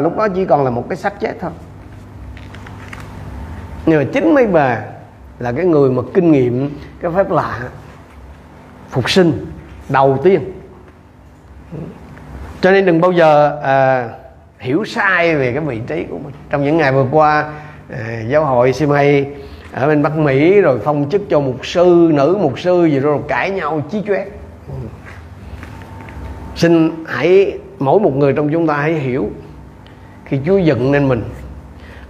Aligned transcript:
lúc 0.00 0.16
đó 0.16 0.28
chỉ 0.28 0.44
còn 0.44 0.64
là 0.64 0.70
một 0.70 0.88
cái 0.88 0.96
xác 0.96 1.20
chết 1.20 1.34
thôi. 1.40 1.50
Nhưng 3.86 3.98
mà 3.98 4.04
chính 4.12 4.34
mấy 4.34 4.46
bà 4.46 4.82
là 5.38 5.52
cái 5.52 5.64
người 5.64 5.90
mà 5.90 6.02
kinh 6.14 6.32
nghiệm 6.32 6.70
cái 7.00 7.10
phép 7.16 7.30
lạ 7.30 7.60
phục 8.90 9.10
sinh 9.10 9.46
đầu 9.88 10.18
tiên. 10.22 10.52
Cho 12.60 12.70
nên 12.70 12.86
đừng 12.86 13.00
bao 13.00 13.12
giờ 13.12 13.60
à, 13.62 14.08
hiểu 14.58 14.84
sai 14.84 15.36
về 15.36 15.52
cái 15.52 15.60
vị 15.60 15.80
trí 15.86 16.04
của 16.10 16.18
mình. 16.18 16.34
Trong 16.50 16.64
những 16.64 16.76
ngày 16.76 16.92
vừa 16.92 17.06
qua 17.10 17.52
à, 17.90 18.20
giáo 18.28 18.44
hội 18.44 18.72
Simay 18.72 19.26
ở 19.72 19.86
bên 19.86 20.02
Bắc 20.02 20.16
Mỹ 20.16 20.60
rồi 20.60 20.80
phong 20.84 21.10
chức 21.10 21.22
cho 21.30 21.40
mục 21.40 21.66
sư 21.66 22.10
nữ 22.12 22.38
mục 22.40 22.60
sư 22.60 22.84
gì 22.84 22.96
đó 22.96 23.02
rồi 23.02 23.20
cãi 23.28 23.50
nhau 23.50 23.82
chí 23.90 24.02
chóe. 24.06 24.26
Xin 26.56 27.04
hãy 27.06 27.58
mỗi 27.78 28.00
một 28.00 28.16
người 28.16 28.32
trong 28.32 28.52
chúng 28.52 28.66
ta 28.66 28.74
hãy 28.74 28.92
hiểu 28.92 29.30
khi 30.24 30.40
Chúa 30.46 30.58
dựng 30.58 30.92
nên 30.92 31.08
mình 31.08 31.22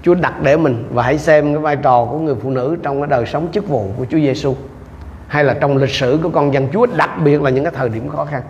Chúa 0.02 0.14
đặt 0.14 0.42
để 0.42 0.56
mình 0.56 0.88
và 0.90 1.02
hãy 1.02 1.18
xem 1.18 1.54
cái 1.54 1.58
vai 1.62 1.76
trò 1.76 2.04
của 2.04 2.18
người 2.18 2.34
phụ 2.42 2.50
nữ 2.50 2.76
trong 2.82 3.00
cái 3.00 3.08
đời 3.08 3.26
sống 3.26 3.48
chức 3.52 3.68
vụ 3.68 3.90
của 3.96 4.04
Chúa 4.10 4.18
Giêsu 4.18 4.56
hay 5.28 5.44
là 5.44 5.54
trong 5.60 5.76
lịch 5.76 5.90
sử 5.90 6.18
của 6.22 6.28
con 6.28 6.54
dân 6.54 6.68
Chúa 6.72 6.86
đặc 6.86 7.10
biệt 7.24 7.42
là 7.42 7.50
những 7.50 7.64
cái 7.64 7.72
thời 7.76 7.88
điểm 7.88 8.08
khó 8.08 8.24
khăn. 8.24 8.42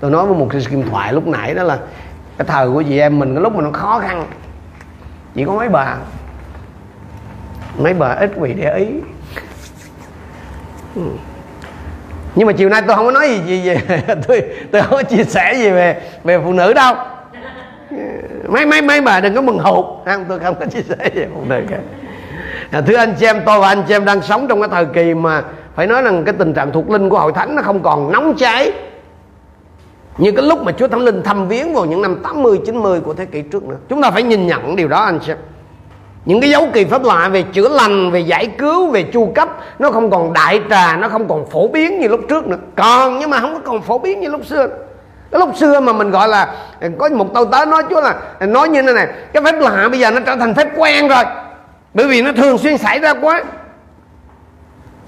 Tôi 0.00 0.10
nói 0.10 0.26
với 0.26 0.38
một 0.38 0.46
cái 0.50 0.62
kim 0.70 0.82
thoại 0.82 1.12
lúc 1.12 1.26
nãy 1.26 1.54
đó 1.54 1.62
là 1.62 1.78
cái 2.38 2.46
thời 2.46 2.70
của 2.70 2.82
chị 2.82 2.98
em 2.98 3.18
mình 3.18 3.34
cái 3.34 3.42
lúc 3.42 3.54
mà 3.54 3.62
nó 3.62 3.70
khó 3.70 3.98
khăn 3.98 4.26
chỉ 5.34 5.44
có 5.44 5.52
mấy 5.52 5.68
bà. 5.68 5.96
Mấy 7.78 7.94
bà 7.94 8.08
ít 8.08 8.30
vì 8.36 8.54
để 8.54 8.76
ý. 8.76 8.86
Ừ. 10.94 11.02
Nhưng 12.34 12.46
mà 12.46 12.52
chiều 12.52 12.68
nay 12.68 12.82
tôi 12.86 12.96
không 12.96 13.04
có 13.04 13.12
nói 13.12 13.28
gì, 13.28 13.62
gì 13.62 13.70
về 13.70 14.02
tôi 14.28 14.42
tôi 14.72 14.82
không 14.82 14.90
có 14.90 15.02
chia 15.02 15.24
sẻ 15.24 15.54
gì 15.54 15.70
về 15.70 16.00
về 16.24 16.40
phụ 16.44 16.52
nữ 16.52 16.72
đâu 16.72 16.94
mấy 18.48 18.66
mấy 18.66 18.82
mấy 18.82 19.00
bà 19.00 19.20
đừng 19.20 19.34
có 19.34 19.40
mừng 19.40 19.58
hụt. 19.58 19.84
Không? 20.04 20.24
Tôi 20.28 20.38
không 20.38 20.54
có 20.60 20.66
chia 20.66 20.82
sẻ 20.82 21.10
về 21.14 21.26
phụ 21.34 21.40
nữ 21.48 21.60
cả. 21.70 21.78
À, 22.70 22.80
thưa 22.80 22.96
anh 22.96 23.14
chị 23.20 23.26
em 23.26 23.42
tôi 23.46 23.60
và 23.60 23.68
anh 23.68 23.82
chị 23.88 23.94
em 23.94 24.04
đang 24.04 24.22
sống 24.22 24.48
trong 24.48 24.60
cái 24.60 24.68
thời 24.68 24.84
kỳ 24.84 25.14
mà 25.14 25.42
phải 25.74 25.86
nói 25.86 26.02
rằng 26.02 26.24
cái 26.24 26.34
tình 26.38 26.54
trạng 26.54 26.72
thuộc 26.72 26.90
linh 26.90 27.08
của 27.08 27.18
hội 27.18 27.32
thánh 27.32 27.56
nó 27.56 27.62
không 27.62 27.82
còn 27.82 28.12
nóng 28.12 28.34
cháy. 28.36 28.72
Như 30.18 30.32
cái 30.32 30.44
lúc 30.44 30.62
mà 30.62 30.72
Chúa 30.72 30.88
Thánh 30.88 31.00
Linh 31.00 31.22
thăm 31.22 31.48
viếng 31.48 31.74
vào 31.74 31.84
những 31.84 32.02
năm 32.02 32.20
80, 32.22 32.60
90 32.66 33.00
của 33.00 33.14
thế 33.14 33.24
kỷ 33.24 33.42
trước 33.42 33.64
nữa. 33.64 33.76
Chúng 33.88 34.02
ta 34.02 34.10
phải 34.10 34.22
nhìn 34.22 34.46
nhận 34.46 34.76
điều 34.76 34.88
đó 34.88 35.02
anh 35.02 35.20
xem. 35.20 35.36
Những 36.24 36.40
cái 36.40 36.50
dấu 36.50 36.68
kỳ 36.72 36.84
pháp 36.84 37.04
lạ 37.04 37.28
về 37.28 37.42
chữa 37.42 37.68
lành, 37.68 38.10
về 38.10 38.20
giải 38.20 38.46
cứu, 38.58 38.90
về 38.90 39.02
chu 39.02 39.32
cấp 39.34 39.48
Nó 39.78 39.90
không 39.90 40.10
còn 40.10 40.32
đại 40.32 40.60
trà, 40.70 40.96
nó 40.96 41.08
không 41.08 41.28
còn 41.28 41.50
phổ 41.50 41.68
biến 41.68 42.00
như 42.00 42.08
lúc 42.08 42.20
trước 42.28 42.46
nữa. 42.46 42.56
Còn 42.76 43.18
nhưng 43.18 43.30
mà 43.30 43.40
không 43.40 43.54
có 43.54 43.60
còn 43.64 43.82
phổ 43.82 43.98
biến 43.98 44.20
như 44.20 44.28
lúc 44.28 44.46
xưa 44.46 44.68
cái 45.32 45.38
lúc 45.38 45.56
xưa 45.56 45.80
mà 45.80 45.92
mình 45.92 46.10
gọi 46.10 46.28
là 46.28 46.54
ờ, 46.80 46.88
có 46.98 47.08
một 47.08 47.34
tâu 47.34 47.44
tớ 47.44 47.64
nói 47.64 47.82
chúa 47.90 48.00
là 48.00 48.14
ờ, 48.38 48.46
nói 48.46 48.68
như 48.68 48.82
thế 48.82 48.92
này, 48.92 49.06
cái 49.32 49.42
phép 49.42 49.54
lạ 49.60 49.88
bây 49.90 50.00
giờ 50.00 50.10
nó 50.10 50.20
trở 50.26 50.36
thành 50.36 50.54
phép 50.54 50.68
quen 50.76 51.08
rồi, 51.08 51.24
bởi 51.94 52.06
vì 52.06 52.22
nó 52.22 52.32
thường 52.32 52.58
xuyên 52.58 52.78
xảy 52.78 52.98
ra 52.98 53.14
quá. 53.14 53.42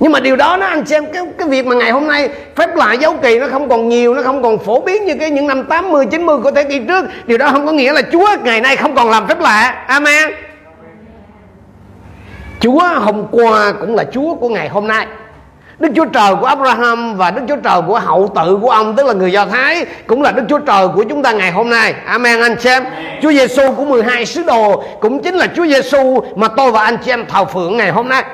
Nhưng 0.01 0.12
mà 0.12 0.20
điều 0.20 0.37
đó 0.37 0.56
nó 0.56 0.67
anh 0.67 0.87
xem 0.87 1.06
cái 1.12 1.23
cái 1.39 1.48
việc 1.48 1.67
mà 1.67 1.75
ngày 1.75 1.91
hôm 1.91 2.06
nay 2.06 2.29
phép 2.56 2.77
lạ 2.77 2.92
dấu 2.92 3.17
kỳ 3.23 3.39
nó 3.39 3.47
không 3.51 3.69
còn 3.69 3.89
nhiều, 3.89 4.14
nó 4.14 4.23
không 4.23 4.42
còn 4.42 4.59
phổ 4.59 4.81
biến 4.81 5.05
như 5.05 5.14
cái 5.20 5.31
những 5.31 5.47
năm 5.47 5.64
80 5.64 6.06
90 6.11 6.39
của 6.42 6.51
thế 6.51 6.64
kỷ 6.64 6.81
trước. 6.89 7.05
Điều 7.25 7.39
đó 7.39 7.48
không 7.53 7.67
có 7.67 7.73
nghĩa 7.73 7.92
là 7.92 8.03
Chúa 8.12 8.29
ngày 8.42 8.61
nay 8.61 8.77
không 8.77 8.95
còn 8.95 9.11
làm 9.11 9.29
phép 9.29 9.41
lạ. 9.41 9.84
Amen. 9.86 10.31
Chúa 12.61 12.89
hôm 13.01 13.27
qua 13.31 13.73
cũng 13.81 13.95
là 13.95 14.05
Chúa 14.12 14.34
của 14.34 14.48
ngày 14.48 14.69
hôm 14.69 14.89
nay. 14.89 15.07
Đức 15.83 15.88
Chúa 15.97 16.05
Trời 16.05 16.34
của 16.41 16.47
Abraham 16.47 17.16
và 17.16 17.30
Đức 17.30 17.42
Chúa 17.48 17.56
Trời 17.56 17.80
của 17.86 17.98
hậu 17.98 18.33
tự 18.34 18.58
của 18.62 18.70
ông 18.70 18.97
tức 18.97 19.06
là 19.06 19.12
người 19.12 19.33
Do 19.33 19.47
Thái 19.47 19.86
cũng 20.06 20.22
là 20.22 20.33
Đức 20.33 20.42
Chúa 20.48 20.58
Trời 20.58 20.89
của 20.94 21.05
chúng 21.08 21.22
ta 21.22 21.33
ngày 21.33 21.52
hôm 21.52 21.70
nay. 21.70 21.94
Amen 22.06 22.41
anh 22.41 22.56
chị 22.61 22.69
em. 22.69 22.84
Chúa 23.22 23.33
Giêsu 23.33 23.72
của 23.72 23.84
12 23.84 24.27
sứ 24.27 24.42
đồ 24.42 24.84
cũng 25.00 25.22
chính 25.22 25.34
là 25.34 25.47
Chúa 25.56 25.66
Giêsu 25.66 26.24
mà 26.36 26.48
tôi 26.48 26.70
và 26.70 26.83
anh 26.83 26.97
chị 27.05 27.11
em 27.11 27.27
thờ 27.27 27.44
phượng 27.44 27.77
ngày 27.77 27.91
hôm 27.91 28.08
nay. 28.08 28.24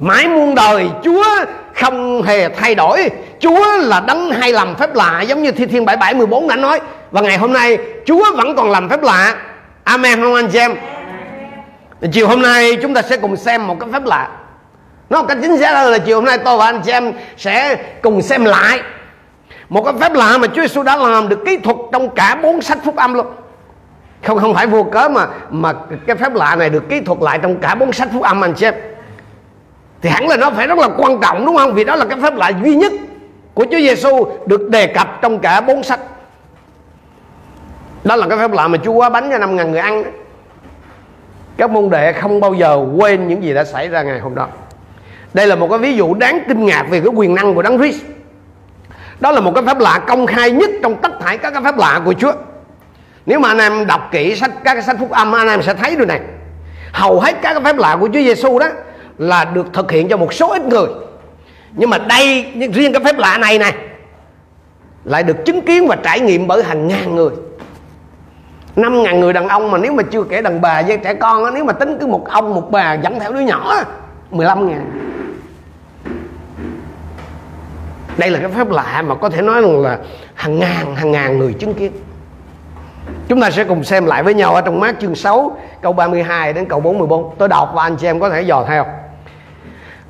Mãi 0.00 0.28
muôn 0.28 0.54
đời 0.54 0.88
Chúa 1.04 1.24
không 1.74 2.22
hề 2.22 2.48
thay 2.48 2.74
đổi. 2.74 3.10
Chúa 3.40 3.76
là 3.78 4.00
đấng 4.00 4.30
hay 4.30 4.52
làm 4.52 4.74
phép 4.74 4.94
lạ 4.94 5.22
Giống 5.22 5.42
như 5.42 5.52
Thi 5.52 5.66
Thiên 5.66 5.84
77 5.84 6.14
14 6.14 6.48
đã 6.48 6.56
nói. 6.56 6.80
Và 7.10 7.20
ngày 7.20 7.38
hôm 7.38 7.52
nay 7.52 7.78
Chúa 8.06 8.36
vẫn 8.36 8.56
còn 8.56 8.70
làm 8.70 8.88
phép 8.88 9.02
lạ. 9.02 9.34
Amen 9.84 10.20
không 10.22 10.34
anh 10.34 10.48
chị 10.48 10.58
em? 10.58 10.74
Chiều 12.12 12.28
hôm 12.28 12.42
nay 12.42 12.76
chúng 12.82 12.94
ta 12.94 13.02
sẽ 13.02 13.16
cùng 13.16 13.36
xem 13.36 13.66
một 13.66 13.76
cái 13.80 13.88
phép 13.92 14.04
lạ 14.04 14.28
nó 15.14 15.20
một 15.20 15.28
cách 15.28 15.38
chính 15.42 15.58
xác 15.58 15.74
hơn 15.74 15.92
là 15.92 15.98
chiều 15.98 16.16
hôm 16.16 16.24
nay 16.24 16.38
tôi 16.38 16.58
và 16.58 16.64
anh 16.64 16.80
chị 16.84 16.92
em 16.92 17.12
sẽ 17.36 17.76
cùng 18.02 18.22
xem 18.22 18.44
lại. 18.44 18.80
Một 19.68 19.82
cái 19.84 19.94
phép 20.00 20.12
lạ 20.12 20.38
mà 20.38 20.46
Chúa 20.46 20.62
Giêsu 20.62 20.82
đã 20.82 20.96
làm 20.96 21.28
được 21.28 21.38
kỹ 21.46 21.56
thuật 21.56 21.76
trong 21.92 22.14
cả 22.14 22.38
bốn 22.42 22.62
sách 22.62 22.78
phúc 22.84 22.96
âm 22.96 23.14
luôn. 23.14 23.26
Không 24.24 24.38
không 24.38 24.54
phải 24.54 24.66
vô 24.66 24.82
cớ 24.82 25.08
mà 25.08 25.26
mà 25.50 25.72
cái 26.06 26.16
phép 26.16 26.34
lạ 26.34 26.56
này 26.56 26.70
được 26.70 26.88
kỹ 26.88 27.00
thuật 27.00 27.18
lại 27.22 27.38
trong 27.42 27.56
cả 27.56 27.74
bốn 27.74 27.92
sách 27.92 28.08
phúc 28.12 28.22
âm, 28.22 28.44
anh 28.44 28.54
chị 28.54 28.66
em. 28.66 28.74
Thì 30.02 30.10
hẳn 30.10 30.28
là 30.28 30.36
nó 30.36 30.50
phải 30.50 30.66
rất 30.66 30.78
là 30.78 30.88
quan 30.96 31.20
trọng, 31.20 31.46
đúng 31.46 31.56
không? 31.56 31.74
Vì 31.74 31.84
đó 31.84 31.96
là 31.96 32.04
cái 32.04 32.18
phép 32.22 32.34
lạ 32.36 32.52
duy 32.62 32.74
nhất 32.74 32.92
của 33.54 33.64
Chúa 33.64 33.78
Giêsu 33.78 34.26
được 34.46 34.70
đề 34.70 34.86
cập 34.86 35.22
trong 35.22 35.38
cả 35.38 35.60
bốn 35.60 35.82
sách. 35.82 36.00
Đó 38.04 38.16
là 38.16 38.26
cái 38.28 38.38
phép 38.38 38.52
lạ 38.52 38.68
mà 38.68 38.78
Chúa 38.84 38.92
quá 38.92 39.08
bánh 39.08 39.30
cho 39.30 39.38
năm 39.38 39.56
ngàn 39.56 39.70
người 39.70 39.80
ăn. 39.80 40.04
Các 41.56 41.70
môn 41.70 41.90
đệ 41.90 42.12
không 42.12 42.40
bao 42.40 42.54
giờ 42.54 42.84
quên 42.96 43.28
những 43.28 43.42
gì 43.42 43.54
đã 43.54 43.64
xảy 43.64 43.88
ra 43.88 44.02
ngày 44.02 44.20
hôm 44.20 44.34
đó 44.34 44.48
đây 45.34 45.46
là 45.46 45.54
một 45.54 45.68
cái 45.70 45.78
ví 45.78 45.96
dụ 45.96 46.14
đáng 46.14 46.40
kinh 46.48 46.66
ngạc 46.66 46.86
về 46.90 47.00
cái 47.00 47.08
quyền 47.14 47.34
năng 47.34 47.54
của 47.54 47.62
Đấng 47.62 47.78
Christ. 47.78 48.04
Đó 49.20 49.32
là 49.32 49.40
một 49.40 49.52
cái 49.54 49.64
phép 49.66 49.78
lạ 49.78 50.00
công 50.06 50.26
khai 50.26 50.50
nhất 50.50 50.70
trong 50.82 50.96
tất 50.96 51.12
thảy 51.20 51.38
các 51.38 51.50
cái 51.50 51.62
phép 51.62 51.76
lạ 51.78 52.00
của 52.04 52.12
Chúa. 52.12 52.32
Nếu 53.26 53.38
mà 53.38 53.48
anh 53.48 53.58
em 53.58 53.86
đọc 53.86 54.08
kỹ 54.12 54.36
sách 54.36 54.50
các 54.64 54.74
cái 54.74 54.82
sách 54.82 54.96
phúc 55.00 55.10
âm 55.10 55.34
anh 55.34 55.48
em 55.48 55.62
sẽ 55.62 55.74
thấy 55.74 55.96
điều 55.96 56.06
này. 56.06 56.20
Hầu 56.92 57.20
hết 57.20 57.32
các 57.42 57.52
cái 57.52 57.62
phép 57.64 57.76
lạ 57.76 57.96
của 58.00 58.06
Chúa 58.06 58.20
Giêsu 58.20 58.58
đó 58.58 58.66
là 59.18 59.44
được 59.44 59.66
thực 59.72 59.90
hiện 59.90 60.08
cho 60.08 60.16
một 60.16 60.32
số 60.32 60.52
ít 60.52 60.64
người. 60.64 60.86
Nhưng 61.72 61.90
mà 61.90 61.98
đây 61.98 62.46
riêng 62.72 62.92
cái 62.92 63.04
phép 63.04 63.18
lạ 63.18 63.38
này 63.38 63.58
này 63.58 63.74
lại 65.04 65.22
được 65.22 65.44
chứng 65.44 65.62
kiến 65.62 65.86
và 65.86 65.96
trải 65.96 66.20
nghiệm 66.20 66.46
bởi 66.46 66.62
hàng 66.62 66.88
ngàn 66.88 67.14
người. 67.14 67.30
Năm 68.76 69.02
ngàn 69.02 69.20
người 69.20 69.32
đàn 69.32 69.48
ông 69.48 69.70
mà 69.70 69.78
nếu 69.78 69.92
mà 69.92 70.02
chưa 70.02 70.22
kể 70.22 70.42
đàn 70.42 70.60
bà 70.60 70.82
với 70.82 70.96
trẻ 70.96 71.14
con 71.14 71.44
đó, 71.44 71.50
nếu 71.54 71.64
mà 71.64 71.72
tính 71.72 71.96
cứ 72.00 72.06
một 72.06 72.28
ông 72.28 72.54
một 72.54 72.70
bà 72.70 72.94
dẫn 72.94 73.20
theo 73.20 73.32
đứa 73.32 73.40
nhỏ 73.40 73.84
15 74.30 74.68
ngàn 74.68 75.13
đây 78.16 78.30
là 78.30 78.38
cái 78.38 78.48
phép 78.48 78.70
lạ 78.70 79.02
mà 79.06 79.14
có 79.14 79.28
thể 79.28 79.42
nói 79.42 79.62
rằng 79.62 79.80
là 79.80 79.98
hàng 80.34 80.58
ngàn 80.58 80.96
hàng 80.96 81.10
ngàn 81.10 81.38
người 81.38 81.52
chứng 81.52 81.74
kiến 81.74 81.92
Chúng 83.28 83.40
ta 83.40 83.50
sẽ 83.50 83.64
cùng 83.64 83.84
xem 83.84 84.04
lại 84.04 84.22
với 84.22 84.34
nhau 84.34 84.54
ở 84.54 84.60
trong 84.60 84.80
mát 84.80 84.94
chương 85.00 85.14
6 85.14 85.56
câu 85.82 85.92
32 85.92 86.52
đến 86.52 86.64
câu 86.64 86.80
44 86.80 87.34
Tôi 87.38 87.48
đọc 87.48 87.72
và 87.74 87.82
anh 87.82 87.96
chị 87.96 88.06
em 88.06 88.20
có 88.20 88.30
thể 88.30 88.42
dò 88.42 88.64
theo 88.68 88.86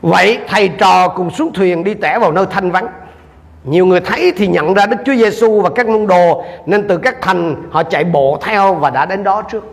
Vậy 0.03 0.39
thầy 0.49 0.69
trò 0.69 1.09
cùng 1.09 1.31
xuống 1.31 1.53
thuyền 1.53 1.85
đi 1.85 1.95
tẻ 1.95 2.19
vào 2.19 2.33
nơi 2.33 2.47
thanh 2.51 2.71
vắng 2.71 2.87
nhiều 3.65 3.87
người 3.87 4.01
thấy 4.01 4.33
thì 4.37 4.47
nhận 4.47 4.75
ra 4.75 4.87
Đức 4.87 4.97
Chúa 5.05 5.15
Giêsu 5.15 5.61
và 5.61 5.71
các 5.71 5.89
môn 5.89 6.07
đồ 6.07 6.45
nên 6.67 6.89
từ 6.89 6.99
các 6.99 7.23
thành 7.23 7.57
họ 7.71 7.83
chạy 7.83 8.05
bộ 8.05 8.39
theo 8.43 8.75
và 8.75 8.91
đã 8.91 9.07
đến 9.07 9.25
đó 9.25 9.43
trước. 9.43 9.65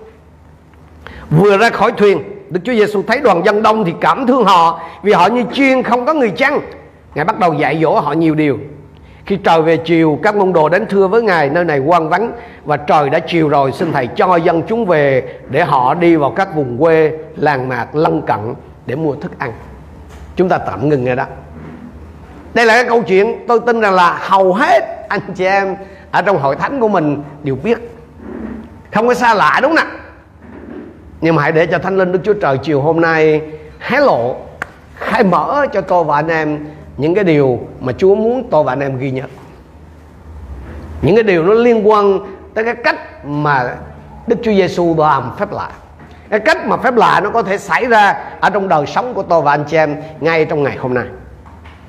Vừa 1.29 1.57
ra 1.57 1.69
khỏi 1.69 1.91
thuyền, 1.91 2.23
Đức 2.49 2.59
Chúa 2.63 2.73
Giêsu 2.73 3.01
thấy 3.07 3.19
đoàn 3.19 3.45
dân 3.45 3.63
đông 3.63 3.85
thì 3.85 3.93
cảm 4.01 4.27
thương 4.27 4.43
họ 4.43 4.81
vì 5.03 5.13
họ 5.13 5.27
như 5.27 5.43
chiên 5.53 5.83
không 5.83 6.05
có 6.05 6.13
người 6.13 6.29
chăn. 6.29 6.59
Ngài 7.15 7.25
bắt 7.25 7.39
đầu 7.39 7.53
dạy 7.53 7.79
dỗ 7.81 7.99
họ 7.99 8.13
nhiều 8.13 8.35
điều. 8.35 8.59
Khi 9.25 9.35
trời 9.35 9.61
về 9.61 9.77
chiều, 9.77 10.19
các 10.23 10.35
môn 10.35 10.53
đồ 10.53 10.69
đến 10.69 10.85
thưa 10.89 11.07
với 11.07 11.21
Ngài 11.21 11.49
nơi 11.49 11.63
này 11.63 11.79
quan 11.79 12.09
vắng 12.09 12.31
và 12.65 12.77
trời 12.77 13.09
đã 13.09 13.19
chiều 13.19 13.49
rồi, 13.49 13.71
xin 13.71 13.91
Thầy 13.91 14.07
cho 14.07 14.35
dân 14.35 14.61
chúng 14.67 14.85
về 14.85 15.23
để 15.49 15.63
họ 15.63 15.93
đi 15.93 16.15
vào 16.15 16.31
các 16.31 16.55
vùng 16.55 16.77
quê, 16.77 17.11
làng 17.35 17.69
mạc 17.69 17.95
lân 17.95 18.21
cận 18.21 18.53
để 18.85 18.95
mua 18.95 19.15
thức 19.15 19.39
ăn. 19.39 19.51
Chúng 20.35 20.49
ta 20.49 20.57
tạm 20.57 20.89
ngừng 20.89 21.05
rồi 21.05 21.15
đó 21.15 21.25
đây 22.53 22.65
là 22.65 22.73
cái 22.73 22.85
câu 22.89 23.03
chuyện 23.03 23.45
tôi 23.47 23.59
tin 23.59 23.81
rằng 23.81 23.93
là 23.93 24.17
hầu 24.21 24.53
hết 24.53 25.07
anh 25.09 25.19
chị 25.35 25.45
em 25.45 25.75
ở 26.11 26.21
trong 26.21 26.37
hội 26.37 26.55
thánh 26.55 26.79
của 26.79 26.87
mình 26.87 27.23
đều 27.43 27.55
biết 27.63 27.77
không 28.93 29.07
có 29.07 29.13
xa 29.13 29.33
lạ 29.33 29.59
đúng 29.61 29.75
không 29.75 29.87
ạ 29.87 29.97
nhưng 31.21 31.35
mà 31.35 31.41
hãy 31.41 31.51
để 31.51 31.65
cho 31.65 31.77
thánh 31.79 31.97
linh 31.97 32.11
đức 32.11 32.19
chúa 32.23 32.33
trời 32.33 32.57
chiều 32.57 32.81
hôm 32.81 33.01
nay 33.01 33.41
hé 33.79 33.99
lộ 33.99 34.35
khai 34.95 35.23
mở 35.23 35.65
cho 35.73 35.81
tôi 35.81 36.03
và 36.03 36.15
anh 36.15 36.27
em 36.27 36.65
những 37.01 37.15
cái 37.15 37.23
điều 37.23 37.59
mà 37.79 37.93
chúa 37.97 38.15
muốn 38.15 38.47
tôi 38.51 38.63
và 38.63 38.71
anh 38.71 38.79
em 38.79 38.97
ghi 38.97 39.11
nhớ. 39.11 39.23
những 41.01 41.15
cái 41.15 41.23
điều 41.23 41.43
nó 41.43 41.53
liên 41.53 41.89
quan 41.89 42.19
tới 42.53 42.63
cái 42.63 42.75
cách 42.75 43.25
mà 43.25 43.75
đức 44.27 44.35
chúa 44.43 44.51
giêsu 44.51 44.95
làm 44.97 45.31
phép 45.37 45.51
lạ. 45.51 45.69
Cái 46.29 46.39
cách 46.39 46.67
mà 46.67 46.77
phép 46.77 46.95
lạ 46.95 47.21
nó 47.23 47.29
có 47.29 47.43
thể 47.43 47.57
xảy 47.57 47.85
ra 47.85 48.23
ở 48.39 48.49
trong 48.49 48.67
đời 48.67 48.85
sống 48.85 49.13
của 49.13 49.23
tôi 49.23 49.41
và 49.41 49.51
anh 49.51 49.63
chị 49.67 49.77
em 49.77 49.95
ngay 50.19 50.45
trong 50.45 50.63
ngày 50.63 50.77
hôm 50.77 50.93
nay. 50.93 51.05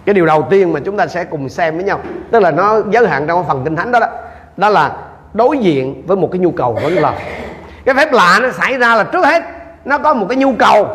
Cái 0.05 0.15
điều 0.15 0.27
đầu 0.27 0.47
tiên 0.51 0.73
mà 0.73 0.81
chúng 0.85 0.97
ta 0.97 1.07
sẽ 1.07 1.25
cùng 1.25 1.49
xem 1.49 1.75
với 1.75 1.85
nhau, 1.85 2.01
tức 2.31 2.41
là 2.41 2.51
nó 2.51 2.81
giới 2.91 3.09
hạn 3.09 3.25
trong 3.27 3.47
phần 3.49 3.65
kinh 3.65 3.77
thánh 3.77 3.93
đó 3.93 4.01
đó 4.01 4.07
đó 4.57 4.69
là 4.69 4.93
đối 5.33 5.59
diện 5.59 6.03
với 6.07 6.17
một 6.17 6.29
cái 6.33 6.39
nhu 6.39 6.51
cầu 6.51 6.73
vấn 6.83 6.95
lòng 6.95 7.15
cái 7.85 7.95
phép 7.95 8.13
lạ 8.13 8.39
nó 8.43 8.51
xảy 8.51 8.79
ra 8.79 8.95
là 8.95 9.05
trước 9.05 9.25
hết, 9.25 9.43
nó 9.85 9.99
có 9.99 10.15
một 10.15 10.27
cái 10.29 10.37
nhu 10.37 10.53
cầu, 10.59 10.89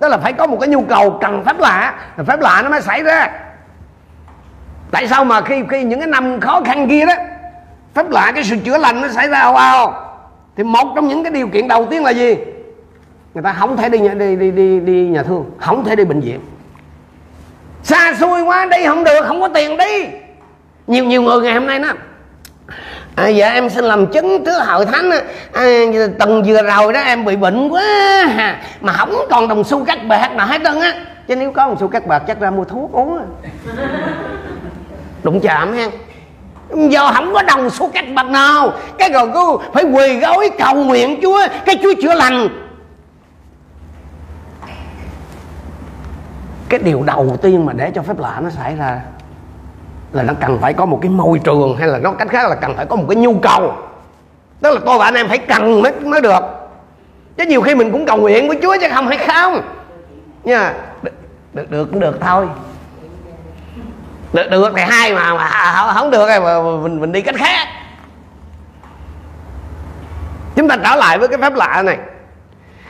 tức 0.00 0.08
là 0.08 0.18
phải 0.18 0.32
có 0.32 0.46
một 0.46 0.56
cái 0.60 0.68
nhu 0.68 0.82
cầu 0.82 1.18
cần 1.20 1.44
phép 1.44 1.58
lạ 1.58 1.94
phép 2.26 2.40
lạ 2.40 2.60
nó 2.64 2.70
mới 2.70 2.80
xảy 2.80 3.02
ra 3.02 3.30
tại 4.92 5.08
sao 5.08 5.24
mà 5.24 5.40
khi 5.40 5.62
khi 5.70 5.84
những 5.84 6.00
cái 6.00 6.08
năm 6.08 6.40
khó 6.40 6.60
khăn 6.64 6.88
kia 6.88 7.06
đó 7.06 7.14
phép 7.94 8.10
lạ 8.10 8.32
cái 8.34 8.44
sự 8.44 8.56
chữa 8.64 8.78
lành 8.78 9.00
nó 9.00 9.08
xảy 9.08 9.28
ra 9.28 9.42
không 9.42 9.56
ao 9.56 9.94
thì 10.56 10.64
một 10.64 10.92
trong 10.94 11.08
những 11.08 11.22
cái 11.22 11.32
điều 11.32 11.48
kiện 11.48 11.68
đầu 11.68 11.86
tiên 11.90 12.04
là 12.04 12.10
gì? 12.10 12.36
Người 13.34 13.42
ta 13.42 13.52
không 13.52 13.76
thể 13.76 13.88
đi 13.88 13.98
nhà, 13.98 14.14
đi, 14.14 14.36
đi, 14.36 14.50
đi, 14.50 14.80
đi 14.80 15.06
nhà 15.06 15.22
thương 15.22 15.50
không 15.60 15.84
thể 15.84 15.96
đi 15.96 16.04
bệnh 16.04 16.20
viện. 16.20 16.40
Xa 17.82 18.14
xôi 18.20 18.42
quá 18.42 18.66
đi 18.70 18.86
không 18.86 19.04
được 19.04 19.24
không 19.26 19.40
có 19.40 19.48
tiền 19.48 19.76
đi. 19.76 20.06
Nhiều 20.86 21.04
nhiều 21.04 21.22
người 21.22 21.40
ngày 21.40 21.54
hôm 21.54 21.66
nay 21.66 21.78
nó 21.78 21.88
à, 23.16 23.28
dạ 23.28 23.50
em 23.52 23.70
xin 23.70 23.84
làm 23.84 24.06
chứng 24.06 24.44
thứ 24.44 24.58
hội 24.58 24.86
thánh 24.86 25.10
à, 25.52 25.62
tuần 26.18 26.42
vừa 26.46 26.62
rồi 26.62 26.92
đó 26.92 27.00
em 27.00 27.24
bị 27.24 27.36
bệnh 27.36 27.68
quá 27.68 27.82
à, 28.36 28.62
mà 28.80 28.92
không 28.92 29.14
còn 29.30 29.48
đồng 29.48 29.64
xu 29.64 29.84
cắt 29.84 29.98
bạc 30.08 30.30
nào 30.36 30.46
hết 30.46 30.60
trơn 30.64 30.80
á. 30.80 30.94
Chứ 31.28 31.36
nếu 31.36 31.52
có 31.52 31.66
đồng 31.66 31.76
xu 31.80 31.88
cắt 31.88 32.06
bạc 32.06 32.18
chắc 32.18 32.40
ra 32.40 32.50
mua 32.50 32.64
thuốc 32.64 32.92
uống 32.92 33.18
à 33.18 33.24
đụng 35.22 35.40
chạm 35.40 35.72
ha 35.72 35.90
do 36.88 37.12
không 37.14 37.32
có 37.34 37.42
đồng 37.42 37.70
số 37.70 37.90
cách 37.94 38.04
bạc 38.14 38.26
nào. 38.26 38.72
Cái 38.98 39.10
rồi 39.12 39.30
cứ 39.34 39.58
phải 39.72 39.84
quỳ 39.84 40.20
gối 40.20 40.50
cầu 40.58 40.74
nguyện 40.74 41.18
chúa 41.22 41.40
cái 41.66 41.78
chúa 41.82 41.92
chữa 42.02 42.14
lành. 42.14 42.48
Cái 46.68 46.80
điều 46.84 47.02
đầu 47.02 47.36
tiên 47.42 47.66
mà 47.66 47.72
để 47.72 47.90
cho 47.94 48.02
phép 48.02 48.18
lạ 48.18 48.40
nó 48.42 48.50
xảy 48.50 48.76
ra 48.76 49.00
là 50.12 50.22
nó 50.22 50.34
cần 50.40 50.58
phải 50.60 50.72
có 50.72 50.84
một 50.84 50.98
cái 51.02 51.10
môi 51.10 51.38
trường 51.38 51.76
hay 51.76 51.88
là 51.88 51.98
nó 51.98 52.12
cách 52.12 52.28
khác 52.30 52.48
là 52.48 52.54
cần 52.54 52.76
phải 52.76 52.86
có 52.86 52.96
một 52.96 53.04
cái 53.08 53.16
nhu 53.16 53.34
cầu. 53.34 53.74
Tức 54.60 54.74
là 54.74 54.80
tôi 54.86 54.98
và 54.98 55.04
anh 55.04 55.14
em 55.14 55.28
phải 55.28 55.38
cần 55.38 55.82
mới 55.82 55.92
mới 55.92 56.20
được. 56.20 56.40
Chứ 57.36 57.44
nhiều 57.44 57.62
khi 57.62 57.74
mình 57.74 57.92
cũng 57.92 58.06
cầu 58.06 58.16
nguyện 58.16 58.48
với 58.48 58.58
Chúa 58.62 58.76
chứ 58.80 58.86
không 58.94 59.08
hay 59.08 59.18
không? 59.18 59.62
Nha. 60.44 60.74
Được 61.02 61.12
được, 61.52 61.70
được 61.70 61.88
cũng 61.90 62.00
được 62.00 62.18
thôi 62.20 62.46
được 64.32 64.50
được 64.50 64.72
thì 64.76 64.82
hai 64.82 65.14
mà, 65.14 65.34
mà 65.34 65.44
à, 65.44 65.92
không 65.94 66.10
được 66.10 66.28
thì 66.28 66.40
mình 66.82 67.00
mình 67.00 67.12
đi 67.12 67.20
cách 67.20 67.34
khác. 67.38 67.68
Chúng 70.56 70.68
ta 70.68 70.76
trở 70.84 70.96
lại 70.96 71.18
với 71.18 71.28
cái 71.28 71.38
phép 71.38 71.54
lạ 71.54 71.82
này. 71.82 71.98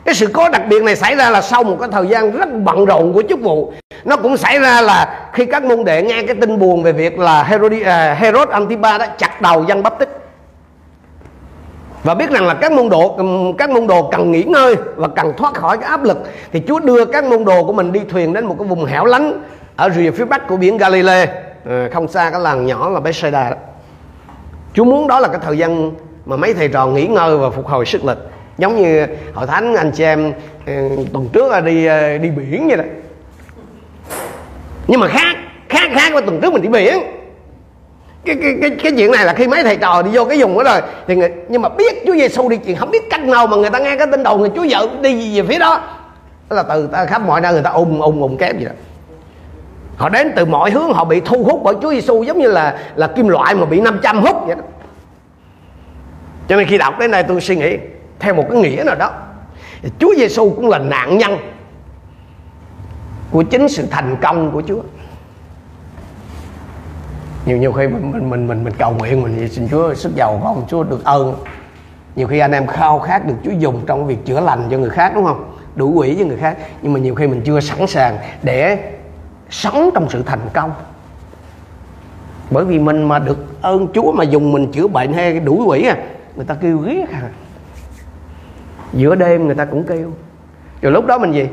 Cái 0.05 0.15
sự 0.15 0.27
cố 0.33 0.49
đặc 0.49 0.63
biệt 0.69 0.83
này 0.83 0.97
xảy 0.97 1.17
ra 1.17 1.31
là 1.31 1.43
sau 1.43 1.63
một 1.63 1.77
cái 1.81 1.89
thời 1.93 2.07
gian 2.07 2.31
rất 2.31 2.49
bận 2.53 2.85
rộn 2.85 3.13
của 3.13 3.23
chức 3.29 3.41
vụ. 3.41 3.73
Nó 4.05 4.17
cũng 4.17 4.37
xảy 4.37 4.59
ra 4.59 4.81
là 4.81 5.29
khi 5.33 5.47
các 5.47 5.65
môn 5.65 5.85
đệ 5.85 6.03
nghe 6.03 6.23
cái 6.23 6.37
tin 6.41 6.59
buồn 6.59 6.83
về 6.83 6.93
việc 6.93 7.19
là 7.19 7.43
Herod, 7.43 7.73
uh, 7.73 7.87
à, 7.87 8.15
Herod 8.15 8.49
Antipa 8.49 8.99
đã 8.99 9.07
chặt 9.07 9.41
đầu 9.41 9.65
dân 9.65 9.83
bắp 9.83 9.99
tích 9.99 10.19
và 12.05 12.15
biết 12.15 12.31
rằng 12.31 12.47
là 12.47 12.55
các 12.55 12.73
môn 12.73 12.89
đồ 12.89 13.19
các 13.59 13.71
môn 13.71 13.87
đồ 13.87 14.11
cần 14.13 14.33
nghỉ 14.33 14.43
ngơi 14.43 14.77
và 14.97 15.09
cần 15.09 15.33
thoát 15.37 15.55
khỏi 15.55 15.79
cái 15.79 15.89
áp 15.89 16.05
lực 16.05 16.19
thì 16.53 16.63
Chúa 16.69 16.79
đưa 16.79 17.05
các 17.05 17.25
môn 17.25 17.45
đồ 17.45 17.65
của 17.65 17.73
mình 17.73 17.93
đi 17.93 18.01
thuyền 18.11 18.33
đến 18.33 18.47
một 18.47 18.55
cái 18.59 18.69
vùng 18.69 18.85
hẻo 18.85 19.05
lánh 19.05 19.43
ở 19.77 19.91
rìa 19.91 20.11
phía 20.11 20.25
bắc 20.25 20.49
của 20.49 20.57
biển 20.57 20.77
Galilee 20.77 21.27
ờ, 21.65 21.89
không 21.93 22.09
xa 22.09 22.31
cái 22.31 22.41
làng 22.41 22.67
nhỏ 22.67 22.91
là 22.91 23.01
Bethsaida 23.01 23.51
đó. 23.51 23.57
Chúa 24.75 24.85
muốn 24.85 25.09
đó 25.09 25.21
là 25.21 25.29
cái 25.29 25.41
thời 25.45 25.59
gian 25.59 25.93
mà 26.27 26.37
mấy 26.37 26.55
thầy 26.55 26.69
trò 26.69 26.87
nghỉ 26.87 27.07
ngơi 27.07 27.37
và 27.37 27.51
phục 27.51 27.67
hồi 27.67 27.87
sức 27.87 28.05
lực. 28.05 28.31
Giống 28.59 28.77
như 28.77 29.07
hội 29.35 29.47
thánh 29.47 29.75
anh 29.75 29.91
chị 29.91 30.05
em 30.05 30.33
ờ, 30.67 30.73
tuần 31.13 31.29
trước 31.33 31.51
là 31.51 31.61
đi 31.61 31.87
ờ, 31.87 32.19
đi 32.19 32.31
biển 32.31 32.69
vậy 32.69 32.77
đó. 32.77 32.85
Nhưng 34.87 35.01
mà 35.01 35.09
khác 35.09 35.37
khác 35.69 35.91
khác 35.95 36.13
với 36.13 36.23
tuần 36.23 36.41
trước 36.41 36.53
mình 36.53 36.63
đi 36.63 36.69
biển. 36.69 36.99
Cái 38.25 38.37
cái 38.43 38.57
cái 38.61 38.71
cái 38.83 38.93
chuyện 38.93 39.13
này 39.13 39.25
là 39.25 39.35
khi 39.35 39.47
mấy 39.47 39.63
thầy 39.63 39.77
trò 39.77 40.03
đi 40.03 40.11
vô 40.13 40.25
cái 40.25 40.39
vùng 40.41 40.59
đó 40.59 40.65
rồi 40.65 40.81
thì 41.07 41.17
người, 41.17 41.31
nhưng 41.49 41.63
mà 41.63 41.69
biết 41.69 42.03
Chúa 42.07 42.15
Giêsu 42.15 42.49
đi 42.49 42.57
chuyện 42.57 42.77
không 42.77 42.91
biết 42.91 43.11
cách 43.11 43.23
nào 43.23 43.47
mà 43.47 43.57
người 43.57 43.71
ta 43.71 43.79
nghe 43.79 43.97
cái 43.97 44.07
tin 44.07 44.23
đầu 44.23 44.39
người 44.39 44.51
Chúa 44.57 44.67
vợ 44.71 44.89
đi 45.03 45.41
về 45.41 45.49
phía 45.49 45.59
đó. 45.59 45.81
Đó 46.51 46.57
là 46.57 46.63
từ 46.63 46.89
ta 46.93 47.07
khắp 47.07 47.23
mọi 47.23 47.41
nơi 47.41 47.53
người 47.53 47.63
ta 47.63 47.71
ung 47.71 48.03
ung 48.03 48.23
ung 48.23 48.37
kém 48.37 48.59
gì 48.59 48.65
đó 48.65 48.73
họ 49.97 50.09
đến 50.09 50.33
từ 50.37 50.45
mọi 50.45 50.71
hướng 50.71 50.93
họ 50.93 51.05
bị 51.05 51.21
thu 51.21 51.45
hút 51.45 51.61
bởi 51.65 51.75
Chúa 51.83 51.91
Giêsu 51.91 52.23
giống 52.23 52.39
như 52.39 52.49
là 52.49 52.79
là 52.95 53.07
kim 53.07 53.29
loại 53.29 53.55
mà 53.55 53.65
bị 53.65 53.81
500 53.81 54.23
hút 54.23 54.37
vậy 54.47 54.55
đó. 54.55 54.63
Cho 56.49 56.57
nên 56.57 56.67
khi 56.67 56.79
đọc 56.79 56.99
đến 56.99 57.11
đây 57.11 57.23
tôi 57.23 57.41
suy 57.41 57.57
nghĩ 57.57 57.77
theo 58.19 58.35
một 58.35 58.45
cái 58.51 58.61
nghĩa 58.61 58.83
nào 58.87 58.95
đó 58.95 59.13
Chúa 59.99 60.15
Giêsu 60.17 60.51
cũng 60.51 60.69
là 60.69 60.79
nạn 60.79 61.19
nhân 61.19 61.39
của 63.31 63.43
chính 63.43 63.69
sự 63.69 63.87
thành 63.91 64.17
công 64.23 64.51
của 64.51 64.63
Chúa. 64.69 64.81
Nhiều 67.47 67.57
nhiều 67.57 67.73
khi 67.73 67.89
mình 67.89 68.13
mình 68.13 68.31
mình 68.31 68.47
mình, 68.47 68.65
mình 68.65 68.73
cầu 68.79 68.95
nguyện 68.99 69.23
mình 69.23 69.49
xin 69.49 69.69
Chúa 69.69 69.95
sức 69.95 70.15
giàu 70.15 70.41
con 70.45 70.65
Chúa 70.69 70.83
được 70.83 71.05
ơn. 71.05 71.35
Nhiều 72.17 72.27
khi 72.27 72.39
anh 72.39 72.53
em 72.53 72.67
khao 72.67 72.99
khát 72.99 73.27
được 73.27 73.35
Chúa 73.45 73.51
dùng 73.51 73.81
trong 73.87 74.07
việc 74.07 74.25
chữa 74.25 74.41
lành 74.41 74.69
cho 74.71 74.79
người 74.79 74.91
khác 74.91 75.13
đúng 75.15 75.25
không? 75.25 75.57
Đủ 75.75 75.93
quỷ 75.93 76.15
với 76.15 76.25
người 76.25 76.37
khác. 76.37 76.57
Nhưng 76.83 76.93
mà 76.93 77.01
nhiều 77.01 77.15
khi 77.15 77.27
mình 77.27 77.43
chưa 77.45 77.61
sẵn 77.61 77.87
sàng 77.87 78.19
để 78.43 78.79
sống 79.53 79.91
trong 79.95 80.11
sự 80.11 80.23
thành 80.27 80.49
công. 80.53 80.73
Bởi 82.51 82.65
vì 82.65 82.79
mình 82.79 83.09
mà 83.09 83.19
được 83.19 83.63
ơn 83.63 83.87
Chúa 83.95 84.13
mà 84.13 84.25
dùng 84.25 84.53
mình 84.53 84.73
chữa 84.73 84.87
bệnh 84.87 85.13
hay 85.13 85.41
đuổi 85.41 85.65
quỷ 85.67 85.83
à 85.83 85.97
người 86.37 86.45
ta 86.45 86.55
kêu 86.55 86.79
ghét 86.79 87.05
à. 87.13 87.21
Giữa 88.93 89.15
đêm 89.15 89.47
người 89.47 89.55
ta 89.55 89.65
cũng 89.65 89.85
kêu. 89.85 90.13
Rồi 90.83 90.93
lúc 90.93 91.07
đó 91.07 91.19
mình 91.19 91.33
gì? 91.33 91.49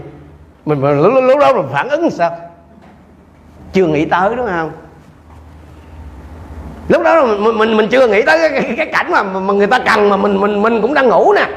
Mình 0.65 1.01
lúc, 1.01 1.23
lúc 1.23 1.39
đó 1.39 1.53
mình 1.53 1.65
phản 1.71 1.89
ứng 1.89 2.09
sao? 2.09 2.37
Chưa 3.73 3.87
nghĩ 3.87 4.05
tới 4.05 4.35
đúng 4.35 4.47
không? 4.47 4.71
Lúc 6.89 7.03
đó 7.03 7.25
mình 7.25 7.57
mình, 7.57 7.77
mình 7.77 7.87
chưa 7.91 8.07
nghĩ 8.07 8.21
tới 8.21 8.49
cái, 8.49 8.73
cái 8.77 8.85
cảnh 8.93 9.11
mà 9.11 9.23
mà 9.23 9.53
người 9.53 9.67
ta 9.67 9.79
cần 9.79 10.09
mà 10.09 10.17
mình 10.17 10.41
mình 10.41 10.61
mình 10.61 10.81
cũng 10.81 10.93
đang 10.93 11.07
ngủ 11.07 11.33
nè. 11.33 11.49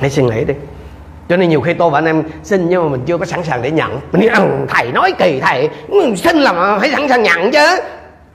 Hãy 0.00 0.10
suy 0.10 0.22
nghĩ 0.22 0.44
đi 0.44 0.54
cho 1.28 1.36
nên 1.36 1.48
nhiều 1.48 1.60
khi 1.60 1.74
tôi 1.74 1.90
và 1.90 1.98
anh 1.98 2.04
em 2.04 2.22
xin 2.42 2.68
nhưng 2.68 2.82
mà 2.82 2.88
mình 2.88 3.02
chưa 3.06 3.18
có 3.18 3.24
sẵn 3.24 3.44
sàng 3.44 3.62
để 3.62 3.70
nhận. 3.70 4.00
Mình 4.12 4.20
nghĩ 4.20 4.28
rằng 4.28 4.66
thầy 4.68 4.92
nói 4.92 5.12
kỳ 5.18 5.40
thầy. 5.40 5.68
Ừ, 5.88 6.14
xin 6.16 6.36
là 6.36 6.78
phải 6.80 6.90
sẵn 6.90 7.08
sàng 7.08 7.22
nhận 7.22 7.52
chứ. 7.52 7.66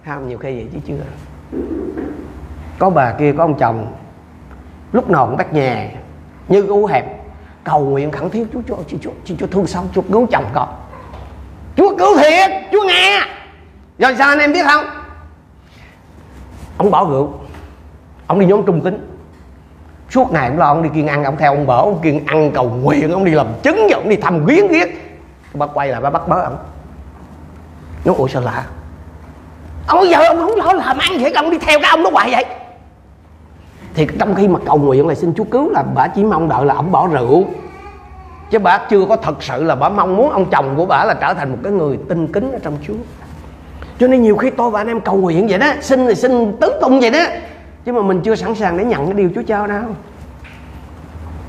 Không? 0.05 0.29
Nhiều 0.29 0.37
khi 0.37 0.55
vậy 0.55 0.67
chứ 0.73 0.79
chưa. 0.87 0.93
Có 2.79 2.89
bà 2.89 3.11
kia 3.11 3.33
có 3.37 3.43
ông 3.43 3.57
chồng. 3.59 3.93
Lúc 4.91 5.09
nào 5.09 5.27
cũng 5.27 5.37
bắt 5.37 5.53
nhà 5.53 5.89
như 6.47 6.67
u 6.67 6.85
hẹp. 6.85 7.05
Cầu 7.63 7.79
nguyện 7.79 8.11
khẩn 8.11 8.29
thiết 8.29 8.45
chúa 8.53 8.61
chúa 8.67 8.75
chúa 8.87 8.97
chúa, 9.01 9.11
chúa, 9.25 9.35
chúa 9.39 9.47
thương 9.47 9.67
xong 9.67 9.87
chúa 9.95 10.01
cứu 10.01 10.27
chồng 10.31 10.45
con. 10.53 10.69
Chúa 11.75 11.97
cứu 11.97 12.17
thiệt 12.17 12.51
chúa 12.71 12.83
nghe. 12.87 13.19
Rồi 13.99 14.15
sao 14.17 14.29
anh 14.29 14.39
em 14.39 14.53
biết 14.53 14.65
không? 14.65 14.85
Ông 16.77 16.91
bỏ 16.91 17.05
rượu. 17.09 17.33
Ông 18.27 18.39
đi 18.39 18.45
nhóm 18.45 18.65
trung 18.65 18.81
tính 18.81 19.08
suốt 20.09 20.31
ngày 20.31 20.47
ông 20.47 20.57
lo 20.57 20.65
ông 20.65 20.83
đi 20.83 20.89
kiên 20.93 21.07
ăn, 21.07 21.23
ông 21.23 21.37
theo 21.37 21.51
ông 21.51 21.67
bở, 21.67 21.75
ông 21.75 21.99
kiên 22.01 22.25
ăn 22.25 22.51
cầu 22.51 22.69
nguyện, 22.69 23.11
ông 23.11 23.25
đi 23.25 23.31
làm 23.31 23.47
chứng 23.63 23.87
và 23.89 23.95
ông 23.95 24.09
đi 24.09 24.15
thăm 24.15 24.45
quyến 24.45 24.67
ghét 24.67 24.87
bà 25.53 25.65
quay 25.65 25.87
lại, 25.87 26.01
bà 26.01 26.09
bắt 26.09 26.27
bớ 26.27 26.41
ông. 26.41 26.57
Nó, 28.05 28.13
ủa, 28.17 28.27
sao 28.27 28.41
lạ? 28.41 28.65
Ông 29.87 30.09
giờ 30.09 30.23
ông 30.27 30.37
không 30.37 30.55
lo 30.55 30.73
làm 30.73 30.97
ăn 30.97 31.11
vậy 31.19 31.31
ông 31.35 31.49
đi 31.49 31.57
theo 31.57 31.79
cái 31.81 31.89
ông 31.89 32.03
nó 32.03 32.09
hoài 32.09 32.31
vậy. 32.31 32.45
Thì 33.93 34.07
trong 34.19 34.35
khi 34.35 34.47
mà 34.47 34.59
cầu 34.65 34.77
nguyện 34.77 35.07
là 35.07 35.15
xin 35.15 35.33
Chúa 35.37 35.43
cứu 35.43 35.69
là 35.69 35.83
bà 35.95 36.07
chỉ 36.07 36.23
mong 36.23 36.49
đợi 36.49 36.65
là 36.65 36.73
ông 36.73 36.91
bỏ 36.91 37.07
rượu. 37.07 37.45
Chứ 38.51 38.59
bà 38.59 38.77
chưa 38.89 39.05
có 39.09 39.15
thật 39.15 39.43
sự 39.43 39.63
là 39.63 39.75
bà 39.75 39.89
mong 39.89 40.15
muốn 40.15 40.31
ông 40.31 40.45
chồng 40.45 40.73
của 40.77 40.85
bà 40.85 41.03
là 41.03 41.13
trở 41.13 41.33
thành 41.33 41.51
một 41.51 41.57
cái 41.63 41.71
người 41.71 41.99
tinh 42.09 42.27
kính 42.27 42.51
ở 42.51 42.59
trong 42.63 42.77
Chúa. 42.87 42.93
Cho 43.99 44.07
nên 44.07 44.21
nhiều 44.21 44.37
khi 44.37 44.49
tôi 44.49 44.71
và 44.71 44.81
anh 44.81 44.87
em 44.87 45.01
cầu 45.01 45.15
nguyện 45.15 45.47
vậy 45.47 45.59
đó, 45.59 45.67
xin 45.81 46.07
thì 46.07 46.15
xin 46.15 46.57
tứ 46.61 46.73
tung 46.81 46.99
vậy 46.99 47.09
đó 47.09 47.23
chứ 47.85 47.93
mà 47.93 48.01
mình 48.01 48.21
chưa 48.21 48.35
sẵn 48.35 48.55
sàng 48.55 48.77
để 48.77 48.83
nhận 48.83 49.05
cái 49.05 49.13
điều 49.13 49.29
Chúa 49.35 49.41
cho 49.47 49.67
đâu. 49.67 49.83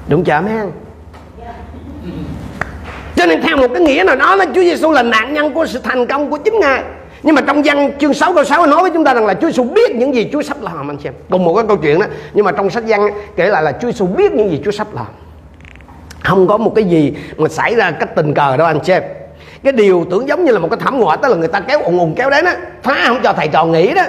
Đúng 0.08 0.24
chạm 0.24 0.46
ha 0.46 0.64
cho 3.16 3.26
nên 3.26 3.42
theo 3.42 3.56
một 3.56 3.66
cái 3.74 3.82
nghĩa 3.82 4.04
nào 4.06 4.16
đó 4.16 4.34
là 4.36 4.44
Chúa 4.44 4.62
Giêsu 4.62 4.92
là 4.92 5.02
nạn 5.02 5.34
nhân 5.34 5.52
của 5.52 5.66
sự 5.66 5.80
thành 5.82 6.06
công 6.06 6.30
của 6.30 6.38
chính 6.38 6.60
Ngài. 6.60 6.82
Nhưng 7.22 7.34
mà 7.34 7.42
trong 7.46 7.62
văn 7.62 7.90
chương 8.00 8.14
6 8.14 8.34
câu 8.34 8.44
6 8.44 8.66
nói 8.66 8.82
với 8.82 8.90
chúng 8.90 9.04
ta 9.04 9.14
rằng 9.14 9.26
là 9.26 9.34
Chúa 9.34 9.46
Giêsu 9.46 9.64
biết 9.64 9.96
những 9.96 10.14
gì 10.14 10.28
Chúa 10.32 10.42
sắp 10.42 10.56
làm. 10.62 10.90
Anh 10.90 10.98
xem 10.98 11.12
cùng 11.30 11.44
một 11.44 11.54
cái 11.54 11.64
câu 11.68 11.76
chuyện 11.76 12.00
đó. 12.00 12.06
Nhưng 12.34 12.44
mà 12.44 12.52
trong 12.52 12.70
sách 12.70 12.84
văn 12.86 13.00
kể 13.36 13.46
lại 13.46 13.62
là 13.62 13.72
Chúa 13.72 13.88
Giêsu 13.88 14.06
biết 14.06 14.32
những 14.32 14.50
gì 14.50 14.60
Chúa 14.64 14.70
sắp 14.70 14.86
làm. 14.94 15.06
Không 16.24 16.46
có 16.48 16.56
một 16.56 16.72
cái 16.74 16.84
gì 16.84 17.14
mà 17.36 17.48
xảy 17.48 17.74
ra 17.74 17.90
cách 17.90 18.14
tình 18.16 18.34
cờ 18.34 18.56
đâu 18.56 18.66
anh 18.66 18.84
xem 18.84 19.02
cái 19.62 19.72
điều 19.72 20.06
tưởng 20.10 20.28
giống 20.28 20.44
như 20.44 20.52
là 20.52 20.58
một 20.58 20.68
cái 20.70 20.80
thảm 20.80 21.00
họa 21.00 21.16
tức 21.16 21.28
là 21.28 21.36
người 21.36 21.48
ta 21.48 21.60
kéo 21.60 21.80
ùng 21.80 21.98
ùng 21.98 22.14
kéo 22.16 22.30
đến 22.30 22.44
á 22.44 22.56
phá 22.82 23.04
không 23.06 23.20
cho 23.22 23.32
thầy 23.32 23.48
trò 23.48 23.64
nghỉ 23.64 23.94
đó 23.94 24.02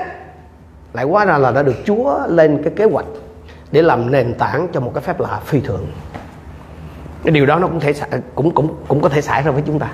lại 0.94 1.06
quá 1.06 1.26
ra 1.26 1.38
là 1.38 1.52
đã 1.52 1.64
được 1.64 1.76
Chúa 1.86 2.20
lên 2.28 2.62
cái 2.64 2.74
kế 2.76 2.86
hoạch 2.86 3.06
để 3.72 3.82
làm 3.82 4.12
nền 4.12 4.34
tảng 4.34 4.68
cho 4.74 4.80
một 4.80 4.92
cái 4.94 5.04
phép 5.04 5.20
lạ 5.20 5.40
phi 5.46 5.62
thường. 5.62 5.88
Cái 7.24 7.32
điều 7.32 7.46
đó 7.46 7.60
nó 7.60 7.68
cũng 7.68 7.80
thể 7.80 7.94
cũng 8.36 8.52
cũng 8.52 8.76
cũng 8.88 9.02
có 9.02 9.10
thể 9.10 9.22
xảy 9.22 9.44
ra 9.44 9.52
với 9.52 9.64
chúng 9.68 9.80
ta. 9.80 9.88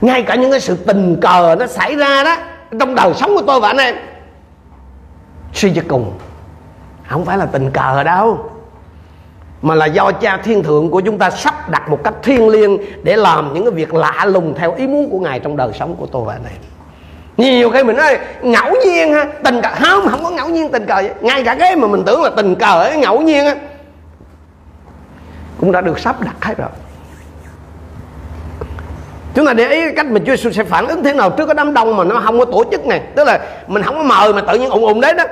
Ngay 0.00 0.22
cả 0.22 0.34
những 0.34 0.50
cái 0.50 0.60
sự 0.60 0.76
tình 0.76 1.16
cờ 1.20 1.56
nó 1.58 1.66
xảy 1.66 1.96
ra 1.96 2.24
đó, 2.24 2.36
trong 2.80 2.94
đời 2.94 3.14
sống 3.14 3.30
của 3.36 3.42
tôi 3.46 3.60
và 3.60 3.68
anh 3.68 3.76
em, 3.76 3.94
suy 5.52 5.74
cho 5.74 5.82
cùng, 5.88 6.12
không 7.08 7.24
phải 7.24 7.38
là 7.38 7.46
tình 7.46 7.70
cờ 7.70 8.04
đâu, 8.04 8.50
mà 9.62 9.74
là 9.74 9.86
do 9.86 10.12
cha 10.12 10.36
thiên 10.36 10.62
thượng 10.62 10.90
của 10.90 11.00
chúng 11.00 11.18
ta 11.18 11.30
sắp 11.30 11.70
đặt 11.70 11.90
một 11.90 12.04
cách 12.04 12.14
thiêng 12.22 12.48
liêng 12.48 12.78
để 13.02 13.16
làm 13.16 13.54
những 13.54 13.64
cái 13.64 13.72
việc 13.72 13.94
lạ 13.94 14.24
lùng 14.28 14.54
theo 14.54 14.74
ý 14.74 14.86
muốn 14.86 15.10
của 15.10 15.18
ngài 15.18 15.40
trong 15.40 15.56
đời 15.56 15.72
sống 15.78 15.96
của 15.96 16.06
tôi 16.06 16.24
và 16.24 16.32
anh 16.32 16.44
em 16.44 16.58
nhiều 17.38 17.70
khi 17.70 17.82
mình 17.82 17.96
nói 17.96 18.18
ngẫu 18.42 18.74
nhiên 18.84 19.12
ha 19.12 19.26
tình 19.44 19.62
cờ. 19.62 19.68
Không 19.74 20.08
không 20.08 20.24
có 20.24 20.30
ngẫu 20.30 20.48
nhiên 20.48 20.68
tình 20.72 20.86
cờ 20.86 20.94
vậy. 20.94 21.10
ngay 21.20 21.44
cả 21.44 21.54
cái 21.54 21.76
mà 21.76 21.88
mình 21.88 22.02
tưởng 22.06 22.22
là 22.22 22.30
tình 22.36 22.54
cờ 22.54 22.82
ấy, 22.82 22.96
ngẫu 22.96 23.20
nhiên 23.20 23.46
á 23.46 23.54
cũng 25.60 25.72
đã 25.72 25.80
được 25.80 25.98
sắp 25.98 26.20
đặt 26.20 26.36
hết 26.40 26.58
rồi. 26.58 26.68
Chúng 29.34 29.46
ta 29.46 29.52
để 29.52 29.68
ý 29.68 29.92
cách 29.96 30.06
mà 30.06 30.20
Chúa 30.26 30.36
Giêsu 30.36 30.50
sẽ 30.50 30.64
phản 30.64 30.86
ứng 30.86 31.04
thế 31.04 31.12
nào 31.12 31.30
trước 31.30 31.46
cái 31.46 31.54
đám 31.54 31.74
đông 31.74 31.96
mà 31.96 32.04
nó 32.04 32.20
không 32.24 32.38
có 32.38 32.44
tổ 32.44 32.64
chức 32.70 32.86
này. 32.86 33.02
Tức 33.14 33.24
là 33.24 33.40
mình 33.66 33.82
không 33.82 33.94
có 33.94 34.02
mời 34.02 34.32
mà 34.32 34.40
tự 34.40 34.58
nhiên 34.58 34.70
ủng 34.70 34.86
ủng 34.86 35.00
đấy 35.00 35.14
đó 35.14 35.24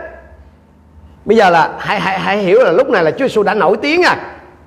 bây 1.24 1.36
giờ 1.36 1.50
là 1.50 1.70
hãy 1.78 2.00
hãy 2.00 2.18
hãy 2.18 2.38
hiểu 2.38 2.60
là 2.60 2.72
lúc 2.72 2.90
này 2.90 3.04
là 3.04 3.10
Chúa 3.10 3.24
Giêsu 3.28 3.42
đã 3.42 3.54
nổi 3.54 3.76
tiếng 3.82 4.02
à. 4.02 4.16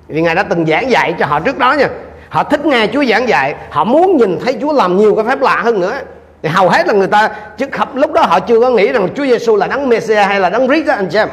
Vì 0.08 0.22
ngài 0.22 0.34
đã 0.34 0.42
từng 0.42 0.66
giảng 0.66 0.90
dạy 0.90 1.14
cho 1.18 1.26
họ 1.26 1.40
trước 1.40 1.58
đó 1.58 1.72
nha. 1.72 1.88
Họ 2.28 2.44
thích 2.44 2.66
nghe 2.66 2.86
Chúa 2.86 3.04
giảng 3.04 3.28
dạy. 3.28 3.54
Họ 3.70 3.84
muốn 3.84 4.16
nhìn 4.16 4.38
thấy 4.44 4.56
Chúa 4.60 4.72
làm 4.72 4.96
nhiều 4.96 5.14
cái 5.14 5.24
phép 5.24 5.40
lạ 5.40 5.60
hơn 5.64 5.80
nữa 5.80 5.94
thì 6.42 6.48
hầu 6.48 6.68
hết 6.68 6.86
là 6.86 6.92
người 6.92 7.06
ta, 7.06 7.30
chứ 7.58 7.66
khắp 7.72 7.88
lúc 7.94 8.12
đó 8.12 8.22
họ 8.22 8.40
chưa 8.40 8.60
có 8.60 8.70
nghĩ 8.70 8.92
rằng 8.92 9.08
Chúa 9.16 9.24
Giêsu 9.24 9.56
là 9.56 9.66
đấng 9.66 9.88
Messiah 9.88 10.26
hay 10.26 10.40
là 10.40 10.50
đấng 10.50 10.68
Christ 10.68 10.86
đó 10.86 10.94
anh 10.94 11.08
chị 11.10 11.18
em. 11.18 11.28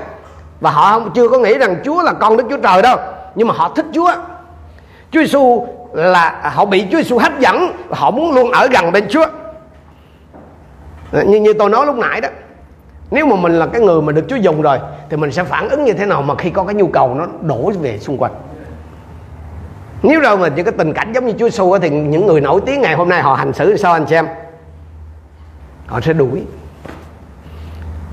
Và 0.59 0.71
họ 0.71 0.99
chưa 1.15 1.29
có 1.29 1.37
nghĩ 1.37 1.57
rằng 1.57 1.75
Chúa 1.83 2.01
là 2.01 2.13
con 2.13 2.37
Đức 2.37 2.43
Chúa 2.49 2.57
Trời 2.57 2.81
đâu. 2.81 2.97
Nhưng 3.35 3.47
mà 3.47 3.53
họ 3.53 3.69
thích 3.75 3.85
Chúa. 3.93 4.11
Chúa 5.11 5.19
Giêsu 5.19 5.67
là, 5.93 6.51
họ 6.55 6.65
bị 6.65 6.85
Chúa 6.91 6.97
Giêsu 6.97 7.17
hấp 7.17 7.39
dẫn 7.39 7.71
và 7.87 7.97
họ 7.99 8.11
muốn 8.11 8.35
luôn 8.35 8.51
ở 8.51 8.67
gần 8.67 8.91
bên 8.91 9.07
Chúa. 9.09 9.25
Ờ, 11.11 11.23
như 11.23 11.39
như 11.39 11.53
tôi 11.53 11.69
nói 11.69 11.85
lúc 11.85 11.95
nãy 11.95 12.21
đó, 12.21 12.29
nếu 13.11 13.25
mà 13.25 13.35
mình 13.35 13.59
là 13.59 13.65
cái 13.65 13.81
người 13.81 14.01
mà 14.01 14.11
được 14.11 14.25
Chúa 14.29 14.35
dùng 14.35 14.61
rồi, 14.61 14.79
thì 15.09 15.17
mình 15.17 15.31
sẽ 15.31 15.43
phản 15.43 15.69
ứng 15.69 15.83
như 15.83 15.93
thế 15.93 16.05
nào 16.05 16.21
mà 16.21 16.35
khi 16.35 16.49
có 16.49 16.63
cái 16.63 16.75
nhu 16.75 16.87
cầu 16.87 17.15
nó 17.15 17.25
đổ 17.41 17.71
về 17.81 17.99
xung 17.99 18.17
quanh? 18.17 18.31
Nếu 20.03 20.21
đâu 20.21 20.37
mà 20.37 20.47
những 20.47 20.65
cái 20.65 20.73
tình 20.77 20.93
cảnh 20.93 21.11
giống 21.13 21.25
như 21.25 21.33
Chúa 21.39 21.49
Giêsu 21.49 21.77
thì 21.77 21.89
những 21.89 22.25
người 22.25 22.41
nổi 22.41 22.61
tiếng 22.65 22.81
ngày 22.81 22.95
hôm 22.95 23.09
nay 23.09 23.21
họ 23.21 23.33
hành 23.33 23.53
xử 23.53 23.77
sao, 23.77 23.93
anh 23.93 24.07
xem 24.07 24.27
họ 25.87 26.01
sẽ 26.01 26.13
đuổi. 26.13 26.43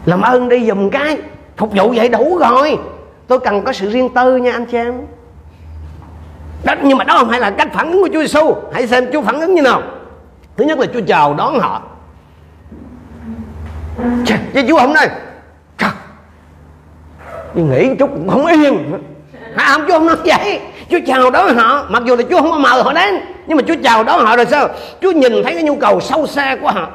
Làm 0.06 0.20
ơn 0.20 0.48
đi 0.48 0.66
dùm 0.68 0.90
cái 0.90 1.18
phục 1.56 1.72
vụ 1.72 1.92
vậy 1.96 2.08
đủ 2.08 2.38
rồi. 2.38 2.78
Tôi 3.26 3.40
cần 3.40 3.64
có 3.64 3.72
sự 3.72 3.90
riêng 3.90 4.08
tư 4.14 4.36
nha 4.36 4.52
anh 4.52 4.66
chị 4.66 4.76
em 4.76 4.94
đó, 6.64 6.74
nhưng 6.82 6.98
mà 6.98 7.04
đó 7.04 7.18
không 7.18 7.28
phải 7.28 7.40
là 7.40 7.50
cách 7.50 7.68
phản 7.72 7.92
ứng 7.92 8.02
của 8.02 8.08
Chúa 8.12 8.20
Giêsu 8.20 8.54
hãy 8.72 8.86
xem 8.86 9.04
Chúa 9.12 9.22
phản 9.22 9.40
ứng 9.40 9.54
như 9.54 9.62
nào. 9.62 9.82
Thứ 10.56 10.64
nhất 10.64 10.78
là 10.78 10.86
Chúa 10.94 11.00
chào 11.06 11.34
đón 11.34 11.58
họ. 11.58 11.82
Chứ 14.26 14.62
Chúa 14.68 14.78
không 14.78 14.94
nói 14.94 15.08
nhưng 17.54 17.70
nghĩ 17.70 17.94
chút 17.98 18.10
cũng 18.14 18.28
không 18.28 18.46
yên. 18.46 18.92
À, 19.54 19.68
không 19.72 19.82
Chúa 19.88 19.92
không 19.92 20.06
nói 20.06 20.16
vậy. 20.24 20.60
Chúa 20.90 20.98
chào 21.06 21.30
đón 21.30 21.56
họ. 21.56 21.86
Mặc 21.88 22.02
dù 22.06 22.16
là 22.16 22.22
Chúa 22.30 22.40
không 22.40 22.50
có 22.50 22.58
mời 22.58 22.82
họ 22.82 22.92
đến 22.92 23.14
nhưng 23.46 23.56
mà 23.56 23.62
Chúa 23.66 23.74
chào 23.84 24.04
đón 24.04 24.20
họ 24.20 24.36
rồi 24.36 24.46
sao? 24.46 24.68
Chúa 25.00 25.12
nhìn 25.12 25.32
thấy 25.32 25.54
cái 25.54 25.62
nhu 25.62 25.76
cầu 25.76 26.00
sâu 26.00 26.26
xa 26.26 26.56
của 26.62 26.70
họ. 26.70 26.88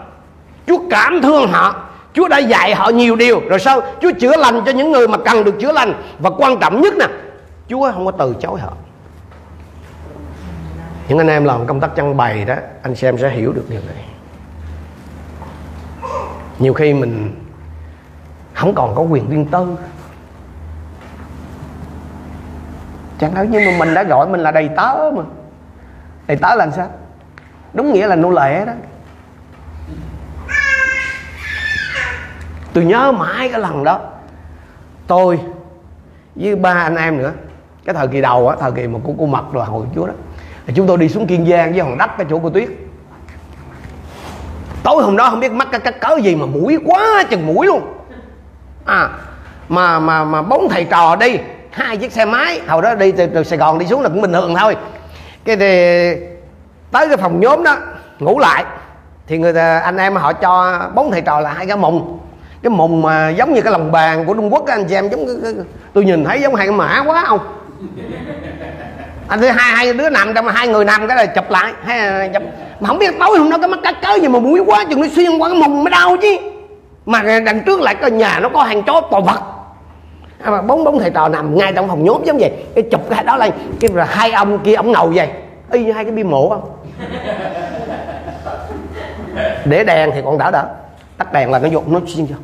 Chúa 0.70 0.80
cảm 0.90 1.22
thương 1.22 1.48
họ. 1.52 1.86
Chúa 2.14 2.28
đã 2.28 2.38
dạy 2.38 2.76
họ 2.76 2.90
nhiều 2.90 3.16
điều. 3.16 3.42
Rồi 3.50 3.60
sao 3.60 3.82
Chúa 4.02 4.12
chữa 4.20 4.38
lành 4.38 4.62
cho 4.66 4.72
những 4.72 4.92
người 4.92 5.08
mà 5.08 5.18
cần 5.18 5.44
được 5.44 5.56
chữa 5.60 5.72
lành. 5.72 5.94
Và 6.20 6.30
quan 6.30 6.60
trọng 6.60 6.82
nhất 6.82 6.94
nè, 7.00 7.06
Chúa 7.68 7.92
không 7.92 8.06
có 8.06 8.12
từ 8.12 8.36
chối 8.42 8.60
họ. 8.60 8.74
Những 11.08 11.18
anh 11.18 11.28
em 11.28 11.44
làm 11.44 11.66
công 11.66 11.80
tác 11.80 11.92
trăng 11.96 12.18
bày 12.18 12.46
đó, 12.46 12.56
anh 12.82 12.96
xem 12.96 13.18
sẽ 13.18 13.30
hiểu 13.30 13.54
được 13.54 13.66
điều 13.70 13.82
này. 13.88 14.06
Nhiều 16.60 16.74
khi 16.74 16.94
mình 16.94 17.36
không 18.54 18.76
còn 18.76 18.96
có 18.96 19.02
quyền 19.02 19.30
riêng 19.30 19.46
tư. 19.46 19.68
Chẳng 23.20 23.34
nói 23.34 23.48
nhưng 23.52 23.66
mà 23.66 23.72
mình 23.80 23.94
đã 23.94 24.04
gọi 24.04 24.28
mình 24.28 24.42
là 24.42 24.52
đầy 24.52 24.70
tớ 24.78 25.12
mà? 25.16 25.24
Đầy 26.28 26.38
tớ 26.38 26.48
là 26.50 26.56
làm 26.56 26.72
sao? 26.72 26.88
Đúng 27.74 27.94
nghĩa 27.94 28.08
là 28.08 28.16
nô 28.16 28.32
lệ 28.32 28.66
đó. 28.66 28.74
Tôi 32.80 32.86
nhớ 32.86 33.12
mãi 33.12 33.50
cái 33.50 33.60
lần 33.60 33.84
đó. 33.84 34.00
Tôi 35.08 35.40
với 36.36 36.56
ba 36.56 36.74
anh 36.74 36.96
em 36.96 37.18
nữa 37.18 37.32
cái 37.86 37.96
thời 37.96 38.08
kỳ 38.08 38.22
đầu 38.22 38.50
á 38.50 38.56
thời 38.60 38.72
kỳ 38.72 38.88
mà 38.88 39.00
của 39.04 39.14
cô 39.20 39.26
mật 39.26 39.44
rồi 39.54 39.66
hồi 39.66 39.86
chúa 39.96 40.08
đó. 40.08 40.14
Thì 40.68 40.74
chúng 40.76 40.88
tôi 40.88 40.98
đi 40.98 41.10
xuống 41.10 41.28
kiên 41.28 41.46
giang 41.50 41.72
với 41.72 41.82
hòn 41.82 41.98
đất 41.98 42.10
cái 42.18 42.28
chỗ 42.30 42.40
cô 42.44 42.50
tuyết. 42.50 42.70
Tối 44.84 45.04
hôm 45.04 45.18
đó 45.18 45.30
không 45.30 45.40
biết 45.40 45.52
mắc 45.52 45.68
cái 45.72 45.80
cái 45.80 45.94
cớ 45.94 46.18
gì 46.24 46.36
mà 46.36 46.46
mũi 46.46 46.78
quá 46.86 47.24
chừng 47.30 47.48
mũi 47.48 47.68
luôn. 47.68 47.82
À 48.86 49.10
mà 49.70 50.00
mà 50.00 50.24
mà 50.24 50.42
bốn 50.42 50.70
thầy 50.70 50.84
trò 50.84 51.16
đi 51.16 51.40
hai 51.72 51.98
chiếc 51.98 52.12
xe 52.12 52.26
máy. 52.26 52.62
Hồi 52.68 52.82
đó 52.82 52.96
đi 52.96 53.12
từ, 53.12 53.28
từ 53.28 53.44
sài 53.44 53.60
gòn 53.60 53.80
đi 53.80 53.86
xuống 53.86 54.02
là 54.02 54.10
cũng 54.10 54.22
bình 54.22 54.34
thường 54.34 54.56
thôi. 54.56 54.76
Cái 55.46 55.56
thì 55.56 56.14
tới 56.92 57.08
cái 57.08 57.18
phòng 57.18 57.40
nhóm 57.40 57.64
đó 57.64 57.78
ngủ 58.20 58.40
lại. 58.40 58.66
Thì 59.28 59.38
người 59.38 59.54
ta, 59.54 59.80
anh 59.80 59.98
em 59.98 60.16
họ 60.16 60.34
cho 60.34 60.82
bốn 60.96 61.12
thầy 61.12 61.22
trò 61.22 61.40
là 61.40 61.54
hai 61.54 61.68
cái 61.68 61.78
mùng 61.78 62.20
cái 62.64 62.70
mùng 62.70 63.02
mà 63.02 63.30
giống 63.30 63.54
như 63.54 63.62
cái 63.62 63.72
lòng 63.72 63.92
bàn 63.92 64.26
của 64.26 64.34
trung 64.34 64.54
quốc 64.54 64.68
anh 64.68 64.86
chị 64.86 64.96
em 64.96 65.10
giống 65.10 65.26
cái, 65.28 65.36
cái, 65.44 65.54
tôi 65.94 66.06
nhìn 66.06 66.26
thấy 66.26 66.42
giống 66.42 66.56
hai 66.56 66.68
cái 66.68 66.76
mã 66.76 67.04
quá 67.06 67.24
không? 67.28 67.40
Anh 69.28 69.40
thấy 69.40 69.52
hai 69.52 69.76
hai 69.76 69.94
đứa 69.94 70.10
nằm 70.10 70.34
trong 70.34 70.48
hai 70.48 70.68
người 70.68 70.86
nằm 70.86 71.08
cái 71.08 71.18
là 71.18 71.26
chụp 71.26 71.50
lại 71.50 71.74
hay 71.84 72.30
chụp 72.34 72.44
mà 72.80 72.88
không 72.88 73.00
biết 73.00 73.14
tối 73.20 73.38
hôm 73.38 73.50
đó 73.50 73.58
cái 73.58 73.68
mắt 73.68 73.80
cá 73.84 73.92
cớ 73.92 74.22
gì 74.22 74.28
mà 74.28 74.40
mũi 74.40 74.60
quá 74.60 74.86
chừng 74.90 75.02
nó 75.02 75.08
xuyên 75.16 75.38
qua 75.38 75.50
cái 75.50 75.58
mùng 75.58 75.84
mới 75.84 75.92
đau 75.92 76.18
chứ. 76.22 76.38
Mà 77.06 77.22
đằng 77.22 77.64
trước 77.66 77.82
lại 77.82 77.96
cái 77.96 78.12
nhà 78.12 78.40
nó 78.40 78.50
có 78.50 78.64
hàng 78.64 78.84
chó 78.84 79.02
toàn 79.12 79.24
vật. 79.24 79.40
À, 80.44 80.52
mà 80.52 80.62
bốn 80.62 80.84
bốn 80.84 81.00
thầy 81.00 81.10
trò 81.10 81.30
nằm 81.30 81.58
ngay 81.58 81.74
trong 81.76 81.88
phòng 81.88 82.04
nhốt 82.04 82.22
giống 82.26 82.38
vậy. 82.38 82.52
Cái 82.76 82.84
chụp 82.92 83.02
cái 83.10 83.24
đó 83.24 83.38
lên 83.38 83.52
cái 83.80 83.92
là 83.94 84.06
hai 84.06 84.32
ông 84.32 84.60
kia 84.60 84.74
ông 84.74 84.92
ngầu 84.92 85.12
vậy. 85.16 85.30
Y 85.72 85.84
như 85.84 85.92
hai 85.92 86.04
cái 86.04 86.14
bia 86.14 86.24
mộ 86.24 86.50
không? 86.50 86.62
Để 89.66 89.84
đèn 89.84 90.12
thì 90.14 90.22
còn 90.26 90.38
đỡ 90.38 90.52
đỡ 90.52 90.66
tắt 91.18 91.34
đèn 91.34 91.52
là 91.52 91.60
nó 91.60 91.68
dục 91.68 91.88
nó 91.88 92.00
xuyên 92.08 92.26
vô 92.26 92.36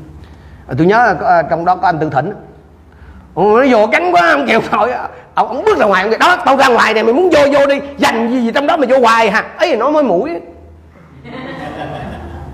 tôi 0.77 0.87
nhớ 0.87 0.97
là 0.97 1.15
ờ, 1.19 1.43
trong 1.49 1.65
đó 1.65 1.75
có 1.75 1.87
anh 1.87 1.99
tư 1.99 2.09
thỉnh. 2.09 2.33
Nó 3.35 3.65
vô 3.69 3.87
cắn 3.91 4.11
quá 4.11 4.31
không 4.31 4.47
chịu 4.47 4.61
nổi 4.71 4.91
ông, 5.33 5.47
ông 5.47 5.63
bước 5.65 5.77
ra 5.77 5.85
ngoài 5.85 6.03
ông 6.03 6.19
đó 6.19 6.37
tao 6.45 6.57
ra 6.57 6.67
ngoài 6.67 6.93
này 6.93 7.03
mày 7.03 7.13
muốn 7.13 7.29
vô 7.29 7.39
vô 7.53 7.65
đi 7.65 7.79
dành 7.97 8.31
gì 8.31 8.41
gì 8.41 8.51
trong 8.51 8.67
đó 8.67 8.77
mà 8.77 8.87
vô 8.89 8.99
hoài 8.99 9.31
hả? 9.31 9.45
Ấy 9.57 9.75
nó 9.75 9.91
mới 9.91 10.03
mũi. 10.03 10.31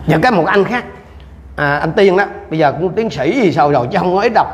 Và 0.07 0.17
cái 0.21 0.31
một 0.31 0.45
anh 0.45 0.63
khác. 0.63 0.85
À, 1.55 1.77
anh 1.77 1.91
tiên 1.91 2.17
đó 2.17 2.25
bây 2.49 2.59
giờ 2.59 2.71
cũng 2.71 2.89
tiến 2.89 3.09
sĩ 3.09 3.41
gì 3.41 3.51
sao 3.51 3.71
rồi 3.71 3.87
chứ 3.91 3.97
không 3.97 4.15
có 4.15 4.21
ít 4.21 4.31
đâu. 4.35 4.45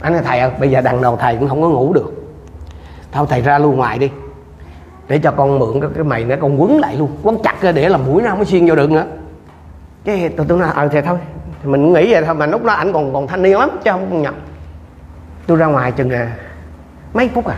Anh 0.00 0.12
nói 0.12 0.22
thầy 0.24 0.40
ơi 0.40 0.50
bây 0.60 0.70
giờ 0.70 0.80
đằng 0.80 1.02
đầu 1.02 1.16
thầy 1.16 1.36
cũng 1.36 1.48
không 1.48 1.62
có 1.62 1.68
ngủ 1.68 1.92
được. 1.92 2.12
Thôi 3.12 3.26
thầy 3.30 3.40
ra 3.40 3.58
luôn 3.58 3.76
ngoài 3.76 3.98
đi 3.98 4.10
để 5.08 5.18
cho 5.18 5.30
con 5.30 5.58
mượn 5.58 5.80
cái, 5.80 5.90
cái 5.94 6.04
mày 6.04 6.24
nữa 6.24 6.36
con 6.40 6.62
quấn 6.62 6.78
lại 6.78 6.96
luôn 6.96 7.16
quấn 7.22 7.36
chặt 7.42 7.62
ra 7.62 7.72
để 7.72 7.88
làm 7.88 8.04
mũi 8.06 8.22
nó 8.22 8.30
không 8.30 8.38
có 8.38 8.44
xuyên 8.44 8.68
vô 8.68 8.74
được 8.74 8.90
nữa. 8.90 9.04
Cái 10.04 10.28
tôi 10.36 10.46
tôi 10.48 10.58
nói 10.58 10.70
ờ 10.74 10.88
thì 10.88 11.00
thôi. 11.00 11.18
thì 11.43 11.43
mình 11.64 11.92
nghĩ 11.92 12.12
vậy 12.12 12.22
thôi 12.24 12.34
mà 12.34 12.46
lúc 12.46 12.64
đó 12.64 12.72
ảnh 12.72 12.92
còn 12.92 13.12
còn 13.12 13.26
thanh 13.26 13.42
niên 13.42 13.58
lắm 13.58 13.70
chứ 13.84 13.90
không 13.90 14.06
còn 14.10 14.22
nhập 14.22 14.34
tôi 15.46 15.56
ra 15.56 15.66
ngoài 15.66 15.92
chừng 15.92 16.10
à, 16.10 16.32
mấy 17.14 17.30
phút 17.34 17.46
à 17.46 17.56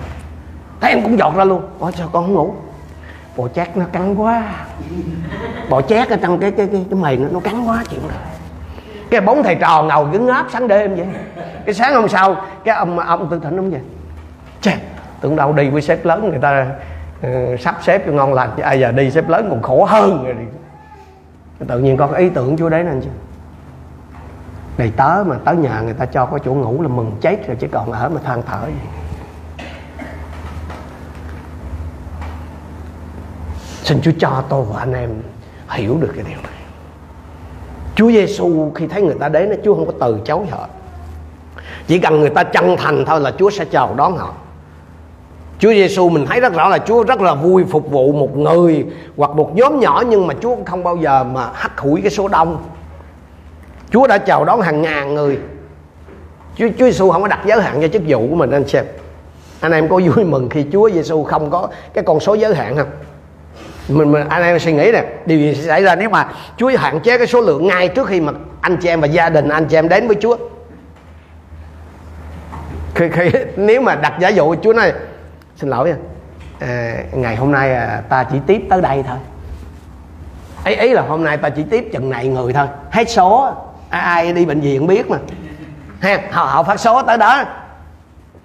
thấy 0.81 0.91
em 0.91 1.03
cũng 1.03 1.19
giọt 1.19 1.37
ra 1.37 1.45
luôn. 1.45 1.63
Ủa 1.79 1.91
sao 1.91 2.09
con 2.13 2.25
không 2.25 2.35
ngủ. 2.35 2.55
Bò 3.37 3.49
chát 3.49 3.77
nó 3.77 3.85
cắn 3.93 4.15
quá. 4.15 4.43
Bò 5.69 5.83
chát 5.83 6.09
ở 6.09 6.17
trong 6.23 6.39
cái 6.39 6.51
cái 6.51 6.69
cái, 6.73 6.87
cái 6.91 7.01
mày 7.01 7.17
nó, 7.17 7.29
nó 7.31 7.41
cắn 7.41 7.65
quá 7.65 7.85
chuyện 7.91 8.01
rồi. 8.01 8.19
Cái 9.11 9.21
bóng 9.21 9.43
thầy 9.43 9.55
trò 9.55 9.83
ngầu 9.83 10.09
cứ 10.13 10.19
ngáp 10.19 10.47
sáng 10.53 10.69
đêm 10.69 10.95
vậy. 10.95 11.07
Cái 11.65 11.75
sáng 11.75 11.95
hôm 11.95 12.09
sau 12.09 12.37
cái 12.65 12.77
ông 12.77 12.99
ông 12.99 13.29
tư 13.31 13.41
thỉnh 13.43 13.57
ông 13.57 13.71
vậy. 13.71 13.81
Chà 14.61 14.73
tưởng 15.21 15.37
đâu 15.37 15.53
đi 15.53 15.71
với 15.71 15.83
sếp 15.83 16.05
lớn 16.05 16.29
người 16.31 16.39
ta 16.39 16.67
uh, 17.27 17.61
sắp 17.61 17.77
xếp 17.83 18.03
cho 18.07 18.13
ngon 18.13 18.35
lành 18.35 18.51
chứ 18.57 18.63
ai 18.63 18.81
giờ 18.81 18.93
đi 18.93 19.11
sếp 19.11 19.29
lớn 19.29 19.47
còn 19.51 19.63
khổ 19.63 19.85
hơn 19.85 20.25
rồi 20.25 20.37
tự 21.69 21.79
nhiên 21.79 21.97
có 21.97 22.07
cái 22.07 22.21
ý 22.21 22.29
tưởng 22.29 22.57
chúa 22.57 22.69
đấy 22.69 22.85
nên 22.85 23.01
chứ 23.01 23.09
đầy 24.77 24.93
tớ 24.97 25.25
mà 25.27 25.37
tới 25.45 25.57
nhà 25.57 25.81
người 25.81 25.95
ta 25.95 26.07
cho 26.07 26.27
có 26.27 26.39
chỗ 26.39 26.55
ngủ 26.55 26.83
là 26.83 26.89
mừng 26.89 27.13
chết 27.21 27.47
rồi 27.47 27.57
chứ 27.61 27.67
còn 27.73 27.93
ở 27.93 28.09
mà 28.09 28.21
than 28.25 28.43
thở 28.43 28.67
gì. 28.67 28.89
Xin 33.83 34.01
Chúa 34.03 34.11
cho 34.19 34.43
tôi 34.49 34.65
và 34.65 34.79
anh 34.79 34.93
em 34.93 35.11
hiểu 35.71 35.97
được 36.01 36.13
cái 36.17 36.25
điều 36.29 36.39
này. 36.43 36.53
Chúa 37.95 38.11
Giêsu 38.11 38.73
khi 38.75 38.87
thấy 38.87 39.03
người 39.03 39.17
ta 39.21 39.29
đến 39.29 39.61
Chúa 39.65 39.75
không 39.75 39.87
có 39.87 39.93
từ 40.01 40.21
chối 40.25 40.47
họ. 40.51 40.69
Chỉ 41.87 41.99
cần 41.99 42.21
người 42.21 42.31
ta 42.31 42.45
chân 42.45 42.77
thành 42.77 43.05
thôi 43.05 43.21
là 43.21 43.33
Chúa 43.39 43.51
sẽ 43.51 43.65
chào 43.65 43.95
đón 43.95 44.17
họ. 44.17 44.35
Chúa 45.59 45.71
Giêsu 45.71 46.09
mình 46.09 46.27
thấy 46.27 46.41
rất 46.41 46.55
rõ 46.55 46.69
là 46.69 46.79
Chúa 46.79 47.03
rất 47.03 47.21
là 47.21 47.35
vui 47.35 47.65
phục 47.65 47.91
vụ 47.91 48.13
một 48.13 48.37
người 48.37 48.87
hoặc 49.17 49.31
một 49.31 49.57
nhóm 49.57 49.81
nhỏ 49.81 50.03
nhưng 50.09 50.27
mà 50.27 50.35
Chúa 50.41 50.57
không 50.67 50.85
bao 50.85 50.97
giờ 50.97 51.25
mà 51.25 51.51
hắt 51.55 51.81
hủi 51.81 52.01
cái 52.01 52.11
số 52.11 52.29
đông. 52.29 52.59
Chúa 53.91 54.07
đã 54.07 54.19
chào 54.19 54.45
đón 54.45 54.61
hàng 54.61 54.83
ngàn 54.83 55.15
người. 55.15 55.39
Chúa, 56.57 56.69
Chúa 56.79 56.85
Giêsu 56.85 57.11
không 57.11 57.23
có 57.23 57.29
đặt 57.29 57.41
giới 57.47 57.63
hạn 57.63 57.79
cho 57.83 57.89
chức 57.89 58.03
vụ 58.07 58.27
của 58.31 58.35
mình 58.35 58.51
anh 58.51 58.69
xem 58.69 58.85
anh 59.61 59.73
em 59.73 59.89
có 59.89 60.01
vui 60.15 60.25
mừng 60.25 60.49
khi 60.49 60.67
Chúa 60.73 60.91
Giêsu 60.91 61.25
không 61.25 61.51
có 61.51 61.69
cái 61.95 62.05
con 62.05 62.21
số 62.21 62.35
giới 62.35 62.55
hạn 62.55 62.77
không? 62.77 62.91
Mình, 63.89 64.13
mình 64.13 64.29
anh 64.29 64.43
em 64.43 64.59
suy 64.59 64.73
nghĩ 64.73 64.91
nè 64.93 65.05
điều 65.27 65.39
gì 65.39 65.55
sẽ 65.55 65.63
xảy 65.63 65.83
ra 65.83 65.95
nếu 65.97 66.11
mà 66.11 66.29
Chúa 66.57 66.71
hạn 66.79 67.01
chế 67.01 67.19
cái 67.19 67.27
số 67.27 67.41
lượng 67.41 67.67
ngay 67.67 67.89
trước 67.89 68.07
khi 68.07 68.21
mà 68.21 68.33
anh 68.61 68.77
chị 68.77 68.89
em 68.89 69.01
và 69.01 69.07
gia 69.07 69.31
đình 69.31 69.49
anh 69.49 69.67
chị 69.67 69.77
em 69.77 69.89
đến 69.89 70.07
với 70.07 70.17
Chúa? 70.21 70.37
Khi, 72.95 73.09
khi 73.13 73.31
nếu 73.57 73.81
mà 73.81 73.95
đặt 73.95 74.13
giả 74.21 74.29
dụ 74.29 74.55
Chúa 74.63 74.73
nói 74.73 74.93
xin 75.57 75.71
lỗi 75.71 75.95
à, 76.61 76.97
ngày 77.13 77.37
hôm 77.37 77.53
nay 77.53 77.75
à, 77.75 78.03
ta 78.09 78.25
chỉ 78.33 78.39
tiếp 78.47 78.63
tới 78.71 78.81
đây 78.81 79.05
thôi. 79.09 79.19
Ấy 80.65 80.77
ý 80.77 80.93
là 80.93 81.03
hôm 81.03 81.25
nay 81.25 81.37
ta 81.37 81.49
chỉ 81.49 81.63
tiếp 81.71 81.89
chừng 81.93 82.11
này 82.11 82.29
người 82.29 82.53
thôi. 82.53 82.67
Hết 82.91 83.11
số 83.11 83.53
ai 83.99 84.33
đi 84.33 84.47
bệnh 84.47 84.61
viện 84.61 84.87
biết 84.87 85.11
mà. 85.11 85.19
Ha 86.01 86.19
họ, 86.31 86.45
họ 86.45 86.63
phát 86.63 86.81
số 86.81 87.03
tới 87.03 87.19
đó. 87.19 87.45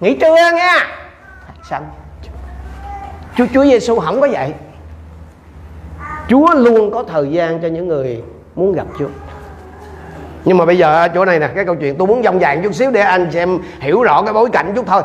Nghỉ 0.00 0.16
trưa 0.20 0.34
nha. 0.54 0.86
Xong 1.70 1.84
chúa 3.36 3.46
chúa 3.54 3.64
giêsu 3.64 4.00
không 4.00 4.20
có 4.20 4.28
vậy. 4.32 4.52
Chúa 6.28 6.54
luôn 6.54 6.90
có 6.90 7.02
thời 7.02 7.30
gian 7.30 7.62
cho 7.62 7.68
những 7.68 7.88
người 7.88 8.22
muốn 8.54 8.72
gặp 8.72 8.86
chúa. 8.98 9.08
Nhưng 10.44 10.56
mà 10.56 10.64
bây 10.64 10.78
giờ 10.78 10.94
à, 10.94 11.08
chỗ 11.08 11.24
này 11.24 11.38
nè 11.38 11.48
cái 11.54 11.64
câu 11.64 11.74
chuyện 11.74 11.96
tôi 11.98 12.08
muốn 12.08 12.22
dông 12.22 12.40
dài 12.40 12.60
chút 12.62 12.74
xíu 12.74 12.90
để 12.90 13.00
anh 13.00 13.28
chị 13.32 13.38
em 13.38 13.58
hiểu 13.80 14.02
rõ 14.02 14.22
cái 14.22 14.32
bối 14.32 14.50
cảnh 14.52 14.72
chút 14.76 14.86
thôi. 14.86 15.02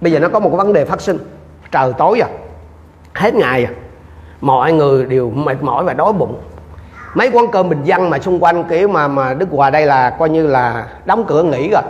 Bây 0.00 0.12
giờ 0.12 0.18
nó 0.18 0.28
có 0.28 0.40
một 0.40 0.48
cái 0.48 0.56
vấn 0.56 0.72
đề 0.72 0.84
phát 0.84 1.00
sinh. 1.00 1.18
Trời 1.70 1.92
tối 1.98 2.18
rồi 2.20 2.28
hết 3.14 3.34
ngày 3.34 3.66
rồi 3.66 3.74
mọi 4.40 4.72
người 4.72 5.04
đều 5.04 5.30
mệt 5.30 5.62
mỏi 5.62 5.84
và 5.84 5.92
đói 5.92 6.12
bụng 6.12 6.40
mấy 7.14 7.30
quán 7.32 7.46
cơm 7.52 7.68
bình 7.68 7.84
dân 7.84 8.10
mà 8.10 8.18
xung 8.18 8.44
quanh 8.44 8.64
kiểu 8.64 8.88
mà 8.88 9.08
mà 9.08 9.34
đức 9.34 9.48
hòa 9.50 9.70
đây 9.70 9.86
là 9.86 10.10
coi 10.10 10.30
như 10.30 10.46
là 10.46 10.86
đóng 11.04 11.24
cửa 11.28 11.42
nghỉ 11.42 11.70
rồi. 11.70 11.82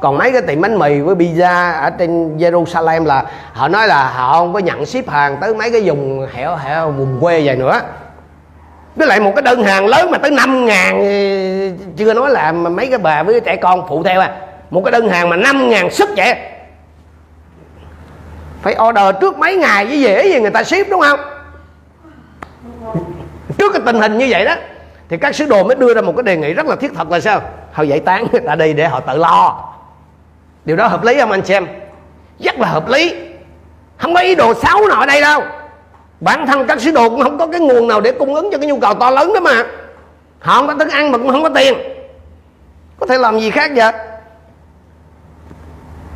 Còn 0.00 0.18
mấy 0.18 0.32
cái 0.32 0.42
tiệm 0.42 0.60
bánh 0.60 0.78
mì 0.78 1.00
với 1.00 1.14
pizza 1.14 1.80
ở 1.80 1.90
trên 1.90 2.38
Jerusalem 2.38 3.04
là 3.04 3.24
họ 3.52 3.68
nói 3.68 3.86
là 3.86 4.08
họ 4.08 4.32
không 4.32 4.52
có 4.52 4.58
nhận 4.58 4.86
ship 4.86 5.08
hàng 5.08 5.36
tới 5.40 5.54
mấy 5.54 5.72
cái 5.72 5.82
vùng 5.84 6.26
hẻo 6.32 6.56
hẻo, 6.56 6.90
vùng 6.90 7.18
quê 7.20 7.42
vậy 7.44 7.56
nữa. 7.56 7.80
Với 8.96 9.06
lại 9.06 9.20
một 9.20 9.32
cái 9.34 9.42
đơn 9.42 9.62
hàng 9.62 9.86
lớn 9.86 10.10
mà 10.10 10.18
tới 10.18 10.30
năm 10.30 10.64
ngàn 10.66 11.00
ừ, 11.00 11.84
chưa 11.96 12.14
nói 12.14 12.30
là 12.30 12.52
mấy 12.52 12.86
cái 12.86 12.98
bà 12.98 13.22
với 13.22 13.40
trẻ 13.40 13.56
con 13.56 13.88
phụ 13.88 14.02
theo 14.02 14.20
à. 14.20 14.36
Một 14.70 14.82
cái 14.84 14.92
đơn 14.92 15.08
hàng 15.08 15.28
mà 15.28 15.36
năm 15.36 15.68
ngàn 15.68 15.90
sức 15.90 16.10
vậy. 16.16 16.34
Phải 18.62 18.76
order 18.88 19.14
trước 19.20 19.38
mấy 19.38 19.56
ngày 19.56 19.86
với 19.86 20.00
dễ 20.00 20.28
gì 20.28 20.40
người 20.40 20.50
ta 20.50 20.64
ship, 20.64 20.90
đúng 20.90 21.00
không? 21.00 21.20
Trước 23.58 23.72
cái 23.72 23.82
tình 23.86 24.00
hình 24.00 24.18
như 24.18 24.26
vậy 24.30 24.44
đó, 24.44 24.54
thì 25.08 25.16
các 25.16 25.34
sứ 25.34 25.46
đồ 25.46 25.64
mới 25.64 25.76
đưa 25.76 25.94
ra 25.94 26.00
một 26.00 26.12
cái 26.16 26.22
đề 26.22 26.36
nghị 26.36 26.54
rất 26.54 26.66
là 26.66 26.76
thiết 26.76 26.92
thực 26.94 27.10
là 27.10 27.20
sao? 27.20 27.40
Họ 27.72 27.82
giải 27.82 28.00
tán 28.00 28.26
người 28.32 28.40
ta 28.40 28.54
đi 28.54 28.72
để 28.72 28.88
họ 28.88 29.00
tự 29.00 29.16
lo. 29.16 29.64
Điều 30.64 30.76
đó 30.76 30.86
hợp 30.86 31.04
lý 31.04 31.20
không 31.20 31.30
anh 31.30 31.44
xem? 31.44 31.66
Rất 32.38 32.58
là 32.58 32.68
hợp 32.68 32.88
lý. 32.88 33.14
Không 33.96 34.14
có 34.14 34.20
ý 34.20 34.34
đồ 34.34 34.54
xấu 34.54 34.88
nào 34.88 35.00
ở 35.00 35.06
đây 35.06 35.20
đâu. 35.20 35.42
Bản 36.20 36.46
thân 36.46 36.66
các 36.66 36.80
sứ 36.80 36.90
đồ 36.90 37.08
cũng 37.08 37.22
không 37.22 37.38
có 37.38 37.46
cái 37.46 37.60
nguồn 37.60 37.88
nào 37.88 38.00
để 38.00 38.12
cung 38.12 38.34
ứng 38.34 38.48
cho 38.52 38.58
cái 38.58 38.68
nhu 38.68 38.80
cầu 38.80 38.94
to 38.94 39.10
lớn 39.10 39.32
đó 39.34 39.40
mà. 39.40 39.64
Họ 40.38 40.54
không 40.54 40.66
có 40.66 40.74
thức 40.74 40.92
ăn 40.92 41.12
mà 41.12 41.18
cũng 41.18 41.28
không 41.28 41.42
có 41.42 41.48
tiền. 41.48 41.74
Có 43.00 43.06
thể 43.06 43.18
làm 43.18 43.40
gì 43.40 43.50
khác 43.50 43.70
vậy? 43.74 43.92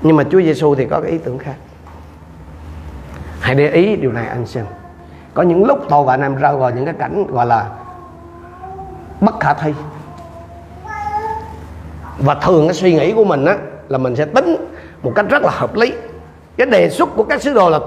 Nhưng 0.03 0.17
mà 0.17 0.25
Chúa 0.31 0.41
Giêsu 0.41 0.75
thì 0.75 0.87
có 0.91 1.01
cái 1.01 1.11
ý 1.11 1.19
tưởng 1.25 1.39
khác. 1.39 1.55
Hãy 3.41 3.55
để 3.55 3.71
ý 3.71 3.97
điều 3.97 4.13
này 4.13 4.27
anh 4.29 4.47
xem 4.47 4.65
có 5.35 5.43
những 5.43 5.65
lúc 5.65 5.79
tôi 5.89 6.05
và 6.05 6.15
anh 6.15 6.23
em 6.23 6.37
rơi 6.37 6.57
vào 6.57 6.71
những 6.71 6.85
cái 6.85 6.95
cảnh 6.99 7.27
gọi 7.27 7.47
là 7.47 7.67
bất 9.21 9.41
khả 9.41 9.55
thi. 9.55 9.73
Và 12.19 12.35
thường 12.35 12.67
cái 12.67 12.75
suy 12.75 12.95
nghĩ 12.95 13.13
của 13.13 13.25
mình 13.25 13.45
á, 13.45 13.57
là 13.89 13.99
mình 13.99 14.17
sẽ 14.17 14.25
tính 14.25 14.57
một 15.03 15.13
cách 15.15 15.27
rất 15.29 15.43
là 15.43 15.51
hợp 15.51 15.75
lý. 15.75 15.93
Cái 16.57 16.67
đề 16.67 16.91
xuất 16.91 17.09
của 17.17 17.25
các 17.25 17.43
sứ 17.43 17.55
đồ 17.55 17.71
là 17.71 17.79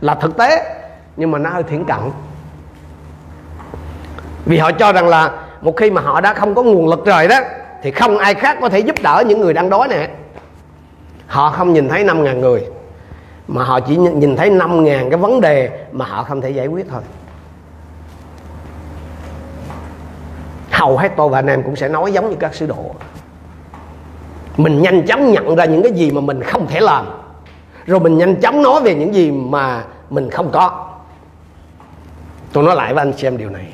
là 0.00 0.14
thực 0.14 0.36
tế, 0.36 0.78
nhưng 1.16 1.30
mà 1.30 1.38
nó 1.38 1.50
hơi 1.50 1.62
thiển 1.62 1.84
cận. 1.84 1.98
Vì 4.44 4.58
họ 4.58 4.72
cho 4.72 4.92
rằng 4.92 5.08
là 5.08 5.30
một 5.60 5.76
khi 5.76 5.90
mà 5.90 6.00
họ 6.00 6.20
đã 6.20 6.34
không 6.34 6.54
có 6.54 6.62
nguồn 6.62 6.88
lực 6.88 7.06
rồi 7.06 7.28
đó, 7.28 7.40
thì 7.82 7.90
không 7.90 8.18
ai 8.18 8.34
khác 8.34 8.58
có 8.60 8.68
thể 8.68 8.78
giúp 8.78 8.96
đỡ 9.02 9.22
những 9.26 9.40
người 9.40 9.54
đang 9.54 9.70
đói 9.70 9.88
nè. 9.88 10.08
Họ 11.26 11.50
không 11.50 11.72
nhìn 11.72 11.88
thấy 11.88 12.04
năm 12.04 12.24
ngàn 12.24 12.40
người 12.40 12.66
mà 13.48 13.64
họ 13.64 13.80
chỉ 13.80 13.96
nhìn 13.96 14.36
thấy 14.36 14.50
năm 14.50 14.84
ngàn 14.84 15.10
cái 15.10 15.18
vấn 15.18 15.40
đề 15.40 15.86
mà 15.92 16.04
họ 16.04 16.22
không 16.24 16.40
thể 16.40 16.50
giải 16.50 16.66
quyết 16.66 16.86
thôi. 16.90 17.02
Hầu 20.70 20.98
hết 20.98 21.12
tôi 21.16 21.28
và 21.28 21.38
anh 21.38 21.46
em 21.46 21.62
cũng 21.62 21.76
sẽ 21.76 21.88
nói 21.88 22.12
giống 22.12 22.30
như 22.30 22.36
các 22.40 22.54
sứ 22.54 22.66
đồ. 22.66 22.94
Mình 24.56 24.82
nhanh 24.82 25.06
chóng 25.06 25.32
nhận 25.32 25.56
ra 25.56 25.64
những 25.64 25.82
cái 25.82 25.92
gì 25.92 26.10
mà 26.10 26.20
mình 26.20 26.42
không 26.42 26.66
thể 26.66 26.80
làm. 26.80 27.06
Rồi 27.86 28.00
mình 28.00 28.18
nhanh 28.18 28.36
chóng 28.36 28.62
nói 28.62 28.82
về 28.82 28.94
những 28.94 29.14
gì 29.14 29.30
mà 29.30 29.84
mình 30.10 30.30
không 30.30 30.50
có. 30.52 30.88
Tôi 32.52 32.64
nói 32.64 32.76
lại 32.76 32.94
với 32.94 33.02
anh 33.02 33.12
xem 33.12 33.36
điều 33.36 33.50
này. 33.50 33.66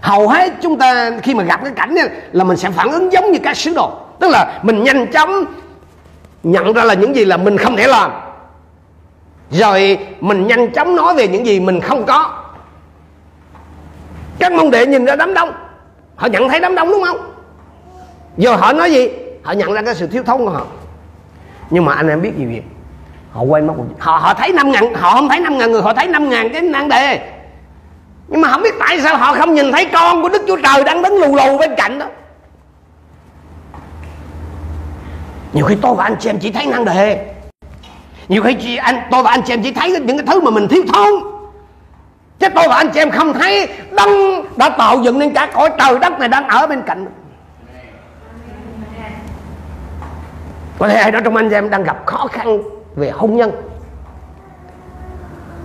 Hầu 0.00 0.28
hết 0.28 0.52
chúng 0.62 0.78
ta 0.78 1.10
khi 1.22 1.34
mà 1.34 1.44
gặp 1.44 1.60
cái 1.64 1.72
cảnh 1.76 1.94
này 1.94 2.08
là 2.32 2.44
mình 2.44 2.56
sẽ 2.56 2.70
phản 2.70 2.90
ứng 2.90 3.12
giống 3.12 3.32
như 3.32 3.38
các 3.42 3.56
sứ 3.56 3.74
đồ. 3.74 3.92
Tức 4.20 4.28
là 4.30 4.60
mình 4.62 4.84
nhanh 4.84 5.06
chóng 5.12 5.44
nhận 6.42 6.72
ra 6.72 6.84
là 6.84 6.94
những 6.94 7.16
gì 7.16 7.24
là 7.24 7.36
mình 7.36 7.58
không 7.58 7.76
thể 7.76 7.86
làm 7.86 8.12
rồi 9.50 9.98
mình 10.20 10.46
nhanh 10.46 10.72
chóng 10.72 10.96
nói 10.96 11.14
về 11.14 11.28
những 11.28 11.46
gì 11.46 11.60
mình 11.60 11.80
không 11.80 12.06
có. 12.06 12.42
Các 14.38 14.52
môn 14.52 14.70
đệ 14.70 14.86
nhìn 14.86 15.04
ra 15.04 15.16
đám 15.16 15.34
đông, 15.34 15.52
họ 16.16 16.26
nhận 16.26 16.48
thấy 16.48 16.60
đám 16.60 16.74
đông 16.74 16.90
đúng 16.90 17.02
không? 17.02 17.32
Giờ 18.36 18.56
họ 18.56 18.72
nói 18.72 18.92
gì? 18.92 19.08
Họ 19.42 19.52
nhận 19.52 19.72
ra 19.72 19.82
cái 19.82 19.94
sự 19.94 20.06
thiếu 20.06 20.22
thốn 20.22 20.38
của 20.38 20.50
họ. 20.50 20.66
Nhưng 21.70 21.84
mà 21.84 21.94
anh 21.94 22.08
em 22.08 22.22
biết 22.22 22.32
gì 22.38 22.46
vậy? 22.46 22.62
Họ 23.32 23.42
quay 23.42 23.62
mất 23.62 23.74
họ 23.98 24.16
họ 24.16 24.34
thấy 24.34 24.52
năm 24.52 24.70
ngàn, 24.70 24.94
họ 24.94 25.14
không 25.14 25.28
thấy 25.28 25.40
năm 25.40 25.58
ngàn 25.58 25.72
người, 25.72 25.82
họ 25.82 25.94
thấy 25.94 26.06
năm 26.06 26.28
ngàn 26.28 26.52
cái 26.52 26.62
nan 26.62 26.88
đề. 26.88 27.32
Nhưng 28.28 28.40
mà 28.40 28.48
không 28.48 28.62
biết 28.62 28.74
tại 28.78 29.00
sao 29.00 29.16
họ 29.16 29.34
không 29.34 29.54
nhìn 29.54 29.72
thấy 29.72 29.88
con 29.92 30.22
của 30.22 30.28
đức 30.28 30.42
chúa 30.46 30.56
trời 30.56 30.84
đang 30.84 31.02
đứng 31.02 31.18
lù 31.18 31.36
lù 31.36 31.58
bên 31.58 31.70
cạnh 31.76 31.98
đó. 31.98 32.06
Nhiều 35.52 35.64
khi 35.64 35.76
tôi 35.82 35.94
và 35.94 36.04
anh 36.04 36.16
chị 36.20 36.30
em 36.30 36.38
chỉ 36.38 36.52
thấy 36.52 36.66
năng 36.66 36.84
đề 36.84 37.34
nhiều 38.30 38.42
khi 38.42 38.54
chị 38.54 38.76
anh, 38.76 39.02
tôi 39.10 39.22
và 39.22 39.30
anh 39.30 39.42
chị 39.42 39.52
em 39.52 39.62
chỉ 39.62 39.72
thấy 39.72 39.90
những 39.90 40.18
cái 40.18 40.26
thứ 40.26 40.40
mà 40.40 40.50
mình 40.50 40.68
thiếu 40.68 40.82
thốn. 40.92 41.10
Chứ 42.38 42.46
tôi 42.54 42.68
và 42.68 42.76
anh 42.76 42.90
chị 42.90 43.00
em 43.00 43.10
không 43.10 43.32
thấy 43.32 43.68
đấng 43.90 44.44
đã 44.56 44.68
tạo 44.68 44.98
dựng 45.02 45.18
nên 45.18 45.34
cả 45.34 45.50
cõi 45.54 45.70
trời 45.78 45.98
đất 45.98 46.18
này 46.18 46.28
đang 46.28 46.48
ở 46.48 46.66
bên 46.66 46.82
cạnh. 46.82 47.06
Có 50.78 50.88
thể 50.88 50.94
ai 50.94 51.10
đó 51.10 51.20
trong 51.24 51.36
anh 51.36 51.48
chị 51.48 51.54
em 51.54 51.70
đang 51.70 51.82
gặp 51.82 52.06
khó 52.06 52.26
khăn 52.32 52.62
về 52.96 53.10
hôn 53.10 53.36
nhân. 53.36 53.50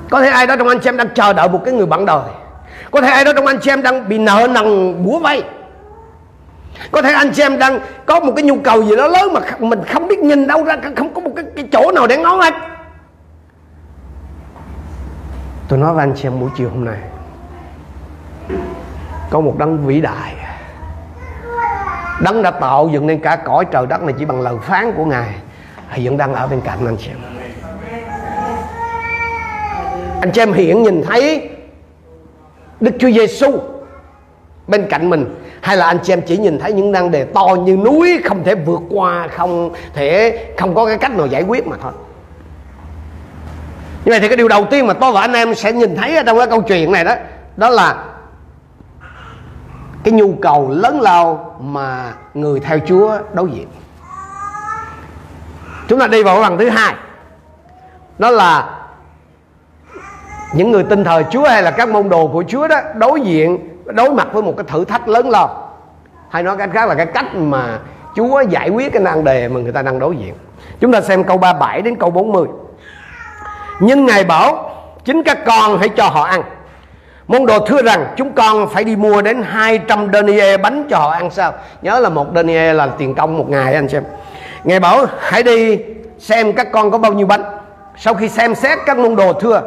Có 0.09 0.21
thể 0.21 0.29
ai 0.29 0.47
đó 0.47 0.55
trong 0.55 0.67
anh 0.67 0.79
chị 0.79 0.89
em 0.89 0.97
đang 0.97 1.09
chờ 1.09 1.33
đợi 1.33 1.49
một 1.49 1.61
cái 1.65 1.73
người 1.73 1.85
bạn 1.85 2.05
đời. 2.05 2.29
Có 2.91 3.01
thể 3.01 3.11
ai 3.11 3.25
đó 3.25 3.33
trong 3.35 3.45
anh 3.45 3.59
chị 3.61 3.71
em 3.71 3.81
đang 3.81 4.09
bị 4.09 4.17
nợ 4.17 4.47
nần 4.51 4.95
búa 5.05 5.19
vay 5.19 5.43
có 6.91 7.01
thể 7.01 7.11
anh 7.11 7.31
chị 7.33 7.41
em 7.41 7.59
đang 7.59 7.79
có 8.05 8.19
một 8.19 8.33
cái 8.35 8.43
nhu 8.43 8.55
cầu 8.63 8.83
gì 8.83 8.95
đó 8.95 9.07
lớn 9.07 9.33
mà 9.33 9.41
mình 9.59 9.81
không 9.93 10.07
biết 10.07 10.19
nhìn 10.19 10.47
đâu 10.47 10.63
ra 10.63 10.77
không 10.95 11.13
có 11.13 11.21
một 11.21 11.31
cái, 11.35 11.45
cái 11.55 11.67
chỗ 11.71 11.91
nào 11.91 12.07
để 12.07 12.17
ngó 12.17 12.35
hết. 12.35 12.53
Tôi 15.67 15.79
nói 15.79 15.93
với 15.93 16.03
anh 16.03 16.13
chị 16.15 16.27
em 16.27 16.39
buổi 16.39 16.49
chiều 16.57 16.69
hôm 16.69 16.85
nay 16.85 16.97
có 19.29 19.39
một 19.39 19.55
đấng 19.57 19.85
vĩ 19.85 20.01
đại. 20.01 20.35
Đấng 22.21 22.43
đã 22.43 22.51
tạo 22.51 22.89
dựng 22.93 23.07
nên 23.07 23.19
cả 23.19 23.35
cõi 23.35 23.65
trời 23.71 23.85
đất 23.87 24.03
này 24.03 24.13
chỉ 24.19 24.25
bằng 24.25 24.41
lời 24.41 24.55
phán 24.61 24.93
của 24.93 25.05
ngài 25.05 25.35
hiện 25.89 26.17
đang 26.17 26.33
ở 26.33 26.47
bên 26.47 26.61
cạnh 26.61 26.85
anh 26.85 26.97
chị 26.97 27.09
em. 27.09 27.17
Anh 30.21 30.31
chị 30.31 30.41
em 30.41 30.53
hiện 30.53 30.83
nhìn 30.83 31.03
thấy 31.07 31.49
Đức 32.79 32.91
Chúa 32.99 33.11
Giêsu 33.11 33.51
bên 34.67 34.87
cạnh 34.89 35.09
mình? 35.09 35.35
Hay 35.61 35.77
là 35.77 35.85
anh 35.85 35.99
chị 36.03 36.13
em 36.13 36.21
chỉ 36.21 36.37
nhìn 36.37 36.59
thấy 36.59 36.73
những 36.73 36.91
năng 36.91 37.11
đề 37.11 37.25
to 37.25 37.45
như 37.65 37.77
núi, 37.77 38.21
không 38.25 38.43
thể 38.43 38.55
vượt 38.55 38.81
qua, 38.89 39.27
không 39.35 39.73
thể, 39.93 40.39
không 40.57 40.75
có 40.75 40.85
cái 40.85 40.97
cách 40.97 41.11
nào 41.11 41.27
giải 41.27 41.43
quyết 41.43 41.67
mà 41.67 41.77
thôi? 41.81 41.91
Như 44.05 44.11
vậy 44.11 44.19
thì 44.19 44.27
cái 44.27 44.37
điều 44.37 44.47
đầu 44.47 44.65
tiên 44.65 44.87
mà 44.87 44.93
tôi 44.93 45.11
và 45.11 45.21
anh 45.21 45.33
em 45.33 45.55
sẽ 45.55 45.71
nhìn 45.71 45.95
thấy 45.95 46.17
ở 46.17 46.23
trong 46.23 46.37
cái 46.37 46.47
câu 46.47 46.61
chuyện 46.61 46.91
này 46.91 47.03
đó 47.03 47.15
đó 47.57 47.69
là 47.69 48.03
cái 50.03 50.11
nhu 50.11 50.33
cầu 50.41 50.69
lớn 50.69 51.01
lao 51.01 51.55
mà 51.61 52.13
người 52.33 52.59
theo 52.59 52.79
Chúa 52.87 53.17
đối 53.33 53.51
diện. 53.51 53.67
Chúng 55.87 55.99
ta 55.99 56.07
đi 56.07 56.23
vào 56.23 56.43
phần 56.43 56.57
thứ 56.57 56.69
hai, 56.69 56.95
đó 58.17 58.31
là 58.31 58.69
những 60.53 60.71
người 60.71 60.83
tin 60.83 61.03
thờ 61.03 61.23
Chúa 61.31 61.43
hay 61.43 61.63
là 61.63 61.71
các 61.71 61.89
môn 61.89 62.09
đồ 62.09 62.27
của 62.27 62.43
Chúa 62.47 62.67
đó 62.67 62.81
đối 62.95 63.21
diện 63.21 63.74
đối 63.85 64.09
mặt 64.09 64.27
với 64.33 64.43
một 64.43 64.53
cái 64.57 64.65
thử 64.67 64.85
thách 64.85 65.07
lớn 65.07 65.29
lao. 65.29 65.71
Hay 66.29 66.43
nói 66.43 66.57
cách 66.57 66.69
khác 66.73 66.89
là 66.89 66.95
cái 66.95 67.05
cách 67.05 67.35
mà 67.35 67.79
Chúa 68.15 68.41
giải 68.41 68.69
quyết 68.69 68.93
cái 68.93 69.01
nan 69.01 69.23
đề 69.23 69.47
mà 69.47 69.59
người 69.59 69.71
ta 69.71 69.81
đang 69.81 69.99
đối 69.99 70.17
diện. 70.17 70.33
Chúng 70.79 70.91
ta 70.91 71.01
xem 71.01 71.23
câu 71.23 71.37
37 71.37 71.81
đến 71.81 71.95
câu 71.95 72.09
40 72.09 72.47
nhưng 73.79 74.05
ngài 74.05 74.23
bảo, 74.23 74.71
chính 75.05 75.23
các 75.23 75.37
con 75.45 75.77
hãy 75.77 75.89
cho 75.89 76.03
họ 76.03 76.23
ăn. 76.23 76.43
Môn 77.27 77.45
đồ 77.45 77.59
thưa 77.59 77.81
rằng, 77.81 78.13
chúng 78.17 78.33
con 78.33 78.69
phải 78.69 78.83
đi 78.83 78.95
mua 78.95 79.21
đến 79.21 79.41
200 79.43 80.09
denier 80.13 80.61
bánh 80.61 80.87
cho 80.89 80.97
họ 80.97 81.09
ăn 81.09 81.29
sao? 81.29 81.53
Nhớ 81.81 81.99
là 81.99 82.09
một 82.09 82.27
denier 82.35 82.75
là 82.75 82.87
tiền 82.97 83.15
công 83.15 83.37
một 83.37 83.49
ngày, 83.49 83.73
anh 83.73 83.89
xem. 83.89 84.03
Ngài 84.63 84.79
bảo, 84.79 85.05
hãy 85.19 85.43
đi 85.43 85.79
xem 86.19 86.53
các 86.53 86.71
con 86.71 86.91
có 86.91 86.97
bao 86.97 87.13
nhiêu 87.13 87.27
bánh. 87.27 87.43
Sau 87.97 88.13
khi 88.13 88.29
xem 88.29 88.55
xét 88.55 88.79
các 88.85 88.97
môn 88.97 89.15
đồ 89.15 89.33
thưa, 89.33 89.61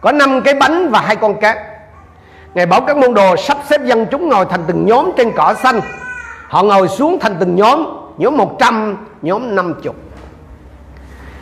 có 0.00 0.12
năm 0.12 0.40
cái 0.42 0.54
bánh 0.54 0.90
và 0.90 1.00
hai 1.00 1.16
con 1.16 1.40
cá 1.40 1.69
ngài 2.54 2.66
bảo 2.66 2.80
các 2.80 2.96
môn 2.96 3.14
đồ 3.14 3.36
sắp 3.36 3.58
xếp 3.70 3.80
dân 3.84 4.06
chúng 4.10 4.28
ngồi 4.28 4.44
thành 4.50 4.60
từng 4.66 4.86
nhóm 4.86 5.10
trên 5.16 5.32
cỏ 5.36 5.54
xanh. 5.62 5.80
Họ 6.48 6.62
ngồi 6.62 6.88
xuống 6.88 7.18
thành 7.20 7.36
từng 7.40 7.56
nhóm 7.56 8.00
nhóm 8.18 8.36
100 8.36 8.96
nhóm 9.22 9.54
50 9.54 9.92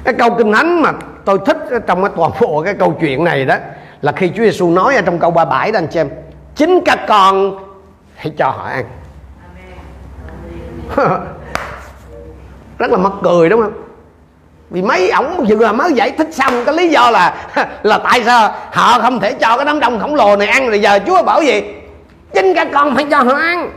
cái 0.04 0.14
câu 0.14 0.34
kinh 0.38 0.52
thánh 0.52 0.82
mà 0.82 0.92
tôi 1.24 1.38
thích 1.46 1.56
trong 1.86 2.02
cái 2.02 2.10
toàn 2.16 2.32
bộ 2.40 2.62
cái 2.64 2.74
câu 2.74 2.96
chuyện 3.00 3.24
này 3.24 3.44
đó 3.44 3.56
là 4.02 4.12
khi 4.12 4.28
Chúa 4.28 4.42
Giêsu 4.42 4.70
nói 4.70 4.96
ở 4.96 5.02
trong 5.02 5.18
câu 5.18 5.30
37 5.30 5.72
đó 5.72 5.78
anh 5.78 5.86
chị 5.86 6.00
em 6.00 6.08
chính 6.54 6.80
các 6.84 6.98
con 7.08 7.58
hãy 8.14 8.32
cho 8.38 8.50
họ 8.50 8.64
ăn. 8.64 8.84
Rất 12.78 12.90
là 12.90 12.96
mắc 12.96 13.12
cười 13.22 13.48
đúng 13.48 13.62
không 13.62 13.87
vì 14.70 14.82
mấy 14.82 15.10
ổng 15.10 15.46
vừa 15.48 15.72
mới 15.72 15.92
giải 15.92 16.10
thích 16.10 16.28
xong 16.32 16.64
cái 16.64 16.74
lý 16.74 16.88
do 16.88 17.10
là 17.10 17.46
là 17.82 17.98
tại 17.98 18.22
sao 18.24 18.54
họ 18.72 18.98
không 18.98 19.20
thể 19.20 19.32
cho 19.32 19.56
cái 19.56 19.64
đám 19.64 19.80
đông 19.80 20.00
khổng 20.00 20.14
lồ 20.14 20.36
này 20.36 20.48
ăn 20.48 20.68
rồi 20.68 20.80
giờ 20.80 20.98
chúa 21.06 21.22
bảo 21.22 21.42
gì? 21.42 21.62
Chính 22.34 22.54
các 22.54 22.68
con 22.72 22.94
phải 22.94 23.06
cho 23.10 23.22
họ 23.22 23.34
ăn. 23.34 23.70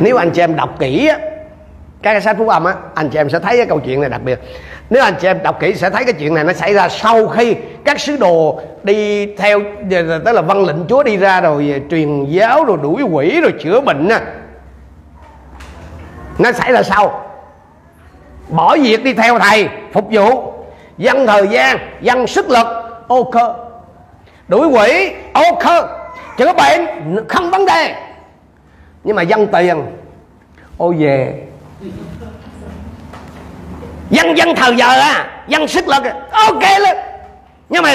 Nếu 0.00 0.16
anh 0.16 0.30
chị 0.30 0.42
em 0.42 0.56
đọc 0.56 0.76
kỹ 0.78 1.06
á 1.06 1.18
các 2.02 2.12
cái 2.12 2.20
sách 2.20 2.36
phúc 2.38 2.48
âm 2.48 2.64
á, 2.64 2.74
anh 2.94 3.08
chị 3.08 3.18
em 3.18 3.30
sẽ 3.30 3.38
thấy 3.38 3.56
cái 3.56 3.66
câu 3.66 3.80
chuyện 3.80 4.00
này 4.00 4.10
đặc 4.10 4.20
biệt. 4.24 4.40
Nếu 4.90 5.02
anh 5.02 5.14
chị 5.20 5.28
em 5.28 5.42
đọc 5.42 5.60
kỹ 5.60 5.74
sẽ 5.74 5.90
thấy 5.90 6.04
cái 6.04 6.12
chuyện 6.12 6.34
này 6.34 6.44
nó 6.44 6.52
xảy 6.52 6.74
ra 6.74 6.88
sau 6.88 7.28
khi 7.28 7.56
các 7.84 8.00
sứ 8.00 8.16
đồ 8.16 8.60
đi 8.82 9.26
theo 9.36 9.60
tức 10.24 10.32
là 10.32 10.42
văn 10.42 10.64
lệnh 10.64 10.86
chúa 10.88 11.02
đi 11.02 11.16
ra 11.16 11.40
rồi 11.40 11.82
truyền 11.90 12.24
giáo 12.24 12.64
rồi 12.64 12.78
đuổi 12.82 13.02
quỷ 13.02 13.40
rồi 13.40 13.52
chữa 13.60 13.80
bệnh 13.80 14.08
á. 14.08 14.20
Nó 16.38 16.52
xảy 16.52 16.72
ra 16.72 16.82
sau 16.82 17.29
bỏ 18.50 18.76
việc 18.76 19.04
đi 19.04 19.14
theo 19.14 19.38
thầy. 19.38 19.68
Phục 19.92 20.08
vụ. 20.10 20.52
Dân 20.98 21.26
thời 21.26 21.48
gian 21.48 21.78
dân 22.00 22.26
sức 22.26 22.50
lực. 22.50 22.66
Ok 23.08 23.34
đuổi 24.50 24.66
quỷ. 24.66 25.12
Ok 25.32 25.88
chữa 26.36 26.52
bệnh. 26.52 26.86
Không 27.28 27.50
vấn 27.50 27.66
đề. 27.66 27.94
Nhưng 29.04 29.16
mà 29.16 29.22
dân 29.22 29.46
tiền. 29.46 29.82
Ô 30.78 30.94
về. 30.98 31.46
Dân 34.10 34.36
dân 34.36 34.54
thời 34.56 34.76
giờ 34.76 35.00
á 35.00 35.26
dân 35.48 35.68
sức 35.68 35.88
lực. 35.88 36.02
Ok 36.30 36.62
luôn. 36.78 36.96
Nhưng 37.68 37.82
mà 37.82 37.92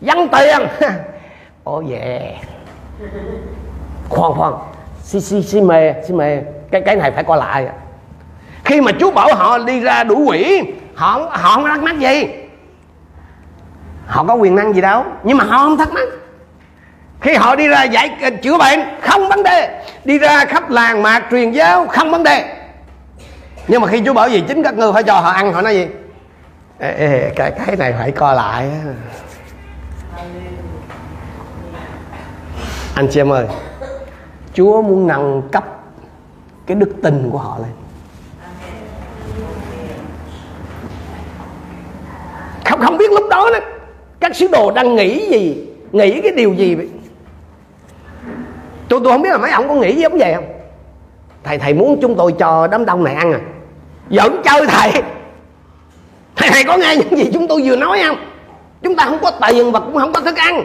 dân 0.00 0.28
tiền. 0.28 0.68
Ô 1.64 1.82
về. 1.88 2.36
Khoan 4.08 4.32
khoan. 4.32 4.52
Xi 5.02 5.20
xi 5.20 5.42
xi 5.42 5.60
mê 5.60 5.94
xi 6.08 6.14
mê. 6.14 6.38
Cái 6.70 6.80
cái 6.80 6.96
này 6.96 7.10
phải 7.10 7.24
coi 7.24 7.38
lại 7.38 7.66
khi 8.72 8.80
mà 8.80 8.92
chú 8.92 9.10
bảo 9.10 9.34
họ 9.34 9.58
đi 9.58 9.80
ra 9.80 10.04
đuổi 10.04 10.24
quỷ 10.26 10.62
họ 10.94 11.28
họ 11.30 11.54
không 11.54 11.64
thắc 11.64 11.82
mắc 11.82 11.98
gì. 11.98 12.28
Họ 14.06 14.24
có 14.24 14.34
quyền 14.34 14.54
năng 14.54 14.74
gì 14.74 14.80
đâu 14.80 15.04
nhưng 15.24 15.38
mà 15.38 15.44
họ 15.44 15.58
không 15.58 15.76
thắc 15.76 15.92
mắc. 15.92 16.08
Khi 17.20 17.34
họ 17.34 17.56
đi 17.56 17.68
ra 17.68 17.82
giải 17.82 18.10
chữa 18.42 18.58
bệnh 18.58 18.80
không 19.02 19.28
vấn 19.28 19.42
đề. 19.42 19.84
Đi 20.04 20.18
ra 20.18 20.44
khắp 20.44 20.70
làng 20.70 21.02
mạc 21.02 21.22
truyền 21.30 21.50
giáo 21.50 21.86
không 21.86 22.10
vấn 22.10 22.22
đề. 22.22 22.54
Nhưng 23.68 23.80
mà 23.80 23.88
khi 23.88 24.00
chú 24.00 24.12
bảo 24.12 24.28
gì 24.28 24.44
chính 24.48 24.62
các 24.62 24.74
ngươi 24.74 24.92
phải 24.92 25.02
cho 25.02 25.20
họ 25.20 25.30
ăn 25.30 25.52
họ 25.52 25.62
nói 25.62 25.74
gì? 25.74 25.86
Ê, 26.78 26.90
ê, 26.90 27.32
cái 27.36 27.52
cái 27.66 27.76
này 27.76 27.94
phải 27.98 28.10
coi 28.10 28.36
lại 28.36 28.70
anh 32.94 33.08
chị 33.10 33.20
em 33.20 33.32
ơi 33.32 33.46
chúa 34.54 34.82
muốn 34.82 35.06
nâng 35.06 35.42
cấp 35.52 35.64
cái 36.66 36.74
đức 36.74 36.90
tin 37.02 37.28
của 37.32 37.38
họ 37.38 37.58
lên. 37.58 37.70
Không 42.64 42.80
không 42.80 42.98
biết 42.98 43.10
lúc 43.12 43.28
đó 43.30 43.50
đó, 43.52 43.58
các 44.20 44.36
sứ 44.36 44.48
đồ 44.48 44.70
đang 44.70 44.94
nghĩ 44.94 45.26
gì, 45.28 45.66
nghĩ 45.92 46.20
cái 46.20 46.32
điều 46.32 46.54
gì 46.54 46.76
tôi 48.88 49.00
tôi 49.04 49.12
không 49.12 49.22
biết 49.22 49.30
là 49.30 49.38
mấy 49.38 49.50
ông 49.50 49.68
có 49.68 49.74
nghĩ 49.74 49.94
giống 49.94 50.18
vậy 50.18 50.34
không? 50.34 50.44
Thầy 51.44 51.58
thầy 51.58 51.74
muốn 51.74 51.98
chúng 52.02 52.14
tôi 52.14 52.34
cho 52.38 52.66
đám 52.66 52.84
đông 52.84 53.04
này 53.04 53.14
ăn 53.14 53.32
à? 53.32 53.40
Giỡn 54.10 54.32
chơi 54.44 54.66
thầy. 54.66 55.02
Thầy 56.36 56.50
thầy 56.50 56.64
có 56.64 56.76
nghe 56.76 56.96
những 56.96 57.18
gì 57.18 57.30
chúng 57.32 57.48
tôi 57.48 57.62
vừa 57.64 57.76
nói 57.76 58.00
không? 58.06 58.16
Chúng 58.82 58.96
ta 58.96 59.04
không 59.04 59.18
có 59.22 59.30
tiền 59.30 59.72
và 59.72 59.80
cũng 59.80 59.98
không 59.98 60.12
có 60.12 60.20
thức 60.20 60.36
ăn. 60.36 60.64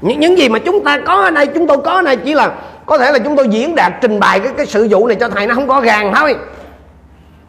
Những 0.00 0.20
những 0.20 0.38
gì 0.38 0.48
mà 0.48 0.58
chúng 0.58 0.84
ta 0.84 0.98
có 1.06 1.14
ở 1.14 1.30
đây, 1.30 1.46
chúng 1.46 1.66
tôi 1.66 1.78
có 1.84 1.92
ở 1.92 2.02
đây 2.02 2.16
chỉ 2.16 2.34
là 2.34 2.52
có 2.86 2.98
thể 2.98 3.12
là 3.12 3.18
chúng 3.18 3.36
tôi 3.36 3.48
diễn 3.48 3.74
đạt 3.74 3.92
trình 4.00 4.20
bày 4.20 4.40
cái 4.40 4.52
cái 4.56 4.66
sự 4.66 4.86
vụ 4.90 5.06
này 5.06 5.16
cho 5.20 5.28
thầy, 5.28 5.46
nó 5.46 5.54
không 5.54 5.68
có 5.68 5.80
gàng 5.80 6.12
thôi 6.14 6.36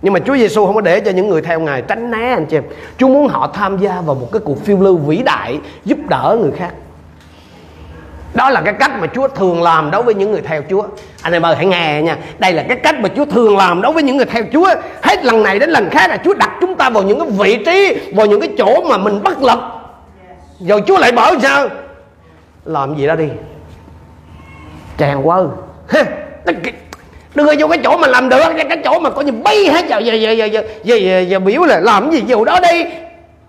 nhưng 0.04 0.14
mà 0.14 0.20
Chúa 0.20 0.38
Giêsu 0.38 0.66
không 0.66 0.76
có 0.76 0.82
để 0.82 1.00
cho 1.00 1.12
những 1.12 1.30
người 1.30 1.42
theo 1.42 1.60
Ngài 1.60 1.82
tránh 1.82 2.12
né 2.12 2.34
anh 2.34 2.46
chị 2.46 2.58
em. 2.58 2.64
Chúa 2.98 3.08
muốn 3.08 3.28
họ 3.28 3.52
tham 3.54 3.78
gia 3.78 4.02
vào 4.02 4.16
một 4.16 4.30
cái 4.32 4.40
cuộc 4.46 4.66
phiêu 4.66 4.78
lưu 4.82 4.98
vĩ 4.98 5.18
đại 5.18 5.60
giúp 5.86 5.98
đỡ 6.10 6.38
người 6.42 6.52
khác. 6.52 6.74
Đó 8.34 8.50
là 8.50 8.62
cái 8.62 8.74
cách 8.74 8.92
mà 9.00 9.08
Chúa 9.08 9.28
thường 9.28 9.64
làm 9.64 9.92
đối 9.92 10.04
với 10.04 10.14
những 10.14 10.32
người 10.32 10.42
theo 10.42 10.62
Chúa. 10.70 10.84
Anh 11.22 11.34
em 11.34 11.46
ơi 11.46 11.56
hãy 11.56 11.66
nghe 11.66 12.02
nha. 12.02 12.18
Đây 12.40 12.54
là 12.54 12.64
cái 12.64 12.78
cách 12.78 13.00
mà 13.00 13.10
Chúa 13.16 13.26
thường 13.26 13.58
làm 13.58 13.82
đối 13.82 13.94
với 13.94 14.04
những 14.04 14.18
người 14.18 14.26
theo 14.26 14.44
Chúa. 14.54 14.68
Hết 15.02 15.26
lần 15.26 15.44
này 15.44 15.60
đến 15.60 15.70
lần 15.70 15.90
khác 15.90 16.10
là 16.10 16.18
Chúa 16.18 16.34
đặt 16.34 16.52
chúng 16.62 16.76
ta 16.76 16.90
vào 16.90 17.04
những 17.04 17.20
cái 17.20 17.30
vị 17.30 17.64
trí, 17.66 18.12
vào 18.16 18.26
những 18.26 18.42
cái 18.42 18.50
chỗ 18.58 18.82
mà 18.90 18.98
mình 18.98 19.24
bất 19.24 19.42
lực. 19.42 19.60
Rồi 20.60 20.84
Chúa 20.88 20.98
lại 20.98 21.12
bảo 21.12 21.40
sao? 21.40 21.68
Làm 22.66 22.96
gì 22.96 23.08
đó 23.08 23.16
đi. 23.16 23.28
Chàng 24.98 25.28
đưa 27.36 27.54
vô 27.60 27.68
cái 27.68 27.80
chỗ 27.84 27.98
mà 27.98 28.08
làm 28.08 28.30
được 28.30 28.44
cái 28.70 28.82
chỗ 28.84 29.00
mà 29.00 29.10
có 29.10 29.22
như 29.22 29.32
bay 29.32 29.66
hết 29.66 29.86
giờ 29.88 30.00
giờ 30.00 30.14
giờ 30.14 30.32
giờ 30.32 30.46
giờ, 30.46 30.64
giờ, 30.84 30.96
giờ, 30.96 31.20
giờ 31.20 31.40
biểu 31.40 31.64
là 31.64 31.80
làm 31.80 32.12
gì 32.12 32.24
dù 32.28 32.46
đó 32.46 32.60
đi. 32.60 32.84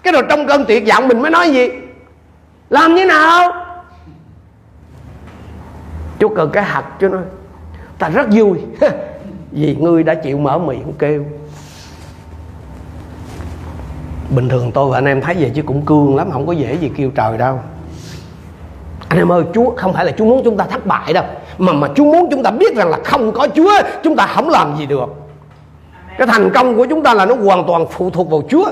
Cái 0.02 0.12
rồi 0.12 0.22
trong 0.28 0.46
cơn 0.46 0.64
tuyệt 0.64 0.84
vọng 0.88 1.08
mình 1.08 1.22
mới 1.22 1.30
nói 1.30 1.50
gì? 1.50 1.68
Làm 2.70 2.94
như 2.94 3.04
nào? 3.04 3.52
Chúa 6.20 6.28
cần 6.28 6.50
cái 6.52 6.64
hạt 6.64 6.84
cho 7.00 7.08
nó 7.08 7.18
Ta 7.98 8.08
rất 8.08 8.26
vui 8.30 8.58
Vì 9.50 9.76
ngươi 9.80 10.02
đã 10.02 10.14
chịu 10.14 10.38
mở 10.38 10.58
miệng 10.58 10.92
kêu. 10.98 11.24
Bình 14.30 14.48
thường 14.48 14.72
tôi 14.72 14.90
và 14.90 14.98
anh 14.98 15.04
em 15.04 15.20
thấy 15.20 15.34
vậy 15.38 15.52
chứ 15.54 15.62
cũng 15.62 15.86
cương 15.86 16.16
lắm 16.16 16.30
Không 16.30 16.46
có 16.46 16.52
dễ 16.52 16.74
gì 16.74 16.90
kêu 16.96 17.10
trời 17.14 17.38
đâu. 17.38 17.60
Anh 19.08 19.18
em 19.18 19.32
ơi 19.32 19.42
Chúa 19.54 19.70
không 19.76 19.92
phải 19.92 20.04
là 20.04 20.12
Chúa 20.18 20.24
muốn 20.24 20.44
chúng 20.44 20.56
ta 20.56 20.64
thất 20.64 20.86
bại 20.86 21.12
đâu. 21.12 21.24
Mà 21.58 21.72
mà 21.72 21.88
Chúa 21.96 22.04
muốn 22.04 22.28
chúng 22.30 22.42
ta 22.42 22.50
biết 22.50 22.76
rằng 22.76 22.88
là 22.88 22.98
không 23.04 23.32
có 23.32 23.48
Chúa 23.54 23.72
Chúng 24.02 24.16
ta 24.16 24.26
không 24.26 24.48
làm 24.48 24.76
gì 24.78 24.86
được. 24.86 25.06
Cái 26.18 26.26
thành 26.26 26.50
công 26.54 26.76
của 26.76 26.86
chúng 26.90 27.02
ta 27.02 27.14
là 27.14 27.26
nó 27.26 27.34
hoàn 27.34 27.64
toàn 27.66 27.86
phụ 27.90 28.10
thuộc 28.10 28.30
vào 28.30 28.42
Chúa. 28.48 28.70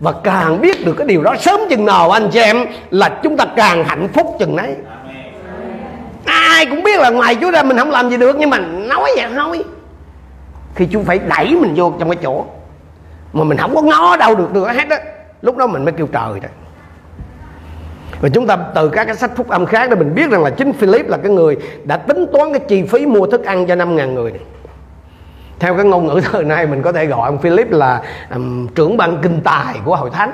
Và 0.00 0.12
càng 0.24 0.60
biết 0.60 0.86
được 0.86 0.94
cái 0.98 1.06
điều 1.06 1.22
đó 1.22 1.34
sớm 1.40 1.60
chừng 1.70 1.84
nào 1.84 2.10
anh 2.10 2.30
chị 2.30 2.40
em 2.40 2.66
Là 2.90 3.08
chúng 3.22 3.36
ta 3.36 3.44
càng 3.56 3.84
hạnh 3.84 4.08
phúc 4.14 4.36
chừng 4.38 4.56
nấy. 4.56 4.74
Ai 6.24 6.66
cũng 6.66 6.82
biết 6.82 7.00
là 7.00 7.10
ngoài 7.10 7.36
Chúa 7.40 7.50
ra 7.50 7.62
mình 7.62 7.78
không 7.78 7.90
làm 7.90 8.10
gì 8.10 8.16
được 8.16 8.36
nhưng 8.38 8.50
mà 8.50 8.58
nói 8.58 9.10
vậy 9.16 9.26
thôi. 9.36 9.64
Thì 10.74 10.88
Chúa 10.92 11.02
phải 11.02 11.18
đẩy 11.18 11.56
mình 11.60 11.72
vô 11.76 11.92
trong 11.98 12.10
cái 12.10 12.18
chỗ 12.22 12.44
mà 13.32 13.44
mình 13.44 13.58
không 13.58 13.74
có 13.74 13.82
ngó 13.82 14.16
đâu 14.16 14.34
được 14.34 14.52
nữa 14.52 14.72
hết 14.72 14.88
á 14.90 14.98
lúc 15.42 15.56
đó 15.56 15.66
mình 15.66 15.84
mới 15.84 15.92
kêu 15.92 16.06
trời 16.06 16.40
đó 16.40 16.48
và 18.22 18.28
chúng 18.28 18.46
ta 18.46 18.56
từ 18.74 18.88
các 18.88 19.04
cái 19.04 19.14
sách 19.14 19.30
phúc 19.36 19.48
âm 19.48 19.66
khác 19.66 19.90
để 19.90 19.96
mình 19.96 20.14
biết 20.14 20.30
rằng 20.30 20.42
là 20.42 20.50
chính 20.50 20.72
Philip 20.72 21.08
là 21.08 21.16
cái 21.16 21.32
người 21.32 21.56
đã 21.84 21.96
tính 21.96 22.26
toán 22.32 22.52
cái 22.52 22.60
chi 22.68 22.82
phí 22.82 23.06
mua 23.06 23.26
thức 23.26 23.44
ăn 23.44 23.66
cho 23.66 23.74
5.000 23.74 24.12
người 24.12 24.30
này. 24.30 24.40
Theo 25.58 25.74
cái 25.74 25.84
ngôn 25.84 26.06
ngữ 26.06 26.20
thời 26.32 26.44
nay 26.44 26.66
mình 26.66 26.82
có 26.82 26.92
thể 26.92 27.06
gọi 27.06 27.26
ông 27.26 27.38
Philip 27.38 27.70
là 27.70 28.02
um, 28.34 28.66
trưởng 28.66 28.96
ban 28.96 29.18
kinh 29.22 29.40
tài 29.44 29.74
của 29.84 29.96
hội 29.96 30.10
thánh. 30.10 30.32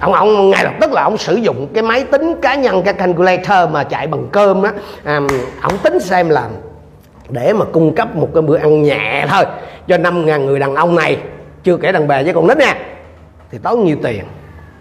Ông 0.00 0.12
ông 0.12 0.50
ngay 0.50 0.64
lập 0.64 0.72
tức 0.80 0.92
là 0.92 1.02
ông 1.02 1.18
sử 1.18 1.34
dụng 1.34 1.68
cái 1.74 1.82
máy 1.82 2.04
tính 2.04 2.34
cá 2.42 2.54
nhân 2.54 2.82
cái 2.82 2.94
calculator 2.94 3.70
mà 3.70 3.84
chạy 3.84 4.06
bằng 4.06 4.28
cơm 4.32 4.62
á. 4.62 4.72
Um, 5.04 5.26
ông 5.62 5.78
tính 5.82 6.00
xem 6.00 6.28
là 6.28 6.48
để 7.28 7.52
mà 7.52 7.64
cung 7.64 7.94
cấp 7.94 8.16
một 8.16 8.28
cái 8.34 8.42
bữa 8.42 8.56
ăn 8.56 8.82
nhẹ 8.82 9.26
thôi 9.28 9.44
cho 9.88 9.98
năm 9.98 10.26
ngàn 10.26 10.46
người 10.46 10.58
đàn 10.58 10.74
ông 10.74 10.94
này 10.94 11.18
chưa 11.64 11.76
kể 11.76 11.92
đàn 11.92 12.08
bà 12.08 12.22
với 12.22 12.34
con 12.34 12.48
nít 12.48 12.58
nha 12.58 12.74
thì 13.50 13.58
tốn 13.58 13.84
nhiều 13.84 13.96
tiền? 14.02 14.24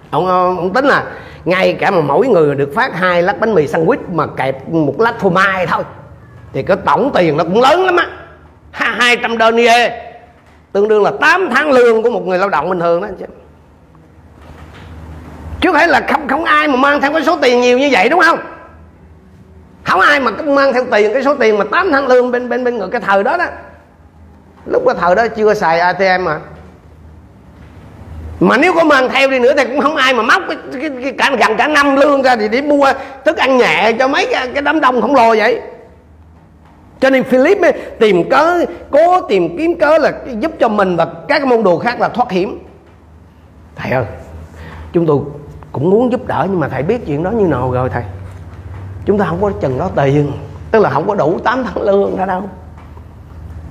Ông 0.10 0.28
ông 0.28 0.74
tính 0.74 0.86
là 0.86 1.04
ngay 1.46 1.74
cả 1.74 1.92
mà 1.92 2.02
mỗi 2.02 2.28
người 2.28 2.56
được 2.56 2.72
phát 2.76 2.96
hai 2.96 3.24
lát 3.24 3.40
bánh 3.40 3.54
mì 3.54 3.66
sandwich 3.66 3.98
mà 4.12 4.28
kẹp 4.38 4.70
một 4.70 5.00
lát 5.00 5.20
phô 5.20 5.30
mai 5.30 5.68
thôi. 5.68 5.84
Thì 6.54 6.64
cái 6.64 6.78
tổng 6.86 7.12
tiền 7.14 7.38
nó 7.38 7.44
cũng 7.44 7.62
lớn 7.62 7.86
lắm 7.86 7.96
á. 7.96 8.08
Hai 8.72 9.18
trăm 9.18 9.38
đơn 9.38 9.56
ghê 9.56 10.02
tương 10.72 10.88
đương 10.88 11.04
là 11.04 11.12
8 11.22 11.50
tháng 11.56 11.72
lương 11.72 12.04
của 12.04 12.10
một 12.10 12.28
người 12.28 12.38
lao 12.38 12.50
động 12.50 12.70
bình 12.70 12.80
thường 12.80 13.02
đó 13.02 13.08
chứ 13.20 13.26
chứ 15.62 15.74
phải 15.74 15.88
là 15.88 16.02
không 16.10 16.28
không 16.28 16.44
ai 16.46 16.68
mà 16.68 16.76
mang 16.76 17.02
theo 17.02 17.14
cái 17.14 17.24
số 17.24 17.38
tiền 17.42 17.62
nhiều 17.62 17.80
như 17.80 17.90
vậy 17.92 18.10
đúng 18.10 18.20
không? 18.20 18.40
Không 19.84 20.00
ai 20.00 20.20
mà 20.20 20.32
mang 20.32 20.74
theo 20.74 20.86
tiền 20.92 21.14
cái 21.14 21.24
số 21.24 21.36
tiền 21.36 21.58
mà 21.58 21.66
8 21.72 21.92
tháng 21.92 22.08
lương 22.08 22.32
bên 22.32 22.50
bên 22.50 22.64
bên 22.64 22.78
người 22.78 22.88
cái 22.92 23.02
thời 23.02 23.24
đó 23.24 23.38
đó. 23.38 23.46
Lúc 24.66 24.84
cái 24.86 24.96
thời 25.00 25.16
đó 25.16 25.28
chưa 25.28 25.54
xài 25.54 25.80
ATM 25.80 26.24
mà 26.24 26.40
mà 28.40 28.58
nếu 28.58 28.74
có 28.74 28.84
mang 28.84 29.10
theo 29.10 29.30
đi 29.30 29.40
nữa 29.40 29.54
thì 29.58 29.64
cũng 29.64 29.82
không 29.82 29.96
ai 29.96 30.14
mà 30.14 30.24
móc 30.24 30.42
cái, 30.48 30.58
cái, 30.82 30.90
cái 31.04 31.14
cả 31.18 31.36
gần 31.40 31.58
cả 31.58 31.68
năm 31.68 31.96
lương 31.96 32.22
ra 32.22 32.36
thì 32.36 32.48
để 32.48 32.62
mua 32.62 32.94
thức 33.26 33.38
ăn 33.38 33.58
nhẹ 33.58 33.94
cho 34.00 34.08
mấy 34.08 34.28
cái, 34.32 34.48
cái 34.54 34.62
đám 34.62 34.80
đông 34.80 35.02
khổng 35.02 35.16
lồ 35.16 35.36
vậy. 35.36 35.62
Cho 37.00 37.10
nên 37.10 37.24
Philip 37.24 37.62
ấy, 37.62 37.74
tìm 38.00 38.30
cớ 38.30 38.66
cố 38.92 39.22
tìm 39.22 39.58
kiếm 39.58 39.80
cớ 39.80 39.98
là 39.98 40.12
giúp 40.40 40.52
cho 40.60 40.70
mình 40.70 40.96
và 40.96 41.08
các 41.28 41.48
môn 41.48 41.64
đồ 41.64 41.80
khác 41.80 42.02
là 42.02 42.10
thoát 42.10 42.32
hiểm. 42.32 42.60
Thầy 43.76 43.92
ơi 43.92 44.06
chúng 44.94 45.06
tôi 45.06 45.20
cũng 45.72 45.90
muốn 45.90 46.12
giúp 46.12 46.28
đỡ 46.28 46.48
nhưng 46.50 46.60
mà 46.60 46.68
thầy 46.68 46.84
biết 46.84 47.06
chuyện 47.06 47.24
đó 47.24 47.32
như 47.32 47.48
nào 47.48 47.72
rồi 47.72 47.90
thầy? 47.90 48.04
Chúng 49.06 49.18
ta 49.18 49.26
không 49.26 49.42
có 49.42 49.52
chừng 49.62 49.80
đó 49.80 49.90
tiền 49.96 50.32
tức 50.72 50.80
là 50.80 50.90
không 50.90 51.08
có 51.08 51.16
đủ 51.16 51.40
8 51.44 51.64
tháng 51.64 51.82
lương 51.84 52.18
ra 52.18 52.26
đâu. 52.26 52.44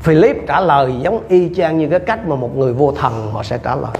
Philip 0.00 0.36
trả 0.46 0.60
lời 0.60 0.94
giống 1.02 1.20
y 1.28 1.54
chang 1.54 1.78
như 1.78 1.88
cái 1.88 2.00
cách 2.00 2.26
mà 2.28 2.36
một 2.36 2.56
người 2.56 2.72
vô 2.72 2.92
thần 2.92 3.30
họ 3.32 3.42
sẽ 3.42 3.58
trả 3.58 3.74
lời 3.74 3.96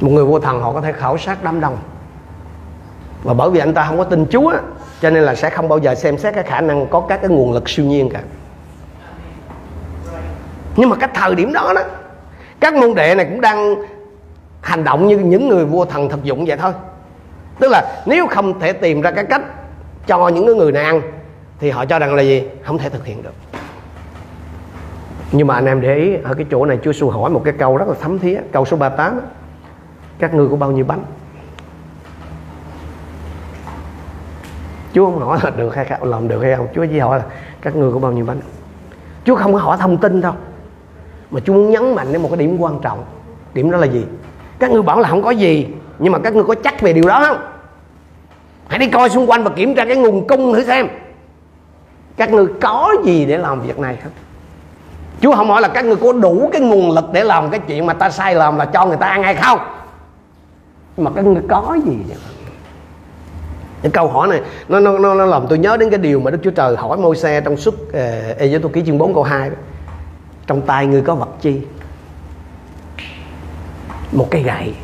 một 0.00 0.10
người 0.10 0.24
vô 0.24 0.38
thần 0.40 0.60
họ 0.60 0.72
có 0.72 0.80
thể 0.80 0.92
khảo 0.92 1.18
sát 1.18 1.44
đám 1.44 1.60
đông. 1.60 1.78
Và 3.22 3.34
bởi 3.34 3.50
vì 3.50 3.60
anh 3.60 3.74
ta 3.74 3.84
không 3.86 3.98
có 3.98 4.04
tin 4.04 4.26
Chúa 4.30 4.52
cho 5.00 5.10
nên 5.10 5.22
là 5.22 5.34
sẽ 5.34 5.50
không 5.50 5.68
bao 5.68 5.78
giờ 5.78 5.94
xem 5.94 6.18
xét 6.18 6.34
cái 6.34 6.44
khả 6.44 6.60
năng 6.60 6.86
có 6.86 7.00
các 7.00 7.20
cái 7.22 7.30
nguồn 7.30 7.52
lực 7.52 7.68
siêu 7.68 7.86
nhiên 7.86 8.10
cả. 8.10 8.20
Nhưng 10.76 10.88
mà 10.90 10.96
cái 10.96 11.08
thời 11.14 11.34
điểm 11.34 11.52
đó 11.52 11.72
đó, 11.74 11.82
các 12.60 12.74
môn 12.74 12.94
đệ 12.94 13.14
này 13.14 13.26
cũng 13.30 13.40
đang 13.40 13.74
hành 14.60 14.84
động 14.84 15.06
như 15.06 15.18
những 15.18 15.48
người 15.48 15.64
vua 15.64 15.84
thần 15.84 16.08
thực 16.08 16.24
dụng 16.24 16.44
vậy 16.46 16.56
thôi. 16.56 16.72
Tức 17.60 17.68
là 17.70 18.02
nếu 18.06 18.26
không 18.26 18.60
thể 18.60 18.72
tìm 18.72 19.00
ra 19.00 19.10
cái 19.10 19.24
cách 19.24 19.42
cho 20.06 20.28
những 20.28 20.58
người 20.58 20.72
này 20.72 20.84
ăn, 20.84 21.02
thì 21.60 21.70
họ 21.70 21.84
cho 21.84 21.98
rằng 21.98 22.14
là 22.14 22.22
gì? 22.22 22.42
Không 22.64 22.78
thể 22.78 22.88
thực 22.88 23.06
hiện 23.06 23.22
được. 23.22 23.34
Nhưng 25.32 25.46
mà 25.46 25.54
anh 25.54 25.66
em 25.66 25.80
để 25.80 25.94
ý, 25.94 26.14
ở 26.24 26.34
cái 26.34 26.46
chỗ 26.50 26.64
này 26.64 26.78
Chúa 26.84 26.92
Xu 26.92 27.10
hỏi 27.10 27.30
một 27.30 27.42
cái 27.44 27.54
câu 27.58 27.76
rất 27.76 27.88
là 27.88 27.94
thấm 28.00 28.18
thía, 28.18 28.40
câu 28.52 28.64
số 28.64 28.76
38 28.76 29.20
các 30.18 30.34
ngươi 30.34 30.48
có 30.50 30.56
bao 30.56 30.70
nhiêu 30.72 30.84
bánh? 30.84 31.04
Chúa 34.94 35.04
không 35.04 35.18
hỏi 35.18 35.38
là 35.42 35.50
được 35.50 35.76
hay 35.76 35.84
không, 35.84 36.10
làm 36.10 36.28
được 36.28 36.42
hay 36.42 36.56
không. 36.56 36.66
Chúa 36.74 36.86
chỉ 36.90 36.98
hỏi 36.98 37.18
là, 37.18 37.24
các 37.60 37.76
ngươi 37.76 37.92
có 37.92 37.98
bao 37.98 38.12
nhiêu 38.12 38.24
bánh? 38.24 38.40
Chúa 39.24 39.36
không 39.36 39.52
có 39.52 39.58
hỏi 39.58 39.76
thông 39.80 39.96
tin 39.96 40.20
đâu. 40.20 40.32
Mà 41.30 41.40
Chúa 41.44 41.52
muốn 41.52 41.70
nhấn 41.70 41.94
mạnh 41.94 42.12
đến 42.12 42.22
một 42.22 42.28
cái 42.28 42.38
điểm 42.38 42.58
quan 42.58 42.78
trọng. 42.82 43.04
Điểm 43.54 43.70
đó 43.70 43.78
là 43.78 43.86
gì? 43.86 44.04
Các 44.58 44.70
ngươi 44.70 44.82
bảo 44.82 45.00
là 45.00 45.08
không 45.08 45.22
có 45.22 45.30
gì, 45.30 45.66
nhưng 45.98 46.12
mà 46.12 46.18
các 46.18 46.34
ngươi 46.34 46.44
có 46.44 46.54
chắc 46.54 46.80
về 46.80 46.92
điều 46.92 47.08
đó 47.08 47.24
không? 47.26 47.38
Hãy 48.68 48.78
đi 48.78 48.88
coi 48.88 49.08
xung 49.08 49.30
quanh 49.30 49.44
và 49.44 49.50
kiểm 49.50 49.74
tra 49.74 49.84
cái 49.84 49.96
nguồn 49.96 50.26
cung 50.26 50.54
thử 50.54 50.64
xem. 50.64 50.88
Các 52.16 52.32
ngươi 52.32 52.46
có 52.60 52.94
gì 53.04 53.26
để 53.26 53.38
làm 53.38 53.60
việc 53.60 53.78
này 53.78 53.96
không? 54.02 54.12
Chúa 55.20 55.34
không 55.34 55.48
hỏi 55.48 55.60
là 55.60 55.68
các 55.68 55.84
ngươi 55.84 55.96
có 55.96 56.12
đủ 56.12 56.50
cái 56.52 56.60
nguồn 56.60 56.90
lực 56.90 57.04
để 57.12 57.24
làm 57.24 57.50
cái 57.50 57.60
chuyện 57.60 57.86
mà 57.86 57.94
ta 57.94 58.10
sai 58.10 58.34
lầm 58.34 58.56
là 58.56 58.64
cho 58.64 58.86
người 58.86 58.96
ta 58.96 59.06
ăn 59.06 59.22
hay 59.22 59.34
không? 59.34 59.58
Mà 60.98 61.10
các 61.14 61.24
ngươi 61.24 61.42
có 61.48 61.78
gì 61.84 61.96
vậy? 62.08 62.16
Cái 63.82 63.90
câu 63.92 64.08
hỏi 64.08 64.28
này 64.28 64.40
nó, 64.68 64.80
nó, 64.80 64.98
nó, 64.98 65.14
nó 65.14 65.24
làm 65.24 65.46
tôi 65.48 65.58
nhớ 65.58 65.76
đến 65.76 65.90
cái 65.90 65.98
điều 65.98 66.20
mà 66.20 66.30
Đức 66.30 66.38
Chúa 66.42 66.50
Trời 66.50 66.76
hỏi 66.76 66.98
môi 66.98 67.16
xe 67.16 67.40
trong 67.40 67.56
suốt 67.56 67.74
uh, 67.74 67.94
Ê 68.38 68.58
tôi 68.62 68.72
Ký 68.72 68.82
chương 68.86 68.98
4 68.98 69.14
câu 69.14 69.22
2 69.22 69.50
đó. 69.50 69.56
Trong 70.46 70.62
tay 70.62 70.86
ngươi 70.86 71.02
có 71.02 71.14
vật 71.14 71.28
chi? 71.40 71.60
Một 74.12 74.28
cái 74.30 74.42
gậy. 74.42 74.74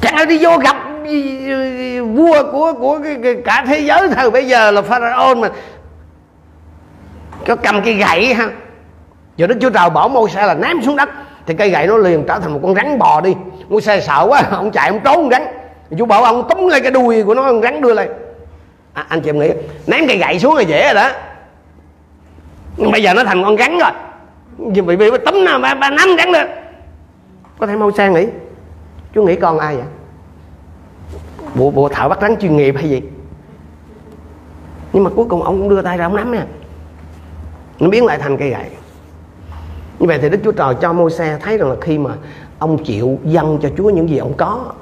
Chẳng 0.00 0.14
ai 0.14 0.26
đi 0.26 0.44
vô 0.44 0.58
gặp 0.58 0.76
ừ, 1.04 1.22
ừ, 1.46 2.04
vua 2.04 2.52
của 2.52 2.72
của 2.72 3.00
cái, 3.22 3.36
cả 3.44 3.64
thế 3.66 3.78
giới 3.78 4.08
thời 4.08 4.30
bây 4.30 4.48
giờ 4.48 4.70
là 4.70 4.82
pharaoh 4.82 5.38
mà. 5.38 5.50
Có 7.46 7.56
cầm 7.56 7.82
cây 7.84 7.94
gậy 7.94 8.34
ha 8.34 8.50
giờ 9.36 9.46
đức 9.46 9.58
chúa 9.60 9.70
trời 9.70 9.90
bỏ 9.90 10.08
môi 10.08 10.30
xe 10.30 10.46
là 10.46 10.54
ném 10.54 10.82
xuống 10.82 10.96
đất 10.96 11.08
thì 11.46 11.54
cây 11.54 11.70
gậy 11.70 11.86
nó 11.86 11.96
liền 11.96 12.24
trở 12.28 12.38
thành 12.38 12.52
một 12.52 12.60
con 12.62 12.74
rắn 12.74 12.98
bò 12.98 13.20
đi. 13.20 13.34
Mua 13.68 13.80
xe 13.80 14.00
sợ 14.00 14.26
quá 14.28 14.42
ông 14.50 14.70
chạy 14.70 14.88
ông 14.88 15.00
trốn 15.04 15.28
rắn. 15.30 15.42
Chú 15.98 16.06
bảo 16.06 16.24
ông 16.24 16.48
túm 16.48 16.68
lấy 16.68 16.80
cái 16.80 16.90
đuôi 16.90 17.22
của 17.22 17.34
nó 17.34 17.42
con 17.42 17.62
rắn 17.62 17.80
đưa 17.80 17.94
lên. 17.94 18.10
À, 18.92 19.04
anh 19.08 19.20
chị 19.20 19.30
em 19.30 19.38
nghĩ 19.38 19.50
ném 19.86 20.06
cây 20.08 20.18
gậy 20.18 20.38
xuống 20.38 20.54
là 20.54 20.62
dễ 20.62 20.84
rồi 20.84 20.94
đó. 20.94 21.10
Nhưng 22.76 22.90
bây 22.90 23.02
giờ 23.02 23.14
nó 23.14 23.24
thành 23.24 23.44
con 23.44 23.56
rắn 23.56 23.78
rồi. 23.78 23.90
Vì 24.58 24.80
bị 24.80 24.96
bị 24.96 25.10
tấm 25.24 25.44
nào 25.44 25.58
ba, 25.58 25.74
ba 25.74 25.90
nắm 25.90 26.08
rắn 26.18 26.28
lên 26.28 26.48
có 27.58 27.66
thể 27.66 27.76
mau 27.76 27.92
sang 27.92 28.14
nghĩ 28.14 28.26
chú 29.14 29.22
nghĩ 29.22 29.36
con 29.36 29.58
ai 29.58 29.76
vậy? 29.76 29.84
Bộ 31.54 31.70
bộ 31.70 31.88
thợ 31.88 32.08
bắt 32.08 32.18
rắn 32.22 32.36
chuyên 32.40 32.56
nghiệp 32.56 32.74
hay 32.76 32.90
gì? 32.90 33.02
Nhưng 34.92 35.04
mà 35.04 35.10
cuối 35.16 35.26
cùng 35.28 35.42
ông 35.42 35.58
cũng 35.58 35.68
đưa 35.68 35.82
tay 35.82 35.98
ra 35.98 36.06
ông 36.06 36.16
nắm 36.16 36.32
nha. 36.32 36.46
Nó 37.80 37.88
biến 37.88 38.04
lại 38.04 38.18
thành 38.18 38.36
cây 38.36 38.50
gậy 38.50 38.70
như 40.04 40.08
vậy 40.08 40.18
thì 40.22 40.28
đức 40.28 40.38
chúa 40.44 40.52
trời 40.52 40.74
cho 40.80 40.92
môi 40.92 41.10
xe 41.10 41.38
thấy 41.42 41.58
rằng 41.58 41.70
là 41.70 41.76
khi 41.80 41.98
mà 41.98 42.10
ông 42.58 42.84
chịu 42.84 43.18
dâng 43.24 43.58
cho 43.62 43.68
chúa 43.76 43.90
những 43.90 44.08
gì 44.08 44.18
ông 44.18 44.34
có 44.36 44.72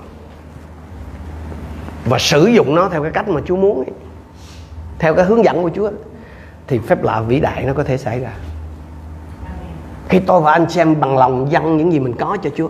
và 2.04 2.18
sử 2.18 2.46
dụng 2.46 2.74
nó 2.74 2.88
theo 2.88 3.02
cái 3.02 3.10
cách 3.10 3.28
mà 3.28 3.40
chúa 3.44 3.56
muốn 3.56 3.76
ấy, 3.76 3.92
theo 4.98 5.14
cái 5.14 5.24
hướng 5.24 5.44
dẫn 5.44 5.62
của 5.62 5.70
chúa 5.74 5.90
thì 6.66 6.78
phép 6.78 7.02
lạ 7.02 7.20
vĩ 7.20 7.40
đại 7.40 7.64
nó 7.64 7.72
có 7.72 7.84
thể 7.84 7.96
xảy 7.96 8.20
ra. 8.20 8.30
Khi 10.08 10.18
tôi 10.18 10.40
và 10.40 10.52
anh 10.52 10.70
xem 10.70 11.00
bằng 11.00 11.18
lòng 11.18 11.52
dâng 11.52 11.76
những 11.76 11.92
gì 11.92 12.00
mình 12.00 12.14
có 12.18 12.36
cho 12.42 12.50
chúa 12.56 12.68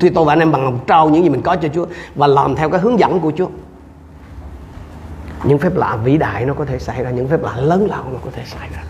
thì 0.00 0.08
tôi 0.08 0.24
và 0.24 0.32
anh 0.32 0.38
em 0.38 0.52
bằng 0.52 0.64
lòng 0.64 0.78
trao 0.86 1.08
những 1.08 1.22
gì 1.22 1.28
mình 1.28 1.42
có 1.42 1.56
cho 1.56 1.68
chúa 1.74 1.86
và 2.14 2.26
làm 2.26 2.54
theo 2.54 2.70
cái 2.70 2.80
hướng 2.80 2.98
dẫn 2.98 3.20
của 3.20 3.32
chúa 3.36 3.48
những 5.44 5.58
phép 5.58 5.74
lạ 5.74 5.98
vĩ 6.04 6.18
đại 6.18 6.44
nó 6.44 6.54
có 6.54 6.64
thể 6.64 6.78
xảy 6.78 7.02
ra 7.02 7.10
những 7.10 7.28
phép 7.28 7.42
lạ 7.42 7.56
lớn 7.56 7.86
lao 7.90 8.04
nó 8.12 8.18
có 8.24 8.30
thể 8.32 8.42
xảy 8.46 8.68
ra 8.76 8.82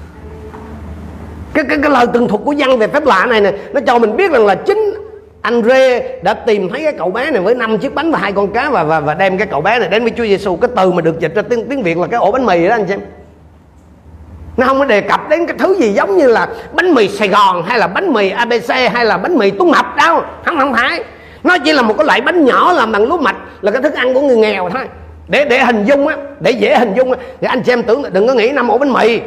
cái, 1.57 1.64
cái, 1.69 1.79
cái 1.83 1.90
lời 1.90 2.07
tường 2.12 2.29
thuật 2.29 2.40
của 2.45 2.55
văn 2.59 2.79
về 2.79 2.87
phép 2.87 3.07
lạ 3.07 3.27
này 3.27 3.40
nè 3.40 3.53
nó 3.73 3.81
cho 3.87 3.99
mình 3.99 4.16
biết 4.16 4.33
rằng 4.33 4.47
là 4.47 4.55
chính 4.55 4.95
anh 5.42 5.62
Rê 5.62 6.19
đã 6.23 6.35
tìm 6.35 6.69
thấy 6.69 6.83
cái 6.83 6.92
cậu 6.92 7.11
bé 7.11 7.31
này 7.31 7.42
với 7.42 7.55
năm 7.55 7.79
chiếc 7.79 7.95
bánh 7.95 8.12
và 8.12 8.19
hai 8.19 8.33
con 8.33 8.53
cá 8.53 8.71
và 8.71 8.85
và, 8.85 9.01
và 9.01 9.14
đem 9.14 9.38
cái 9.38 9.47
cậu 9.47 9.61
bé 9.61 9.79
này 9.79 9.88
đến 9.88 10.03
với 10.03 10.12
Chúa 10.16 10.25
Giêsu 10.25 10.57
cái 10.57 10.71
từ 10.77 10.92
mà 10.92 11.03
được 11.03 11.21
dịch 11.21 11.35
ra 11.35 11.42
tiếng 11.42 11.69
tiếng 11.69 11.83
Việt 11.83 11.99
là 11.99 12.07
cái 12.07 12.21
ổ 12.21 12.33
bánh 12.33 12.47
mì 12.47 12.69
đó 12.69 12.75
anh 12.75 12.88
xem 12.88 13.01
nó 14.57 14.66
không 14.66 14.79
có 14.79 14.85
đề 14.85 15.01
cập 15.01 15.29
đến 15.29 15.47
cái 15.47 15.57
thứ 15.59 15.77
gì 15.79 15.92
giống 15.92 16.16
như 16.16 16.29
là 16.29 16.49
bánh 16.73 16.95
mì 16.95 17.09
Sài 17.09 17.29
Gòn 17.29 17.62
hay 17.66 17.79
là 17.79 17.87
bánh 17.87 18.12
mì 18.12 18.31
ABC 18.31 18.69
hay 18.69 19.05
là 19.05 19.16
bánh 19.16 19.38
mì 19.38 19.51
Tuấn 19.51 19.71
Mập 19.71 19.97
đâu. 19.97 20.23
Không 20.45 20.59
không 20.59 20.75
phải. 20.75 21.05
Nó 21.45 21.59
chỉ 21.59 21.73
là 21.73 21.83
một 21.83 21.95
cái 21.99 22.07
loại 22.07 22.21
bánh 22.21 22.45
nhỏ 22.45 22.73
làm 22.73 22.92
bằng 22.92 23.09
lúa 23.09 23.19
mạch 23.19 23.37
là 23.61 23.71
cái 23.71 23.83
thức 23.83 23.95
ăn 23.95 24.14
của 24.14 24.21
người 24.21 24.37
nghèo 24.37 24.71
thôi. 24.71 24.83
Để 25.29 25.45
để 25.45 25.64
hình 25.64 25.85
dung 25.85 26.07
á 26.07 26.16
để 26.40 26.51
dễ 26.51 26.79
hình 26.79 26.95
dung 26.95 27.12
á. 27.12 27.19
Thì 27.40 27.47
anh 27.47 27.62
chị 27.62 27.73
em 27.73 27.83
tưởng 27.83 28.03
đừng 28.12 28.27
có 28.27 28.35
nghĩ 28.35 28.51
năm 28.51 28.69
ổ 28.69 28.79
bánh 28.79 28.92
mì 28.92 29.21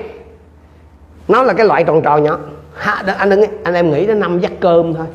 nó 1.29 1.43
là 1.43 1.53
cái 1.53 1.65
loại 1.65 1.83
tròn 1.83 2.01
tròn 2.01 2.23
nhỏ 2.23 2.37
ha, 2.75 3.03
anh 3.17 3.29
đừng 3.29 3.43
anh 3.63 3.73
em 3.73 3.91
nghĩ 3.91 4.05
đến 4.05 4.19
năm 4.19 4.39
dắt 4.39 4.51
cơm 4.59 4.93
thôi 4.93 5.05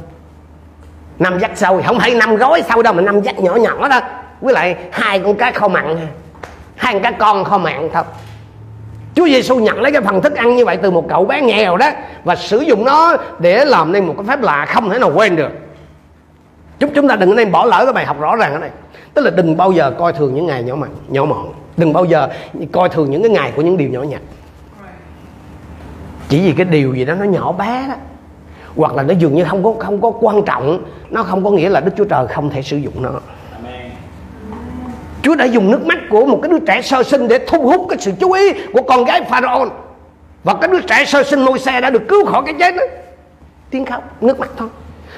năm 1.19 1.39
dắt 1.39 1.51
sâu 1.55 1.83
không 1.87 1.99
phải 1.99 2.15
năm 2.15 2.37
gói 2.37 2.63
sâu 2.69 2.83
đâu 2.83 2.93
mà 2.93 3.03
năm 3.03 3.21
dắt 3.21 3.41
nhỏ 3.41 3.55
nhỏ 3.55 3.89
đó 3.89 4.01
với 4.41 4.55
lại 4.55 4.77
hai 4.91 5.19
con 5.19 5.35
cá 5.35 5.51
kho 5.51 5.69
mặn 5.69 5.97
hai 6.77 6.93
con 6.95 7.03
cá 7.03 7.11
con 7.11 7.45
kho 7.45 7.59
mặn 7.59 7.89
thôi 7.93 8.03
Chúa 9.15 9.27
Giêsu 9.27 9.57
nhận 9.57 9.81
lấy 9.81 9.93
cái 9.93 10.03
phần 10.03 10.23
thức 10.23 10.35
ăn 10.35 10.57
như 10.57 10.65
vậy 10.65 10.77
từ 10.77 10.91
một 10.91 11.09
cậu 11.09 11.25
bé 11.25 11.41
nghèo 11.41 11.77
đó 11.77 11.91
và 12.25 12.37
sử 12.37 12.61
dụng 12.61 12.85
nó 12.85 13.17
để 13.39 13.65
làm 13.65 13.93
nên 13.93 14.07
một 14.07 14.15
cái 14.17 14.27
phép 14.29 14.43
lạ 14.43 14.67
không 14.69 14.91
thể 14.91 14.99
nào 14.99 15.13
quên 15.15 15.37
được. 15.37 15.51
Chúng 16.79 16.95
chúng 16.95 17.09
ta 17.09 17.17
đừng 17.17 17.37
nên 17.37 17.53
bỏ 17.53 17.65
lỡ 17.65 17.85
cái 17.85 17.93
bài 17.93 18.07
học 18.07 18.21
rõ 18.21 18.37
ràng 18.37 18.53
ở 18.53 18.61
đây. 18.61 18.71
Tức 19.15 19.23
là 19.23 19.31
đừng 19.31 19.57
bao 19.57 19.73
giờ 19.73 19.93
coi 19.99 20.13
thường 20.13 20.35
những 20.35 20.47
ngày 20.47 20.63
nhỏ 20.63 20.75
mặn, 20.75 20.91
nhỏ 21.09 21.25
mọn. 21.25 21.53
Đừng 21.77 21.93
bao 21.93 22.05
giờ 22.05 22.29
coi 22.73 22.89
thường 22.89 23.11
những 23.11 23.23
cái 23.23 23.31
ngày 23.31 23.53
của 23.57 23.63
những 23.63 23.77
điều 23.77 23.89
nhỏ 23.89 24.03
nhặt 24.03 24.21
chỉ 26.35 26.41
vì 26.41 26.53
cái 26.53 26.65
điều 26.65 26.95
gì 26.95 27.05
đó 27.05 27.15
nó 27.15 27.25
nhỏ 27.25 27.53
bé 27.53 27.85
đó. 27.89 27.95
Hoặc 28.77 28.95
là 28.95 29.03
nó 29.03 29.15
dường 29.19 29.35
như 29.35 29.45
không 29.45 29.65
có 29.65 29.75
không 29.79 30.01
có 30.01 30.13
quan 30.21 30.43
trọng. 30.45 30.85
Nó 31.11 31.23
không 31.23 31.45
có 31.45 31.51
nghĩa 31.51 31.69
là 31.69 31.81
đức 31.81 31.91
chúa 31.97 32.05
trời 32.05 32.27
không 32.27 32.51
thể 32.51 32.63
sử 32.63 32.77
dụng 32.77 32.93
nó. 33.03 33.11
Chúa 35.23 35.35
đã 35.35 35.45
dùng 35.45 35.71
nước 35.71 35.87
mắt 35.87 35.99
của 36.11 36.25
một 36.25 36.39
cái 36.43 36.51
đứa 36.51 36.59
trẻ 36.59 36.83
sơ 36.83 37.03
sinh 37.03 37.29
để 37.29 37.39
thu 37.47 37.63
hút 37.63 37.87
cái 37.89 37.99
sự 38.01 38.13
chú 38.21 38.33
ý 38.33 38.53
của 38.73 38.83
con 38.83 39.05
gái 39.05 39.23
Pharaoh 39.23 39.73
và 40.45 40.55
cái 40.55 40.69
đứa 40.69 40.81
trẻ 40.81 41.05
sơ 41.05 41.23
sinh 41.23 41.45
môi 41.45 41.59
xe 41.59 41.81
đã 41.81 41.91
được 41.91 42.03
cứu 42.09 42.25
khỏi 42.25 42.43
cái 42.47 42.55
chết 42.59 42.77
đó. 42.77 42.83
Tiếng 43.71 43.85
khóc 43.85 44.23
nước 44.23 44.41
mắt 44.41 44.51
thôi. 44.57 44.69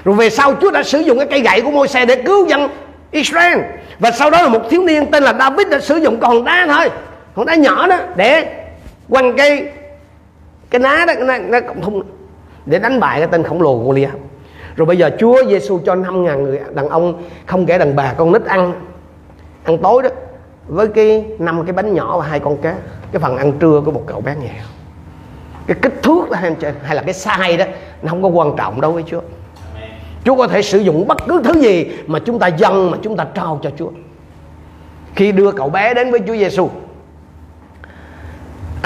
Rồi 0.05 0.15
về 0.15 0.31
sau 0.31 0.55
Chúa 0.61 0.71
đã 0.71 0.83
sử 0.83 0.99
dụng 0.99 1.19
cái 1.19 1.27
cây 1.31 1.41
gậy 1.41 1.61
của 1.61 1.71
môi 1.71 1.89
xe 1.89 2.07
để 2.07 2.23
cứu 2.27 2.47
dân 2.47 2.69
Israel. 3.11 3.59
Và 3.99 4.11
sau 4.11 4.31
đó 4.31 4.43
là 4.43 4.49
một 4.49 4.71
thiếu 4.71 4.83
niên 4.83 5.07
tên 5.11 5.23
là 5.23 5.35
David 5.39 5.69
đã 5.69 5.81
sử 5.81 5.97
dụng 5.97 6.21
con 6.21 6.45
đá 6.45 6.67
thôi. 6.69 6.91
Con 7.35 7.47
đá 7.47 7.55
nhỏ 7.55 7.87
đó 7.87 7.97
để 8.17 8.47
quăng 9.09 9.37
cây 9.37 9.69
cái 10.71 10.79
ná 10.79 11.05
đó 11.07 11.13
nó, 11.19 11.39
nó 11.39 11.61
cộng 11.61 11.81
thung 11.81 12.03
để 12.67 12.79
đánh 12.79 13.01
bại 13.01 13.19
cái 13.19 13.29
tên 13.33 13.43
khổng 13.43 13.63
lồ 13.63 13.79
Goliath. 13.79 14.15
Rồi 14.77 14.87
bây 14.87 14.97
giờ 14.97 15.11
Chúa 15.19 15.45
Giêsu 15.49 15.79
cho 15.87 15.95
5 15.95 16.25
ngàn 16.25 16.43
người 16.43 16.61
đàn 16.75 16.89
ông 16.89 17.23
không 17.47 17.67
kể 17.67 17.79
đàn 17.79 17.97
bà 17.97 18.13
con 18.13 18.33
nít 18.33 18.45
ăn 18.45 18.73
ăn 19.65 19.79
tối 19.79 20.03
đó 20.03 20.09
với 20.67 20.89
cái 20.89 21.25
năm 21.39 21.65
cái 21.67 21.73
bánh 21.73 21.95
nhỏ 21.95 22.19
và 22.19 22.27
hai 22.27 22.41
con 22.41 22.57
cá. 22.57 22.75
Cái 23.13 23.21
phần 23.21 23.37
ăn 23.37 23.53
trưa 23.59 23.83
của 23.85 23.91
một 23.91 24.03
cậu 24.07 24.21
bé 24.21 24.35
nghèo. 24.41 24.65
Cái 25.67 25.77
kích 25.83 26.03
thước 26.03 26.31
đó 26.31 26.39
hay 26.83 26.97
là 26.97 27.03
cái 27.03 27.15
size 27.15 27.57
đó 27.57 27.65
nó 28.03 28.11
không 28.11 28.23
có 28.23 28.29
quan 28.29 28.57
trọng 28.57 28.81
đâu 28.81 28.93
với 28.93 29.05
Chúa. 29.07 29.21
Chúa 30.25 30.37
có 30.37 30.47
thể 30.47 30.63
sử 30.63 30.79
dụng 30.79 31.09
bất 31.09 31.17
cứ 31.29 31.43
thứ 31.45 31.61
gì 31.61 31.87
mà 32.07 32.19
chúng 32.19 32.39
ta 32.39 32.47
dâng 32.47 32.91
mà 32.91 32.99
chúng 33.03 33.17
ta 33.17 33.27
trao 33.35 33.61
cho 33.63 33.71
Chúa. 33.79 33.91
Khi 35.15 35.33
đưa 35.33 35.53
cậu 35.53 35.69
bé 35.69 35.95
đến 35.95 36.11
với 36.11 36.21
Chúa 36.27 36.37
Giêsu 36.37 36.71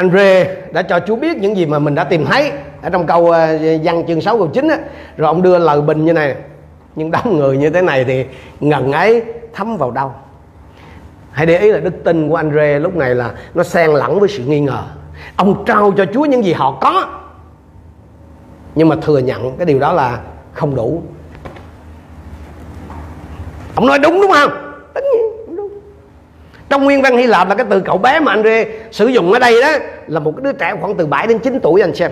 anh 0.00 0.10
Rê 0.12 0.56
đã 0.72 0.82
cho 0.82 1.00
chú 1.00 1.16
biết 1.16 1.36
những 1.36 1.56
gì 1.56 1.66
mà 1.66 1.78
mình 1.78 1.94
đã 1.94 2.04
tìm 2.04 2.24
thấy 2.24 2.52
ở 2.82 2.90
trong 2.90 3.06
câu 3.06 3.30
ờ, 3.30 3.58
văn 3.84 4.04
chương 4.08 4.20
6 4.20 4.38
câu 4.38 4.46
9 4.46 4.68
á. 4.68 4.78
Rồi 5.16 5.26
ông 5.26 5.42
đưa 5.42 5.58
lời 5.58 5.80
bình 5.80 6.04
như 6.04 6.12
này 6.12 6.34
nhưng 6.96 7.10
đông 7.10 7.38
người 7.38 7.56
như 7.56 7.70
thế 7.70 7.82
này 7.82 8.04
thì 8.04 8.24
ngần 8.60 8.92
ấy 8.92 9.22
thấm 9.52 9.76
vào 9.76 9.90
đâu 9.90 10.12
hãy 11.30 11.46
để 11.46 11.58
ý 11.58 11.72
là 11.72 11.80
đức 11.80 12.04
tin 12.04 12.28
của 12.28 12.36
anh 12.36 12.54
Rê 12.54 12.78
lúc 12.78 12.96
này 12.96 13.14
là 13.14 13.32
nó 13.54 13.62
xen 13.62 13.90
lẫn 13.90 14.20
với 14.20 14.28
sự 14.28 14.44
nghi 14.44 14.60
ngờ. 14.60 14.82
Ông 15.36 15.64
trao 15.66 15.92
cho 15.96 16.04
Chúa 16.14 16.24
những 16.24 16.44
gì 16.44 16.52
họ 16.52 16.78
có. 16.80 17.06
Nhưng 18.74 18.88
mà 18.88 18.96
thừa 19.02 19.18
nhận 19.18 19.56
cái 19.56 19.66
điều 19.66 19.78
đó 19.78 19.92
là 19.92 20.20
không 20.52 20.74
đủ. 20.74 21.02
Ông 23.74 23.86
nói 23.86 23.98
đúng 23.98 24.20
đúng 24.20 24.30
không? 24.32 24.50
Tất 24.94 25.00
nhiên 25.12 25.29
trong 26.70 26.84
nguyên 26.84 27.02
văn 27.02 27.16
Hy 27.16 27.26
Lạp 27.26 27.48
là 27.48 27.54
cái 27.54 27.66
từ 27.70 27.80
cậu 27.80 27.98
bé 27.98 28.20
mà 28.20 28.32
anh 28.32 28.42
Rê 28.42 28.66
sử 28.90 29.06
dụng 29.06 29.32
ở 29.32 29.38
đây 29.38 29.62
đó, 29.62 29.68
là 30.06 30.20
một 30.20 30.32
cái 30.36 30.42
đứa 30.42 30.52
trẻ 30.52 30.74
khoảng 30.80 30.96
từ 30.96 31.06
7 31.06 31.26
đến 31.26 31.38
9 31.38 31.60
tuổi 31.62 31.80
anh 31.80 31.94
xem. 31.94 32.10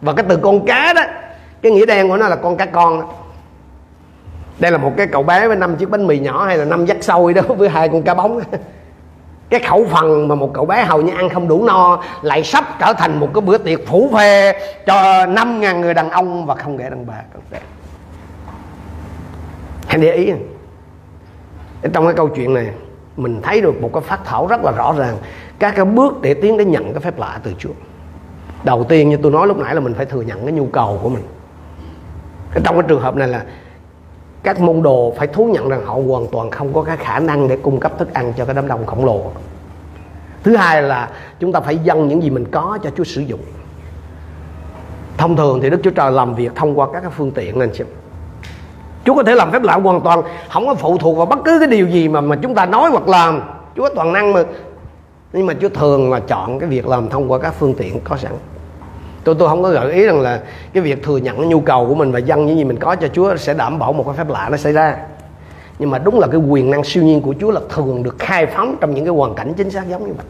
Và 0.00 0.12
cái 0.12 0.26
từ 0.28 0.36
con 0.36 0.66
cá 0.66 0.92
đó, 0.92 1.02
cái 1.62 1.72
nghĩa 1.72 1.86
đen 1.86 2.08
của 2.08 2.16
nó 2.16 2.28
là 2.28 2.36
con 2.36 2.56
cá 2.56 2.66
con 2.66 3.00
đó. 3.00 3.06
đây 4.58 4.70
là 4.70 4.78
một 4.78 4.92
cái 4.96 5.06
cậu 5.06 5.22
bé 5.22 5.48
với 5.48 5.56
năm 5.56 5.76
chiếc 5.76 5.90
bánh 5.90 6.06
mì 6.06 6.18
nhỏ 6.18 6.46
hay 6.46 6.56
là 6.56 6.64
năm 6.64 6.86
dắt 6.86 6.96
sôi 7.00 7.34
đó, 7.34 7.42
với 7.48 7.68
hai 7.68 7.88
con 7.88 8.02
cá 8.02 8.14
bóng. 8.14 8.40
Cái 9.50 9.60
khẩu 9.60 9.86
phần 9.86 10.28
mà 10.28 10.34
một 10.34 10.50
cậu 10.54 10.66
bé 10.66 10.84
hầu 10.84 11.02
như 11.02 11.12
ăn 11.16 11.28
không 11.28 11.48
đủ 11.48 11.64
no, 11.64 12.02
lại 12.22 12.44
sắp 12.44 12.64
trở 12.80 12.92
thành 12.92 13.20
một 13.20 13.28
cái 13.34 13.40
bữa 13.40 13.58
tiệc 13.58 13.86
phủ 13.86 14.10
phê 14.14 14.52
cho 14.86 15.26
năm 15.26 15.60
ngàn 15.60 15.80
người 15.80 15.94
đàn 15.94 16.10
ông 16.10 16.46
và 16.46 16.54
không 16.54 16.78
kể 16.78 16.90
đàn 16.90 17.06
bà 17.06 17.14
hãy 19.86 19.98
để 19.98 20.12
ý 20.12 20.32
trong 21.92 22.04
cái 22.04 22.14
câu 22.14 22.28
chuyện 22.28 22.54
này 22.54 22.68
mình 23.18 23.40
thấy 23.42 23.60
được 23.60 23.80
một 23.82 23.90
cái 23.92 24.02
phát 24.02 24.20
thảo 24.24 24.46
rất 24.46 24.64
là 24.64 24.72
rõ 24.72 24.94
ràng. 24.98 25.16
Các 25.58 25.74
cái 25.76 25.84
bước 25.84 26.22
để 26.22 26.34
tiến 26.34 26.56
đến 26.58 26.70
nhận 26.70 26.92
cái 26.92 27.00
phép 27.00 27.18
lạ 27.18 27.40
từ 27.42 27.52
Chúa. 27.58 27.72
Đầu 28.64 28.84
tiên 28.84 29.08
như 29.08 29.16
tôi 29.16 29.32
nói 29.32 29.46
lúc 29.46 29.58
nãy 29.58 29.74
là 29.74 29.80
mình 29.80 29.94
phải 29.94 30.06
thừa 30.06 30.22
nhận 30.22 30.42
cái 30.42 30.52
nhu 30.52 30.66
cầu 30.66 31.00
của 31.02 31.08
mình. 31.08 31.22
Trong 32.64 32.74
cái 32.74 32.84
trường 32.88 33.00
hợp 33.00 33.16
này 33.16 33.28
là 33.28 33.44
các 34.42 34.60
môn 34.60 34.82
đồ 34.82 35.14
phải 35.16 35.26
thú 35.26 35.44
nhận 35.44 35.68
rằng 35.68 35.86
họ 35.86 35.94
hoàn 35.94 36.26
toàn 36.32 36.50
không 36.50 36.72
có 36.72 36.82
cái 36.82 36.96
khả 36.96 37.18
năng 37.18 37.48
để 37.48 37.56
cung 37.56 37.80
cấp 37.80 37.92
thức 37.98 38.14
ăn 38.14 38.32
cho 38.36 38.44
cái 38.44 38.54
đám 38.54 38.68
đông 38.68 38.86
khổng 38.86 39.04
lồ. 39.04 39.30
Thứ 40.42 40.56
hai 40.56 40.82
là 40.82 41.08
chúng 41.40 41.52
ta 41.52 41.60
phải 41.60 41.78
dâng 41.78 42.08
những 42.08 42.22
gì 42.22 42.30
mình 42.30 42.44
có 42.50 42.78
cho 42.82 42.90
Chúa 42.96 43.04
sử 43.04 43.20
dụng. 43.20 43.40
Thông 45.16 45.36
thường 45.36 45.60
thì 45.62 45.70
Đức 45.70 45.80
Chúa 45.82 45.90
Trời 45.90 46.12
làm 46.12 46.34
việc 46.34 46.52
thông 46.54 46.78
qua 46.78 46.88
các 46.92 47.00
cái 47.00 47.10
phương 47.16 47.30
tiện, 47.30 47.60
anh 47.60 47.70
chị 47.72 47.84
Chúa 49.04 49.14
có 49.14 49.22
thể 49.22 49.34
làm 49.34 49.52
phép 49.52 49.62
lạ 49.62 49.74
hoàn 49.74 50.00
toàn, 50.00 50.22
không 50.52 50.66
có 50.66 50.74
phụ 50.74 50.98
thuộc 50.98 51.16
vào 51.16 51.26
bất 51.26 51.38
cứ 51.44 51.58
cái 51.58 51.68
điều 51.68 51.86
gì 51.86 52.08
mà 52.08 52.20
mà 52.20 52.36
chúng 52.42 52.54
ta 52.54 52.66
nói 52.66 52.90
hoặc 52.90 53.08
làm. 53.08 53.42
Chúa 53.76 53.88
toàn 53.94 54.12
năng 54.12 54.32
mà. 54.32 54.42
Nhưng 55.32 55.46
mà 55.46 55.54
Chúa 55.60 55.68
thường 55.68 56.12
là 56.12 56.20
chọn 56.20 56.58
cái 56.58 56.68
việc 56.68 56.88
làm 56.88 57.08
thông 57.08 57.32
qua 57.32 57.38
các 57.38 57.54
phương 57.58 57.74
tiện 57.74 58.00
có 58.00 58.16
sẵn. 58.16 58.32
Tôi 59.24 59.34
tôi 59.38 59.48
không 59.48 59.62
có 59.62 59.70
gợi 59.70 59.92
ý 59.92 60.06
rằng 60.06 60.20
là 60.20 60.40
cái 60.72 60.82
việc 60.82 61.02
thừa 61.02 61.16
nhận 61.16 61.36
cái 61.36 61.46
nhu 61.46 61.60
cầu 61.60 61.86
của 61.88 61.94
mình 61.94 62.12
và 62.12 62.18
dâng 62.18 62.46
những 62.46 62.58
gì 62.58 62.64
mình 62.64 62.78
có 62.78 62.96
cho 62.96 63.08
Chúa 63.08 63.36
sẽ 63.36 63.54
đảm 63.54 63.78
bảo 63.78 63.92
một 63.92 64.04
cái 64.06 64.14
phép 64.14 64.28
lạ 64.28 64.48
nó 64.50 64.56
xảy 64.56 64.72
ra. 64.72 64.96
Nhưng 65.78 65.90
mà 65.90 65.98
đúng 65.98 66.18
là 66.18 66.26
cái 66.26 66.40
quyền 66.40 66.70
năng 66.70 66.84
siêu 66.84 67.02
nhiên 67.02 67.22
của 67.22 67.34
Chúa 67.40 67.50
là 67.50 67.60
thường 67.68 68.02
được 68.02 68.18
khai 68.18 68.46
phóng 68.46 68.76
trong 68.80 68.94
những 68.94 69.04
cái 69.04 69.14
hoàn 69.14 69.34
cảnh 69.34 69.54
chính 69.56 69.70
xác 69.70 69.88
giống 69.88 70.06
như 70.06 70.12
vậy. 70.16 70.26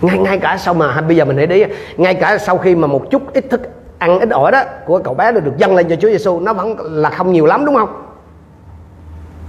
Ngay 0.00 0.18
ngay 0.18 0.38
cả 0.38 0.56
sau 0.60 0.74
mà 0.74 1.00
bây 1.00 1.16
giờ 1.16 1.24
mình 1.24 1.36
để 1.36 1.46
đi 1.46 1.64
ngay 1.96 2.14
cả 2.14 2.38
sau 2.38 2.58
khi 2.58 2.74
mà 2.74 2.86
một 2.86 3.10
chút 3.10 3.32
ít 3.32 3.44
thức 3.50 3.60
ăn 4.00 4.20
ít 4.20 4.30
ỏi 4.30 4.52
đó 4.52 4.62
của 4.86 5.00
cậu 5.04 5.14
bé 5.14 5.32
được 5.32 5.56
dâng 5.56 5.76
lên 5.76 5.88
cho 5.88 5.96
Chúa 5.96 6.08
Giêsu 6.08 6.40
nó 6.40 6.52
vẫn 6.52 6.76
là 6.80 7.10
không 7.10 7.32
nhiều 7.32 7.46
lắm 7.46 7.64
đúng 7.64 7.74
không? 7.74 8.02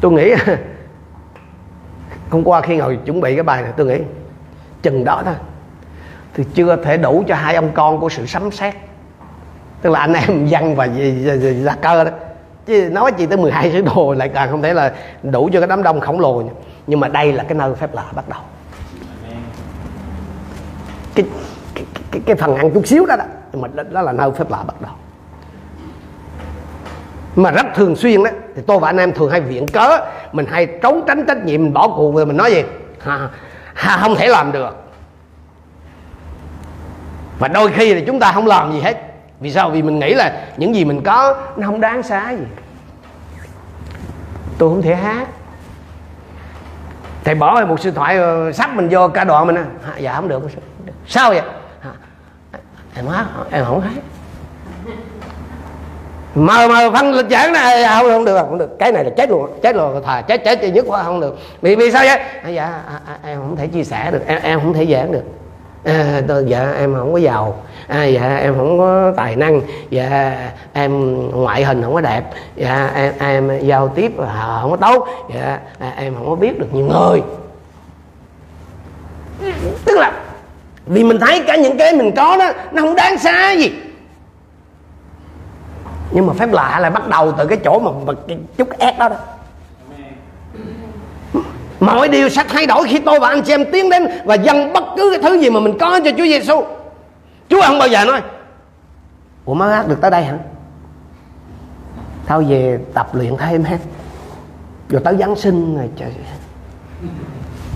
Tôi 0.02 0.12
nghĩ 0.12 0.34
hôm 2.30 2.44
qua 2.44 2.62
khi 2.62 2.78
ngồi 2.78 3.00
chuẩn 3.06 3.22
bị 3.22 3.36
cái 3.36 3.44
bài 3.44 3.62
này 3.62 3.72
tôi 3.78 3.88
nghĩ 3.88 3.98
chừng 4.82 5.06
đó 5.06 5.22
thôi. 5.26 5.34
Thì 6.34 6.44
chưa 6.54 6.76
thể 6.76 6.98
đủ 6.98 7.24
cho 7.28 7.36
hai 7.36 7.56
ông 7.56 7.72
con 7.74 8.00
của 8.00 8.10
sự 8.10 8.26
sấm 8.26 8.52
xét 8.52 8.74
tức 9.82 9.90
là 9.90 10.00
anh 10.00 10.14
em 10.14 10.48
văn 10.50 10.76
và 10.76 10.86
gia 11.66 11.76
cơ 11.76 12.04
đó. 12.04 12.12
Chứ 12.66 12.90
nói 12.92 13.12
gì 13.18 13.26
tới 13.26 13.38
12 13.38 13.72
sứ 13.72 13.82
đồ 13.82 14.14
lại 14.14 14.30
càng 14.30 14.52
không 14.52 14.62
thể 14.62 14.74
là 14.74 14.94
đủ 15.24 15.50
cho 15.54 15.60
cái 15.60 15.68
đám 15.68 15.84
đông 15.84 16.00
khổng 16.00 16.20
lồ 16.20 16.44
nhưng 16.88 17.00
mà 17.00 17.08
đây 17.08 17.34
là 17.34 17.44
cái 17.44 17.58
nơi 17.58 17.76
phép 17.76 17.94
lạ 17.94 18.06
bắt 18.16 18.30
đầu. 18.30 18.40
Cái 21.16 21.26
cái, 21.76 21.86
cái, 22.12 22.22
cái 22.26 22.36
phần 22.36 22.56
ăn 22.56 22.72
chút 22.74 22.88
xíu 22.88 23.06
đó 23.06 23.16
đó 23.16 23.26
nhưng 23.54 23.62
mà 23.62 23.68
đó, 23.74 23.84
đó 23.90 24.02
là 24.02 24.12
nơi 24.12 24.32
phép 24.32 24.52
lạ 24.52 24.64
bắt 24.68 24.82
đầu 24.82 24.92
mà 27.36 27.52
rất 27.52 27.66
thường 27.76 27.96
xuyên 27.96 28.24
đó 28.24 28.30
thì 28.56 28.62
tôi 28.68 28.80
và 28.80 28.90
anh 28.90 28.98
em 28.98 29.14
thường 29.14 29.32
hay 29.32 29.42
viện 29.42 29.68
cớ 29.68 29.98
mình 30.32 30.46
hay 30.46 30.66
trốn 30.66 31.04
tránh 31.08 31.26
trách 31.28 31.46
nhiệm 31.46 31.64
mình 31.64 31.74
bỏ 31.74 31.88
cuộc 31.88 32.16
rồi 32.16 32.26
mình 32.26 32.38
nói 32.38 32.52
gì? 32.52 32.64
Ha, 33.00 33.30
ha, 33.74 33.98
không 33.98 34.16
thể 34.16 34.28
làm 34.28 34.52
được. 34.52 34.76
Và 37.40 37.48
đôi 37.48 37.72
khi 37.72 37.94
thì 37.94 38.04
chúng 38.08 38.20
ta 38.20 38.32
không 38.32 38.48
làm 38.48 38.72
gì 38.72 38.80
hết. 38.82 38.98
Vì 39.40 39.52
sao? 39.52 39.70
Vì 39.70 39.82
mình 39.82 40.00
nghĩ 40.00 40.14
là 40.14 40.48
những 40.58 40.76
gì 40.76 40.86
mình 40.86 41.04
có 41.04 41.36
nó 41.56 41.68
không 41.68 41.82
đáng 41.82 42.04
xá 42.04 42.32
gì. 42.32 42.46
Tôi 44.58 44.70
không 44.70 44.82
thể 44.82 44.96
hát. 44.96 45.28
Thầy 47.24 47.36
bỏ 47.36 47.66
một 47.66 47.80
sư 47.80 47.92
thoại 47.92 48.18
ờ, 48.18 48.52
sắp 48.52 48.76
mình 48.76 48.88
vô 48.92 49.08
ca 49.08 49.24
đoạn 49.24 49.48
mình 49.48 49.56
à, 49.56 49.64
dạ 49.98 50.14
không 50.16 50.28
được. 50.28 50.42
Sao 51.08 51.30
vậy? 51.30 51.42
Em 52.95 53.08
hát 53.08 53.25
em 53.51 53.65
không 53.65 53.82
hát. 53.82 53.91
Mờ 56.36 56.67
mờ 56.67 56.91
phân 56.93 57.12
lịch 57.12 57.25
giảng 57.30 57.54
này 57.54 57.84
không, 57.84 58.06
không 58.06 58.25
được 58.25 58.38
không 58.38 58.58
được. 58.58 58.80
Cái 58.80 58.91
này 58.91 59.04
là 59.04 59.10
chết 59.17 59.30
luôn 59.30 59.60
chết 59.63 59.75
luôn 59.75 60.04
thà 60.06 60.21
chết 60.21 60.43
chết 60.45 60.63
nhất 60.73 60.86
quá 60.88 61.04
không 61.04 61.19
được. 61.19 61.39
Vì 61.62 61.75
vì 61.75 61.91
sao 61.91 62.06
vậy? 62.06 62.19
À, 62.43 62.49
dạ 62.49 62.63
à, 62.65 62.99
à, 63.08 63.17
em 63.23 63.39
không 63.39 63.56
thể 63.56 63.67
chia 63.67 63.84
sẻ 63.84 64.12
được 64.12 64.21
em, 64.27 64.39
em 64.41 64.60
không 64.60 64.73
thể 64.73 64.86
giảng 64.86 65.12
được. 65.12 65.23
À, 65.84 66.21
tôi 66.27 66.43
dạ 66.47 66.73
em 66.77 66.95
không 66.95 67.13
có 67.13 67.19
giàu. 67.19 67.56
À, 67.88 68.04
dạ 68.06 68.38
em 68.38 68.56
không 68.58 68.77
có 68.77 69.13
tài 69.17 69.36
năng. 69.36 69.62
Dạ 69.89 70.38
em 70.73 71.21
ngoại 71.32 71.63
hình 71.63 71.82
không 71.84 71.93
có 71.93 72.01
đẹp. 72.01 72.23
Dạ 72.56 72.91
em 72.95 73.13
em 73.19 73.67
giao 73.67 73.88
tiếp 73.88 74.12
không 74.17 74.71
có 74.71 74.77
tốt. 74.77 75.08
Dạ 75.36 75.60
à, 75.80 75.93
em 75.97 76.15
không 76.15 76.30
có 76.30 76.36
biết 76.36 76.60
được 76.60 76.73
nhiều 76.73 76.86
người. 76.86 77.21
Tức 79.86 79.97
là 79.97 80.12
vì 80.86 81.04
mình 81.04 81.20
thấy 81.20 81.44
cả 81.48 81.56
những 81.56 81.78
cái 81.78 81.94
mình 81.94 82.12
có 82.15 82.38
đó 82.38 82.52
nó 82.72 82.82
không 82.82 82.96
đáng 82.96 83.17
xa 83.17 83.52
gì. 83.52 83.72
Nhưng 86.12 86.28
mà 86.28 86.34
phép 86.34 86.52
lạ 86.52 86.80
lại 86.82 86.91
bắt 86.91 87.08
đầu 87.08 87.32
từ 87.38 87.48
cái 87.48 87.58
chỗ 87.63 87.80
mà, 87.80 87.91
mà 88.06 88.13
cái 88.28 88.38
chút 88.58 88.70
ép 88.80 89.00
đó 89.00 89.10
đó. 89.10 89.15
Mọi 91.80 92.08
điều 92.08 92.30
sẽ 92.30 92.44
thay 92.50 92.65
đổi 92.65 92.88
khi 92.88 93.00
tôi 93.00 93.20
và 93.20 93.28
anh 93.28 93.41
chị 93.41 93.54
em 93.54 93.65
tiến 93.72 93.89
đến 93.89 94.08
và 94.26 94.36
dâng 94.36 94.74
bất 94.74 94.84
cứ 94.98 95.10
cái 95.12 95.20
thứ 95.22 95.39
gì 95.39 95.50
mà 95.50 95.60
mình 95.60 95.78
có 95.80 96.00
cho 96.06 96.12
Chúa 96.12 96.24
Giêsu 96.24 96.63
Chúa 97.50 97.62
không 97.62 97.80
bao 97.80 97.88
giờ 97.88 98.06
nói 98.06 98.22
Ủa 99.46 99.54
má 99.54 99.67
hát 99.67 99.88
được 99.88 100.02
tới 100.02 100.12
đây 100.12 100.24
hả? 100.24 100.38
Thôi 102.28 102.46
về 102.50 102.80
tập 102.94 103.15
luyện 103.15 103.38
thêm 103.38 103.63
hết 103.63 103.78
Rồi 104.89 105.02
tới 105.04 105.15
Giáng 105.20 105.36
sinh 105.36 105.78
rồi 105.78 105.89
trời. 105.96 106.12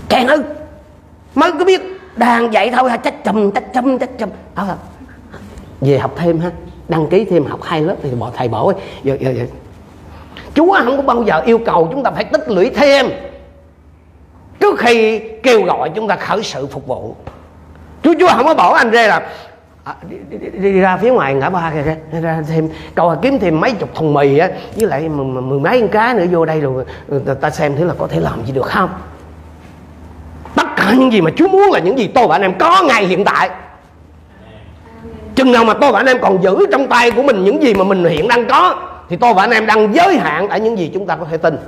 Kèn 0.08 0.26
ư? 0.26 0.42
Mới 1.34 1.52
có 1.52 1.64
biết 1.64 1.95
đang 2.16 2.52
dạy 2.52 2.70
thôi 2.70 2.90
ha 2.90 2.96
Chắc 2.96 3.24
chùm 3.24 3.50
chắc 3.50 3.64
chùm 3.74 3.98
chắc 3.98 4.18
chùm. 4.18 4.28
À, 4.54 4.64
Về 5.80 5.98
học 5.98 6.14
thêm 6.16 6.40
ha. 6.40 6.50
Đăng 6.88 7.06
ký 7.06 7.24
thêm 7.24 7.44
học 7.44 7.60
hai 7.62 7.80
lớp 7.80 7.96
thì 8.02 8.10
bỏ 8.10 8.30
thầy 8.36 8.48
bỏ 8.48 8.72
giờ, 9.02 9.16
giờ, 9.20 9.30
giờ. 9.30 9.44
Chúa 10.54 10.78
không 10.84 10.96
có 10.96 11.02
bao 11.02 11.22
giờ 11.22 11.40
yêu 11.46 11.58
cầu 11.58 11.88
chúng 11.92 12.02
ta 12.02 12.10
phải 12.10 12.24
tích 12.24 12.48
lũy 12.48 12.70
thêm. 12.70 13.06
Trước 14.60 14.78
khi 14.78 15.18
kêu 15.18 15.62
gọi 15.62 15.90
chúng 15.94 16.08
ta 16.08 16.16
khởi 16.16 16.42
sự 16.42 16.66
phục 16.66 16.86
vụ. 16.86 17.14
Chúa 18.02 18.14
Chúa 18.20 18.28
không 18.28 18.46
có 18.46 18.54
bảo 18.54 18.72
anh 18.72 18.92
rê 18.92 19.08
là 19.08 19.28
à, 19.84 19.94
đi, 20.10 20.16
đi, 20.30 20.38
đi, 20.38 20.58
đi, 20.58 20.72
ra 20.80 20.96
phía 20.96 21.10
ngoài 21.10 21.34
ngã 21.34 21.50
ba 21.50 21.72
kìa 21.74 22.20
ra 22.20 22.42
thêm. 22.48 22.68
Cầu 22.94 23.16
kiếm 23.22 23.38
thêm 23.38 23.60
mấy 23.60 23.72
chục 23.72 23.94
thùng 23.94 24.14
mì 24.14 24.38
á 24.38 24.50
với 24.76 24.86
lại 24.88 25.08
mười 25.08 25.60
mấy 25.60 25.80
con 25.80 25.88
cá 25.88 26.14
nữa 26.14 26.26
vô 26.30 26.44
đây 26.44 26.60
rồi 26.60 26.84
ta 27.40 27.50
xem 27.50 27.76
thử 27.76 27.84
là 27.84 27.94
có 27.98 28.06
thể 28.06 28.20
làm 28.20 28.46
gì 28.46 28.52
được 28.52 28.66
không? 28.66 28.90
Cả 30.86 30.94
những 30.94 31.12
gì 31.12 31.20
mà 31.20 31.30
Chúa 31.36 31.48
muốn 31.48 31.70
là 31.72 31.78
những 31.78 31.98
gì 31.98 32.10
tôi 32.14 32.26
và 32.26 32.34
anh 32.34 32.42
em 32.42 32.58
có 32.58 32.82
ngay 32.82 33.06
hiện 33.06 33.24
tại. 33.24 33.50
Chừng 35.34 35.52
nào 35.52 35.64
mà 35.64 35.74
tôi 35.74 35.92
và 35.92 36.00
anh 36.00 36.06
em 36.06 36.18
còn 36.20 36.42
giữ 36.42 36.66
trong 36.72 36.88
tay 36.88 37.10
của 37.10 37.22
mình 37.22 37.44
những 37.44 37.62
gì 37.62 37.74
mà 37.74 37.84
mình 37.84 38.04
hiện 38.04 38.28
đang 38.28 38.46
có, 38.48 38.76
thì 39.08 39.16
tôi 39.16 39.34
và 39.34 39.42
anh 39.42 39.50
em 39.50 39.66
đang 39.66 39.94
giới 39.94 40.16
hạn 40.16 40.48
ở 40.48 40.58
những 40.58 40.78
gì 40.78 40.90
chúng 40.94 41.06
ta 41.06 41.16
có 41.16 41.24
thể 41.30 41.36
tin. 41.36 41.58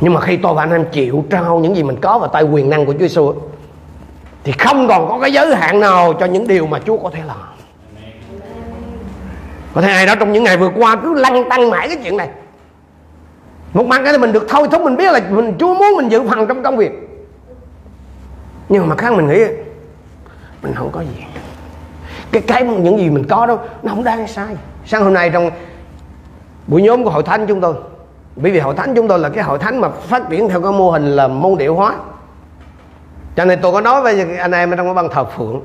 Nhưng 0.00 0.14
mà 0.14 0.20
khi 0.20 0.36
tôi 0.36 0.54
và 0.54 0.62
anh 0.62 0.72
em 0.72 0.84
chịu 0.92 1.24
trao 1.30 1.58
những 1.58 1.76
gì 1.76 1.82
mình 1.82 1.96
có 2.00 2.18
vào 2.18 2.28
tay 2.28 2.42
quyền 2.42 2.70
năng 2.70 2.86
của 2.86 2.92
Chúa 2.92 2.98
Giêsu 2.98 3.34
thì 4.44 4.52
không 4.52 4.88
còn 4.88 5.08
có 5.08 5.18
cái 5.18 5.32
giới 5.32 5.54
hạn 5.56 5.80
nào 5.80 6.12
cho 6.12 6.26
những 6.26 6.46
điều 6.46 6.66
mà 6.66 6.78
Chúa 6.86 6.96
có 6.96 7.10
thể 7.10 7.20
làm. 7.26 7.36
Có 9.74 9.80
thể 9.80 9.88
ai 9.88 10.06
đó 10.06 10.14
trong 10.14 10.32
những 10.32 10.44
ngày 10.44 10.56
vừa 10.56 10.70
qua 10.76 10.96
cứ 10.96 11.14
lăn 11.14 11.48
tăng 11.48 11.70
mãi 11.70 11.88
cái 11.88 11.96
chuyện 12.04 12.16
này 12.16 12.28
một 13.72 13.86
mặt 13.86 14.00
cái 14.04 14.18
mình 14.18 14.32
được 14.32 14.46
thôi 14.48 14.68
thúc, 14.72 14.82
mình 14.82 14.96
biết 14.96 15.12
là 15.12 15.20
mình 15.30 15.54
Chúa 15.58 15.74
muốn 15.74 15.96
mình 15.96 16.08
dự 16.08 16.22
phần 16.28 16.46
trong 16.46 16.62
công 16.62 16.76
việc. 16.76 16.92
Nhưng 18.68 18.88
mà 18.88 18.96
khác 18.96 19.12
mình 19.12 19.28
nghĩ, 19.28 19.44
mình 20.62 20.74
không 20.74 20.90
có 20.92 21.00
gì. 21.00 21.26
Cái 22.32 22.42
cái 22.42 22.64
những 22.64 22.98
gì 22.98 23.10
mình 23.10 23.26
có 23.28 23.46
đâu 23.46 23.58
nó 23.82 23.90
không 23.90 24.04
đáng 24.04 24.26
sai. 24.26 24.56
Sáng 24.86 25.04
hôm 25.04 25.12
nay 25.12 25.30
trong 25.30 25.50
buổi 26.66 26.82
nhóm 26.82 27.04
của 27.04 27.10
hội 27.10 27.22
thánh 27.22 27.46
chúng 27.46 27.60
tôi, 27.60 27.74
bởi 28.36 28.52
vì 28.52 28.58
hội 28.58 28.74
thánh 28.74 28.94
chúng 28.94 29.08
tôi 29.08 29.18
là 29.18 29.28
cái 29.28 29.44
hội 29.44 29.58
thánh 29.58 29.80
mà 29.80 29.88
phát 29.88 30.22
triển 30.30 30.48
theo 30.48 30.62
cái 30.62 30.72
mô 30.72 30.90
hình 30.90 31.16
là 31.16 31.28
môn 31.28 31.58
điệu 31.58 31.74
hóa. 31.74 31.94
Cho 33.36 33.44
nên 33.44 33.58
tôi 33.62 33.72
có 33.72 33.80
nói 33.80 34.02
với 34.02 34.36
anh 34.36 34.52
em 34.52 34.70
ở 34.70 34.76
trong 34.76 34.86
cái 34.86 34.94
băng 34.94 35.08
thờ 35.08 35.24
phượng. 35.24 35.60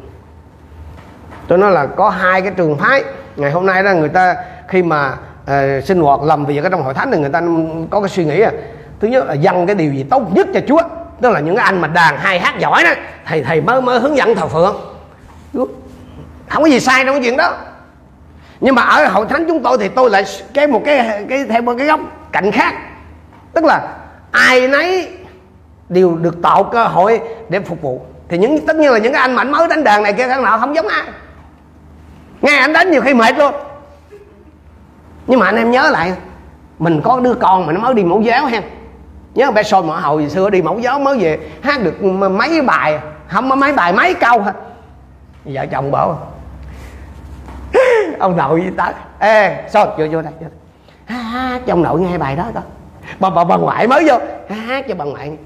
Tôi 1.48 1.58
nói 1.58 1.72
là 1.72 1.86
có 1.86 2.10
hai 2.10 2.42
cái 2.42 2.52
trường 2.58 2.78
phái. 2.78 3.04
Ngày 3.36 3.52
hôm 3.52 3.66
nay 3.66 3.84
đó 3.84 3.94
người 3.94 4.10
ta 4.10 4.36
khi 4.68 4.84
mà 4.84 5.18
uh, 5.52 5.84
sinh 5.86 6.02
hoạt 6.02 6.22
làm 6.22 6.46
việc 6.46 6.64
ở 6.64 6.70
trong 6.70 6.84
hội 6.84 6.94
thánh 6.94 7.12
thì 7.12 7.20
người 7.20 7.30
ta 7.30 7.42
có 7.90 8.02
cái 8.02 8.10
suy 8.10 8.26
nghĩ 8.26 8.42
à. 8.42 8.52
Thứ 9.00 9.08
nhất 9.08 9.26
là 9.28 9.34
dâng 9.34 9.68
cái 9.68 9.76
điều 9.76 9.94
gì 9.94 10.04
tốt 10.04 10.24
nhất 10.36 10.48
cho 10.54 10.60
chúa 10.68 10.82
tức 11.22 11.30
là 11.30 11.40
những 11.40 11.56
cái 11.56 11.66
anh 11.66 11.82
mà 11.82 11.88
đàn 11.88 12.18
hay 12.18 12.40
hát 12.40 12.60
giỏi 12.60 12.84
đó 12.84 12.90
thầy 13.26 13.44
thầy 13.44 13.62
mới 13.62 13.82
mới 13.82 14.00
hướng 14.00 14.18
dẫn 14.18 14.36
thờ 14.36 14.48
phượng. 14.48 14.76
Không 16.48 16.64
có 16.64 16.70
gì 16.70 16.80
sai 16.80 17.06
trong 17.06 17.16
cái 17.16 17.24
chuyện 17.24 17.38
đó. 17.38 17.54
Nhưng 18.60 18.76
mà 18.76 18.82
ở 18.82 19.08
hội 19.08 19.26
thánh 19.30 19.46
chúng 19.48 19.64
tôi 19.64 19.78
thì 19.78 19.88
tôi 19.88 20.10
lại 20.10 20.24
cái 20.54 20.68
một 20.68 20.82
cái 20.86 21.26
cái 21.30 21.46
theo 21.50 21.62
một 21.62 21.74
cái 21.78 21.88
góc 21.88 22.00
cạnh 22.32 22.52
khác. 22.52 22.74
Tức 23.54 23.66
là 23.66 23.98
ai 24.32 24.68
nấy 24.68 25.10
đều 25.90 26.16
được 26.16 26.42
tạo 26.44 26.64
cơ 26.64 26.84
hội 26.84 27.20
để 27.50 27.60
phục 27.60 27.82
vụ. 27.82 28.06
Thì 28.30 28.38
những 28.38 28.66
tất 28.68 28.76
nhiên 28.76 28.92
là 28.92 28.98
những 28.98 29.14
cái 29.14 29.22
anh 29.22 29.36
mạnh 29.36 29.52
mới 29.52 29.68
đánh 29.68 29.84
đàn 29.84 30.04
này 30.04 30.14
kia 30.14 30.28
khác 30.28 30.42
nào 30.42 30.60
không 30.60 30.76
giống 30.76 30.88
ai. 30.88 31.04
Nghe 32.42 32.58
anh 32.58 32.74
đánh 32.74 32.92
nhiều 32.92 33.02
khi 33.02 33.14
mệt 33.14 33.38
luôn 33.38 33.54
nhưng 35.28 35.40
mà 35.40 35.46
anh 35.46 35.56
em 35.56 35.72
nhớ 35.72 35.90
lại 35.90 36.14
mình 36.80 37.02
có 37.04 37.20
đứa 37.20 37.34
con 37.34 37.66
mà 37.66 37.74
nó 37.74 37.80
mới 37.80 37.94
đi 37.94 38.04
mẫu 38.04 38.22
giáo 38.22 38.46
ha. 38.46 38.62
Nhớ 39.34 39.52
bé 39.52 39.64
sôi 39.64 39.84
mở 39.84 40.00
hầu 40.00 40.30
xưa 40.30 40.50
đi 40.50 40.62
mẫu 40.62 40.80
giáo 40.80 41.00
mới 41.00 41.18
về 41.20 41.40
hát 41.64 41.82
được 41.84 42.04
mấy 42.04 42.62
bài 42.62 43.00
không 43.28 43.50
có 43.50 43.56
mấy 43.56 43.74
bài 43.74 43.94
mấy 43.94 44.14
câu 44.14 44.42
hả 44.42 44.54
vợ 45.46 45.66
chồng 45.72 45.92
bảo 45.92 46.20
ông 48.20 48.38
nội 48.38 48.62
với 48.62 48.72
ta? 48.78 48.94
Ê 49.20 49.70
sôi 49.74 49.86
vô 49.86 50.06
vô 50.12 50.22
đây, 50.22 50.34
vô 50.40 50.48
đây. 50.48 50.50
Hát 51.06 51.60
cho 51.66 51.74
ông 51.74 51.84
nội 51.84 52.00
nghe 52.00 52.18
bài 52.18 52.36
đó 52.36 52.44
coi. 52.54 52.64
Bà 53.20 53.30
bà 53.30 53.44
bà 53.44 53.58
ngoại 53.58 53.88
mới 53.88 54.08
vô 54.10 54.18
hát 54.50 54.86
cho 54.88 54.96
bà 54.96 55.06
ngoại 55.06 55.38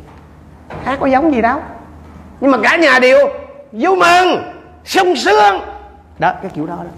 hát 0.84 0.98
có 1.00 1.08
giống 1.08 1.34
gì 1.34 1.42
đâu. 1.42 1.60
Nhưng 2.40 2.52
mà 2.52 2.58
cả 2.64 2.76
nhà 2.76 3.00
đều 3.00 3.18
vui 3.72 3.96
mừng 3.96 4.54
sung 4.86 5.16
sướng. 5.16 5.60
Đó 6.20 6.34
cái 6.42 6.52
kiểu 6.56 6.68
đó 6.68 6.76
đó 6.76 6.90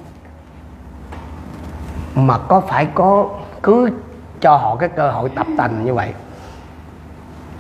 mà 2.16 2.38
có 2.38 2.60
phải 2.60 2.88
có 2.96 3.30
cứ 3.64 3.90
cho 4.42 4.56
họ 4.56 4.76
cái 4.76 4.90
cơ 4.90 5.12
hội 5.12 5.30
tập 5.30 5.48
tành 5.58 5.86
như 5.86 5.94
vậy, 5.94 6.14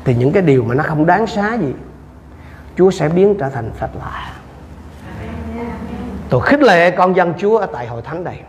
thì 0.05 0.15
những 0.15 0.31
cái 0.31 0.43
điều 0.43 0.63
mà 0.63 0.75
nó 0.75 0.83
không 0.83 1.05
đáng 1.05 1.27
xá 1.27 1.53
gì, 1.53 1.73
Chúa 2.77 2.91
sẽ 2.91 3.09
biến 3.09 3.35
trở 3.39 3.49
thành 3.49 3.71
phép 3.79 3.87
lạ. 3.99 4.33
Tôi 6.29 6.41
khích 6.41 6.61
lệ 6.61 6.91
con 6.91 7.15
dân 7.15 7.33
Chúa 7.37 7.57
ở 7.57 7.65
tại 7.65 7.87
hội 7.87 8.01
thánh 8.01 8.23
này 8.23 8.41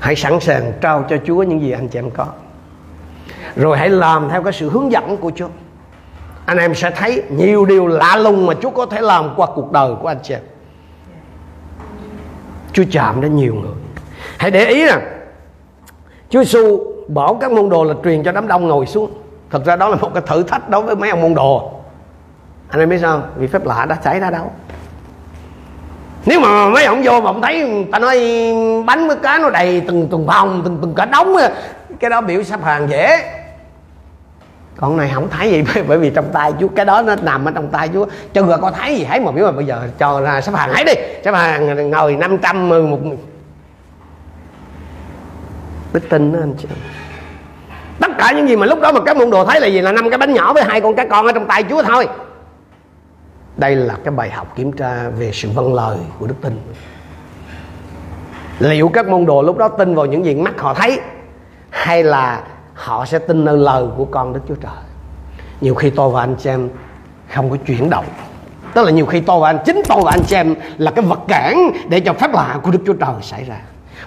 hãy 0.00 0.16
sẵn 0.16 0.40
sàng 0.40 0.72
trao 0.80 1.04
cho 1.08 1.16
Chúa 1.26 1.42
những 1.42 1.60
gì 1.60 1.70
anh 1.70 1.88
chị 1.88 1.98
em 1.98 2.10
có. 2.10 2.26
Rồi 3.56 3.78
hãy 3.78 3.88
làm 3.88 4.28
theo 4.28 4.42
cái 4.42 4.52
sự 4.52 4.70
hướng 4.70 4.92
dẫn 4.92 5.16
của 5.16 5.32
Chúa. 5.36 5.48
Anh 6.46 6.58
em 6.58 6.74
sẽ 6.74 6.90
thấy 6.90 7.22
nhiều 7.30 7.64
điều 7.64 7.86
lạ 7.86 8.16
lùng 8.16 8.46
mà 8.46 8.54
Chúa 8.62 8.70
có 8.70 8.86
thể 8.86 9.00
làm 9.00 9.34
qua 9.36 9.46
cuộc 9.54 9.72
đời 9.72 9.94
của 10.02 10.08
anh 10.08 10.18
chị 10.22 10.34
em. 10.34 10.42
Chúa 12.72 12.84
chạm 12.92 13.20
đến 13.20 13.36
nhiều 13.36 13.54
người 13.54 13.74
hãy 14.38 14.50
để 14.50 14.66
ý 14.66 14.86
nè. 14.86 14.96
Chúa 16.30 16.44
Giêsu 16.44 16.80
bỏ 17.08 17.34
các 17.40 17.52
môn 17.52 17.68
đồ 17.68 17.84
là 17.84 17.94
truyền 18.04 18.22
cho 18.22 18.32
đám 18.32 18.48
đông 18.48 18.68
ngồi 18.68 18.86
xuống. 18.86 19.10
Thật 19.50 19.64
ra 19.64 19.76
đó 19.76 19.88
là 19.88 19.96
một 19.96 20.10
cái 20.14 20.22
thử 20.26 20.42
thách 20.42 20.68
đối 20.68 20.82
với 20.82 20.96
mấy 20.96 21.10
ông 21.10 21.20
môn 21.22 21.34
đồ. 21.34 21.72
Anh 22.68 22.80
em 22.80 22.88
biết 22.88 22.98
sao 23.00 23.22
vì 23.36 23.46
phép 23.46 23.66
lạ 23.66 23.86
đã 23.88 23.96
xảy 24.04 24.20
ra 24.20 24.30
đâu. 24.30 24.50
Nếu 26.26 26.40
mà 26.40 26.68
mấy 26.68 26.84
ông 26.84 27.02
vô 27.02 27.20
mà 27.20 27.30
ông 27.30 27.42
thấy 27.42 27.86
ta 27.92 27.98
nói 27.98 28.16
bánh 28.86 29.08
với 29.08 29.16
cá 29.16 29.38
nó 29.38 29.50
đầy 29.50 29.82
từng 29.88 30.08
từng 30.10 30.26
phòng 30.26 30.62
từng 30.64 30.78
từng 30.82 30.94
cả 30.94 31.04
đống 31.04 31.36
cái 32.00 32.10
đó 32.10 32.20
biểu 32.20 32.42
sắp 32.42 32.64
hàng 32.64 32.90
dễ. 32.90 33.18
Còn 34.76 34.96
này 34.96 35.10
không 35.14 35.28
thấy 35.30 35.50
gì, 35.50 35.64
bởi 35.88 35.98
vì 35.98 36.10
trong 36.10 36.24
tay 36.32 36.52
chú 36.60 36.68
cái 36.68 36.84
đó 36.84 37.02
nó 37.02 37.16
nằm 37.22 37.44
ở 37.44 37.52
trong 37.54 37.68
tay 37.68 37.88
chú 37.88 38.04
chưa 38.32 38.58
có 38.60 38.70
thấy 38.70 38.96
gì 38.96 39.04
thấy 39.04 39.20
mà 39.20 39.30
biết 39.30 39.42
mà 39.42 39.52
bây 39.52 39.64
giờ 39.64 39.80
cho 39.98 40.20
ra 40.20 40.40
sắp 40.40 40.54
hàng. 40.54 40.70
Hãy 40.72 40.84
đi, 40.84 40.92
sắp 41.24 41.34
hàng 41.34 41.90
ngồi 41.90 42.16
500 42.16 42.68
một 42.68 42.98
đức 45.92 46.08
tin 46.08 46.32
đó, 46.32 46.38
anh 46.40 46.54
chị. 46.58 46.68
Tất 48.00 48.10
cả 48.18 48.32
những 48.36 48.48
gì 48.48 48.56
mà 48.56 48.66
lúc 48.66 48.80
đó 48.80 48.92
mà 48.92 49.00
các 49.06 49.16
môn 49.16 49.30
đồ 49.30 49.44
thấy 49.44 49.60
là 49.60 49.66
gì? 49.66 49.80
Là 49.80 49.92
năm 49.92 50.10
cái 50.10 50.18
bánh 50.18 50.32
nhỏ 50.32 50.52
với 50.52 50.64
hai 50.64 50.80
con 50.80 50.94
cá 50.94 51.06
con 51.06 51.26
ở 51.26 51.32
trong 51.32 51.46
tay 51.46 51.64
chúa 51.70 51.82
thôi. 51.82 52.08
Đây 53.56 53.76
là 53.76 53.96
cái 54.04 54.12
bài 54.12 54.30
học 54.30 54.56
kiểm 54.56 54.72
tra 54.72 55.08
về 55.08 55.30
sự 55.32 55.48
vâng 55.54 55.74
lời 55.74 55.98
của 56.18 56.26
đức 56.26 56.34
tin. 56.40 56.60
Liệu 58.58 58.88
các 58.88 59.08
môn 59.08 59.26
đồ 59.26 59.42
lúc 59.42 59.56
đó 59.58 59.68
tin 59.68 59.94
vào 59.94 60.06
những 60.06 60.24
gì 60.24 60.34
mắt 60.34 60.60
họ 60.60 60.74
thấy, 60.74 61.00
hay 61.70 62.02
là 62.02 62.42
họ 62.74 63.04
sẽ 63.04 63.18
tin 63.18 63.44
nơi 63.44 63.56
lời 63.56 63.84
của 63.96 64.04
con 64.04 64.32
đức 64.32 64.40
chúa 64.48 64.54
trời? 64.54 64.72
Nhiều 65.60 65.74
khi 65.74 65.90
tôi 65.90 66.10
và 66.10 66.20
anh 66.20 66.34
chị 66.38 66.50
em 66.50 66.68
không 67.34 67.50
có 67.50 67.56
chuyển 67.56 67.90
động. 67.90 68.04
Tức 68.74 68.84
là 68.84 68.90
nhiều 68.90 69.06
khi 69.06 69.20
tôi 69.20 69.40
và 69.40 69.50
anh, 69.50 69.58
chính 69.64 69.82
tôi 69.88 70.02
và 70.04 70.10
anh 70.10 70.22
chị 70.26 70.36
em 70.36 70.54
là 70.78 70.90
cái 70.90 71.04
vật 71.04 71.20
cản 71.28 71.70
để 71.88 72.00
cho 72.00 72.12
phép 72.12 72.34
lạ 72.34 72.58
của 72.62 72.70
đức 72.70 72.78
chúa 72.86 72.92
trời 72.92 73.14
xảy 73.22 73.44
ra 73.44 73.56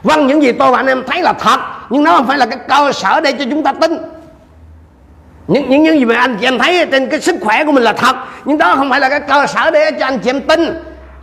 vâng 0.03 0.27
những 0.27 0.43
gì 0.43 0.51
tôi 0.51 0.71
và 0.71 0.77
anh 0.77 0.87
em 0.87 1.03
thấy 1.07 1.21
là 1.21 1.33
thật 1.33 1.59
nhưng 1.89 2.03
nó 2.03 2.11
không 2.11 2.27
phải 2.27 2.37
là 2.37 2.45
cái 2.45 2.59
cơ 2.67 2.91
sở 2.91 3.19
để 3.19 3.31
cho 3.31 3.45
chúng 3.49 3.63
ta 3.63 3.73
tin. 3.73 3.97
Những 5.47 5.69
những 5.69 5.83
những 5.83 5.99
gì 5.99 6.05
mà 6.05 6.15
anh 6.15 6.37
chị 6.39 6.47
em 6.47 6.59
thấy 6.59 6.85
trên 6.91 7.09
cái 7.09 7.21
sức 7.21 7.35
khỏe 7.41 7.63
của 7.63 7.71
mình 7.71 7.83
là 7.83 7.93
thật 7.93 8.15
nhưng 8.45 8.57
đó 8.57 8.75
không 8.75 8.89
phải 8.89 8.99
là 8.99 9.09
cái 9.09 9.19
cơ 9.19 9.47
sở 9.47 9.71
để 9.71 9.91
cho 9.91 10.05
anh 10.05 10.19
chị 10.19 10.29
em 10.29 10.41
tin. 10.41 10.73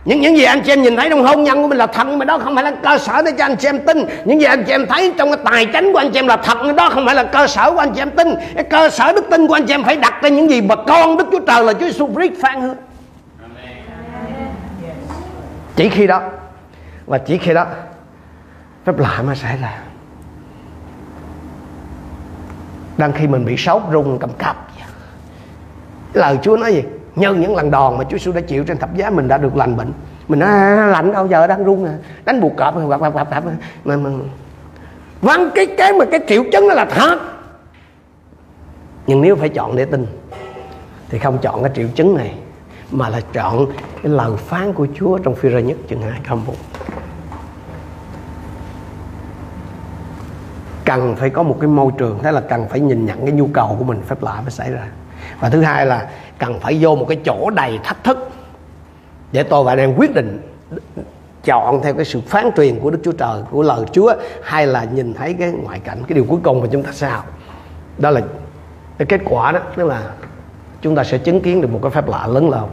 Những 0.05 0.21
những 0.21 0.37
gì 0.37 0.43
anh 0.43 0.61
chị 0.61 0.71
em 0.71 0.81
nhìn 0.81 0.95
thấy 0.95 1.09
trong 1.09 1.25
hôn 1.25 1.43
nhân 1.43 1.61
của 1.61 1.67
mình 1.67 1.77
là 1.77 1.87
thật 1.87 2.07
nhưng 2.09 2.19
mà 2.19 2.25
đó 2.25 2.37
không 2.37 2.55
phải 2.55 2.63
là 2.63 2.71
cơ 2.83 2.97
sở 2.97 3.21
để 3.21 3.31
cho 3.31 3.45
anh 3.45 3.55
chị 3.55 3.67
em 3.67 3.79
tin. 3.79 4.05
Những 4.25 4.41
gì 4.41 4.45
anh 4.45 4.63
chị 4.63 4.71
em 4.71 4.87
thấy 4.87 5.13
trong 5.17 5.29
cái 5.29 5.39
tài 5.45 5.67
chánh 5.73 5.93
của 5.93 5.99
anh 5.99 6.11
chị 6.11 6.19
em 6.19 6.27
là 6.27 6.37
thật 6.37 6.57
nhưng 6.65 6.75
đó 6.75 6.89
không 6.89 7.05
phải 7.05 7.15
là 7.15 7.23
cơ 7.23 7.47
sở 7.47 7.71
của 7.71 7.79
anh 7.79 7.93
chị 7.93 8.01
em 8.01 8.09
tin. 8.09 8.27
Cái 8.55 8.63
cơ 8.63 8.89
sở 8.89 9.13
đức 9.13 9.25
tin 9.29 9.47
của 9.47 9.53
anh 9.53 9.65
chị 9.65 9.73
em 9.73 9.83
phải 9.83 9.95
đặt 9.95 10.13
trên 10.21 10.35
những 10.35 10.49
gì 10.49 10.61
mà 10.61 10.75
con 10.75 11.17
đức 11.17 11.27
chúa 11.31 11.39
trời 11.39 11.63
là 11.63 11.73
chúa 11.73 11.85
giêsu 11.85 12.09
christ 12.15 12.41
phán 12.41 12.61
hứa. 12.61 12.73
Chỉ 15.75 15.89
khi 15.89 16.07
đó 16.07 16.21
và 17.05 17.17
chỉ 17.17 17.37
khi 17.37 17.53
đó 17.53 17.65
phép 18.85 18.99
lạ 18.99 19.21
mà 19.25 19.35
xảy 19.35 19.57
ra. 19.57 19.79
Đang 22.97 23.11
khi 23.11 23.27
mình 23.27 23.45
bị 23.45 23.57
sốt 23.57 23.81
rung 23.91 24.19
cầm 24.19 24.29
cập 24.37 24.67
lời 26.13 26.39
Chúa 26.41 26.57
nói 26.57 26.73
gì? 26.73 26.83
Nhân 27.15 27.41
những 27.41 27.55
lần 27.55 27.71
đòn 27.71 27.97
mà 27.97 28.03
Chúa 28.03 28.17
Giêsu 28.17 28.31
đã 28.31 28.41
chịu 28.41 28.63
trên 28.63 28.77
thập 28.77 28.95
giá 28.95 29.09
mình 29.09 29.27
đã 29.27 29.37
được 29.37 29.55
lành 29.55 29.77
bệnh. 29.77 29.91
Mình 30.27 30.39
nói 30.39 30.49
à, 30.49 30.87
lạnh 30.87 31.13
đâu 31.13 31.27
giờ 31.27 31.47
đang 31.47 31.63
run 31.63 31.85
à. 31.85 31.97
Đánh 32.25 32.41
buộc 32.41 32.55
cọp 32.57 32.75
hoặc 32.75 32.99
hoặc 32.99 33.13
hoặc 33.13 33.43
mà, 33.83 33.95
mà 33.95 34.09
vâng 35.21 35.49
cái 35.55 35.65
cái 35.77 35.93
mà 35.93 36.05
cái 36.11 36.19
triệu 36.27 36.43
chứng 36.51 36.69
đó 36.69 36.75
là 36.75 36.85
thật. 36.85 37.19
Nhưng 39.07 39.21
nếu 39.21 39.35
phải 39.35 39.49
chọn 39.49 39.75
để 39.75 39.85
tin 39.85 40.05
thì 41.09 41.19
không 41.19 41.37
chọn 41.37 41.63
cái 41.63 41.71
triệu 41.75 41.87
chứng 41.95 42.15
này 42.15 42.33
mà 42.91 43.09
là 43.09 43.21
chọn 43.33 43.65
cái 44.03 44.11
lời 44.11 44.31
phán 44.37 44.73
của 44.73 44.87
Chúa 44.95 45.17
trong 45.17 45.35
phi 45.35 45.49
ra 45.49 45.59
nhất 45.59 45.77
chương 45.89 46.01
hai 46.01 46.19
câu 46.27 46.37
một. 46.37 46.55
Cần 50.85 51.15
phải 51.15 51.29
có 51.29 51.43
một 51.43 51.57
cái 51.59 51.67
môi 51.67 51.91
trường, 51.97 52.19
thế 52.23 52.31
là 52.31 52.41
cần 52.41 52.67
phải 52.69 52.79
nhìn 52.79 53.05
nhận 53.05 53.25
cái 53.25 53.31
nhu 53.31 53.47
cầu 53.53 53.75
của 53.79 53.83
mình 53.83 54.01
phép 54.01 54.23
lạ 54.23 54.41
mới 54.41 54.51
xảy 54.51 54.71
ra. 54.71 54.87
Và 55.39 55.49
thứ 55.49 55.61
hai 55.61 55.85
là 55.85 56.09
cần 56.37 56.59
phải 56.59 56.77
vô 56.81 56.95
một 56.95 57.05
cái 57.09 57.17
chỗ 57.25 57.49
đầy 57.49 57.79
thách 57.83 58.03
thức 58.03 58.29
để 59.31 59.43
tôi 59.43 59.63
và 59.63 59.71
anh 59.71 59.79
em 59.79 59.93
quyết 59.97 60.15
định 60.15 60.41
chọn 61.43 61.81
theo 61.83 61.93
cái 61.93 62.05
sự 62.05 62.21
phán 62.27 62.49
truyền 62.57 62.79
của 62.79 62.89
Đức 62.89 62.99
Chúa 63.03 63.11
Trời, 63.11 63.41
của 63.51 63.63
lời 63.63 63.85
Chúa, 63.91 64.13
hay 64.43 64.67
là 64.67 64.83
nhìn 64.83 65.13
thấy 65.13 65.33
cái 65.33 65.51
ngoại 65.51 65.79
cảnh, 65.79 65.97
cái 66.07 66.15
điều 66.15 66.25
cuối 66.29 66.39
cùng 66.43 66.61
mà 66.61 66.67
chúng 66.71 66.83
ta 66.83 66.91
sẽ 66.91 67.09
học. 67.09 67.25
Đó 67.97 68.09
là 68.09 68.21
cái 68.97 69.05
kết 69.05 69.21
quả 69.25 69.51
đó, 69.51 69.59
tức 69.75 69.87
là 69.87 70.01
chúng 70.81 70.95
ta 70.95 71.03
sẽ 71.03 71.17
chứng 71.17 71.41
kiến 71.41 71.61
được 71.61 71.71
một 71.71 71.79
cái 71.81 71.91
phép 71.91 72.07
lạ 72.07 72.27
lớn 72.27 72.49
lao. 72.49 72.69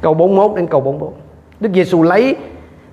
Câu 0.00 0.14
41 0.14 0.56
đến 0.56 0.66
câu 0.66 0.80
44 0.80 1.12
Đức 1.60 1.70
Giêsu 1.74 2.02
lấy 2.02 2.36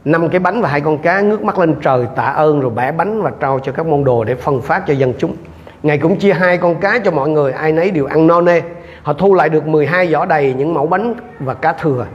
năm 0.06 0.30
cái 0.30 0.40
bánh 0.40 0.62
và 0.62 0.70
hai 0.70 0.82
con 0.82 0.98
cá 0.98 1.22
ngước 1.22 1.44
mắt 1.44 1.60
lên 1.60 1.76
trời 1.82 2.08
tạ 2.16 2.24
ơn 2.24 2.62
rồi 2.62 2.72
bẻ 2.72 2.92
bánh 2.92 3.22
và 3.22 3.32
trao 3.40 3.60
cho 3.60 3.72
các 3.72 3.86
môn 3.86 4.04
đồ 4.04 4.24
để 4.24 4.36
phân 4.36 4.62
phát 4.62 4.84
cho 4.88 4.94
dân 4.94 5.14
chúng. 5.20 5.36
Ngài 5.84 5.98
cũng 5.98 6.20
chia 6.20 6.34
hai 6.34 6.58
con 6.58 6.76
cá 6.76 7.00
cho 7.00 7.12
mọi 7.12 7.30
người, 7.30 7.52
ai 7.52 7.72
nấy 7.72 7.92
đều 7.92 8.06
ăn 8.06 8.28
no 8.28 8.42
nê. 8.42 8.62
Họ 9.04 9.14
thu 9.14 9.34
lại 9.34 9.50
được 9.50 9.68
12 9.68 10.08
giỏ 10.08 10.26
đầy 10.26 10.54
những 10.58 10.74
mẫu 10.74 10.88
bánh 10.88 11.14
và 11.40 11.54
cá 11.54 11.74
thừa. 11.74 12.06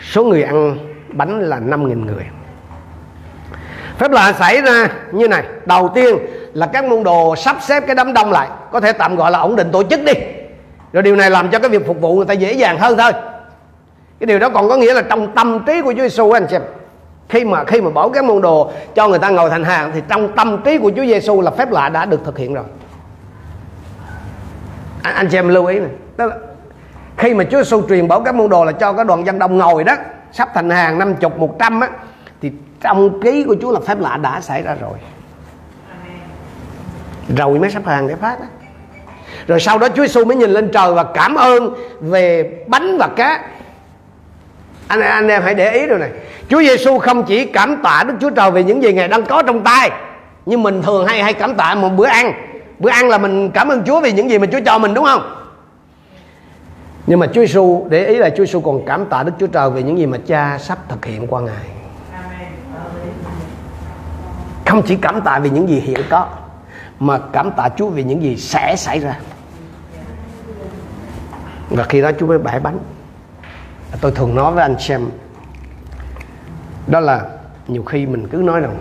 Số 0.00 0.24
người 0.24 0.42
ăn 0.42 0.76
bánh 1.08 1.40
là 1.40 1.60
5.000 1.60 2.04
người. 2.04 2.24
Phép 3.98 4.10
lạ 4.10 4.32
xảy 4.32 4.62
ra 4.62 4.88
như 5.12 5.28
này. 5.28 5.44
Đầu 5.66 5.90
tiên 5.94 6.16
là 6.52 6.66
các 6.66 6.84
môn 6.84 7.02
đồ 7.02 7.36
sắp 7.36 7.56
xếp 7.60 7.80
cái 7.86 7.94
đám 7.94 8.12
đông 8.12 8.32
lại. 8.32 8.48
Có 8.72 8.80
thể 8.80 8.92
tạm 8.92 9.16
gọi 9.16 9.30
là 9.30 9.38
ổn 9.38 9.56
định 9.56 9.68
tổ 9.72 9.82
chức 9.82 10.00
đi. 10.04 10.12
Rồi 10.92 11.02
điều 11.02 11.16
này 11.16 11.30
làm 11.30 11.50
cho 11.50 11.58
cái 11.58 11.70
việc 11.70 11.86
phục 11.86 12.00
vụ 12.00 12.16
người 12.16 12.26
ta 12.26 12.34
dễ 12.34 12.52
dàng 12.52 12.78
hơn 12.78 12.98
thôi. 12.98 13.12
Cái 14.20 14.26
điều 14.26 14.38
đó 14.38 14.48
còn 14.48 14.68
có 14.68 14.76
nghĩa 14.76 14.94
là 14.94 15.02
trong 15.02 15.34
tâm 15.34 15.64
trí 15.66 15.82
của 15.82 15.92
Chúa 15.92 16.02
Giêsu 16.02 16.30
anh 16.30 16.48
xem 16.48 16.62
khi 17.34 17.44
mà 17.44 17.64
khi 17.64 17.80
mà 17.80 17.90
bỏ 17.90 18.08
cái 18.08 18.22
môn 18.22 18.42
đồ 18.42 18.70
cho 18.94 19.08
người 19.08 19.18
ta 19.18 19.30
ngồi 19.30 19.50
thành 19.50 19.64
hàng 19.64 19.90
thì 19.94 20.02
trong 20.08 20.36
tâm 20.36 20.62
trí 20.64 20.78
của 20.78 20.92
Chúa 20.96 21.04
Giêsu 21.04 21.40
là 21.40 21.50
phép 21.50 21.70
lạ 21.70 21.88
đã 21.88 22.04
được 22.04 22.20
thực 22.24 22.38
hiện 22.38 22.54
rồi. 22.54 22.64
Anh, 25.02 25.14
anh 25.14 25.28
chị 25.28 25.38
em 25.38 25.48
lưu 25.48 25.66
ý 25.66 25.78
này. 25.78 25.90
Tức 26.16 26.26
là 26.26 26.36
khi 27.16 27.34
mà 27.34 27.44
Chúa 27.44 27.62
Giêsu 27.62 27.82
truyền 27.88 28.08
bảo 28.08 28.20
các 28.20 28.34
môn 28.34 28.48
đồ 28.48 28.64
là 28.64 28.72
cho 28.72 28.92
các 28.92 29.06
đoàn 29.06 29.26
dân 29.26 29.38
đông 29.38 29.58
ngồi 29.58 29.84
đó 29.84 29.94
sắp 30.32 30.48
thành 30.54 30.70
hàng 30.70 30.98
năm 30.98 31.14
chục 31.14 31.38
một 31.38 31.56
trăm 31.58 31.80
á 31.80 31.88
thì 32.42 32.52
trong 32.80 33.20
trí 33.22 33.44
của 33.44 33.56
Chúa 33.60 33.72
là 33.72 33.80
phép 33.80 34.00
lạ 34.00 34.16
đã 34.16 34.40
xảy 34.40 34.62
ra 34.62 34.76
rồi. 34.80 34.98
Rồi 37.36 37.58
mới 37.58 37.70
sắp 37.70 37.86
hàng 37.86 38.08
để 38.08 38.14
phát 38.14 38.40
đó. 38.40 38.46
rồi 39.46 39.60
sau 39.60 39.78
đó 39.78 39.88
Chúa 39.88 40.02
Giêsu 40.06 40.24
mới 40.24 40.36
nhìn 40.36 40.50
lên 40.50 40.70
trời 40.72 40.94
và 40.94 41.04
cảm 41.04 41.34
ơn 41.34 41.74
về 42.00 42.54
bánh 42.66 42.98
và 42.98 43.08
cá. 43.16 43.40
Anh 44.88 45.00
anh 45.00 45.28
em 45.28 45.42
hãy 45.42 45.54
để 45.54 45.72
ý 45.72 45.86
rồi 45.86 45.98
này. 45.98 46.10
Chúa 46.48 46.60
Giêsu 46.62 46.98
không 46.98 47.24
chỉ 47.24 47.46
cảm 47.46 47.76
tạ 47.82 48.04
Đức 48.06 48.14
Chúa 48.20 48.30
Trời 48.30 48.50
về 48.50 48.64
những 48.64 48.82
gì 48.82 48.92
ngài 48.92 49.08
đang 49.08 49.24
có 49.24 49.42
trong 49.42 49.64
tay 49.64 49.90
như 50.46 50.58
mình 50.58 50.82
thường 50.82 51.06
hay 51.06 51.22
hay 51.22 51.32
cảm 51.32 51.54
tạ 51.54 51.74
một 51.74 51.88
bữa 51.88 52.06
ăn. 52.06 52.32
Bữa 52.78 52.90
ăn 52.90 53.08
là 53.08 53.18
mình 53.18 53.50
cảm 53.50 53.68
ơn 53.68 53.82
Chúa 53.86 54.00
vì 54.00 54.12
những 54.12 54.30
gì 54.30 54.38
mà 54.38 54.46
Chúa 54.52 54.60
cho 54.66 54.78
mình, 54.78 54.94
đúng 54.94 55.04
không? 55.04 55.46
Nhưng 57.06 57.18
mà 57.18 57.26
Chúa 57.26 57.40
Giêsu 57.40 57.86
để 57.90 58.06
ý 58.06 58.16
là 58.16 58.30
Chúa 58.30 58.44
Giêsu 58.44 58.60
còn 58.60 58.86
cảm 58.86 59.06
tạ 59.06 59.22
Đức 59.22 59.32
Chúa 59.40 59.46
Trời 59.46 59.70
về 59.70 59.82
những 59.82 59.98
gì 59.98 60.06
mà 60.06 60.18
Cha 60.26 60.58
sắp 60.58 60.78
thực 60.88 61.04
hiện 61.04 61.26
qua 61.26 61.40
ngài. 61.40 61.64
Không 64.66 64.82
chỉ 64.82 64.96
cảm 64.96 65.20
tạ 65.20 65.38
vì 65.38 65.50
những 65.50 65.68
gì 65.68 65.80
hiện 65.80 66.00
có, 66.10 66.26
mà 67.00 67.18
cảm 67.32 67.50
tạ 67.50 67.68
Chúa 67.76 67.88
vì 67.88 68.04
những 68.04 68.22
gì 68.22 68.36
sẽ 68.36 68.74
xảy 68.76 69.00
ra. 69.00 69.18
Và 71.70 71.84
khi 71.84 72.02
đó 72.02 72.10
Chúa 72.20 72.26
mới 72.26 72.38
bẻ 72.38 72.58
bánh. 72.58 72.78
Tôi 74.00 74.12
thường 74.12 74.34
nói 74.34 74.52
với 74.52 74.62
anh 74.62 74.76
xem 74.78 75.08
đó 76.86 77.00
là 77.00 77.26
nhiều 77.68 77.82
khi 77.82 78.06
mình 78.06 78.28
cứ 78.28 78.36
nói 78.36 78.60
rằng 78.60 78.76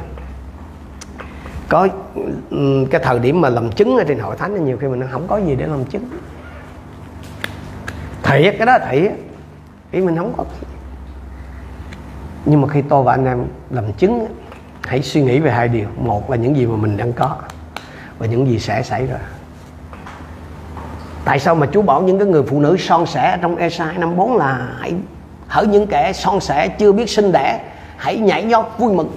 có 1.70 1.88
cái 2.92 3.02
thời 3.04 3.20
điểm 3.20 3.42
mà 3.42 3.50
làm 3.50 3.72
chứng 3.72 3.98
ở 3.98 4.04
trên 4.04 4.20
hội 4.20 4.36
thánh, 4.38 4.66
nhiều 4.66 4.78
khi 4.82 4.88
mình 4.88 5.08
không 5.12 5.28
có 5.28 5.38
gì 5.38 5.56
để 5.56 5.68
làm 5.68 5.86
chứng. 5.86 6.10
Thiệt, 8.24 8.56
cái 8.58 8.66
đó 8.66 8.78
thiệt. 8.92 9.12
Ý 9.92 10.02
mình 10.02 10.18
không 10.18 10.34
có. 10.38 10.46
Nhưng 12.46 12.62
mà 12.62 12.68
khi 12.68 12.82
tôi 12.82 13.04
và 13.04 13.14
anh 13.14 13.26
em 13.26 13.46
làm 13.70 13.94
chứng, 13.94 14.28
hãy 14.84 15.02
suy 15.02 15.22
nghĩ 15.22 15.40
về 15.40 15.52
hai 15.52 15.68
điều. 15.68 15.88
Một 15.98 16.30
là 16.30 16.38
những 16.38 16.56
gì 16.56 16.66
mà 16.66 16.76
mình 16.76 16.98
đang 16.98 17.14
có 17.14 17.36
và 18.18 18.26
những 18.26 18.48
gì 18.48 18.60
sẽ 18.60 18.84
xảy 18.84 19.08
ra. 19.08 19.18
Tại 21.26 21.40
sao 21.40 21.56
mà 21.56 21.68
Chúa 21.74 21.82
bảo 21.82 22.02
những 22.02 22.20
cái 22.20 22.28
người 22.28 22.44
phụ 22.44 22.60
nữ 22.60 22.78
son 22.78 23.06
sẻ 23.06 23.38
trong 23.42 23.56
Esai 23.56 23.98
năm 23.98 24.16
bốn 24.16 24.38
là 24.38 24.70
hãy 24.80 24.94
hỡi 25.48 25.68
những 25.68 25.88
kẻ 25.88 26.14
son 26.14 26.40
sẻ 26.40 26.68
chưa 26.68 26.92
biết 26.92 27.10
sinh 27.10 27.32
đẻ? 27.32 27.60
Hãy 28.04 28.18
nhảy 28.18 28.44
nhót 28.44 28.66
vui 28.78 28.94
mừng. 28.94 29.12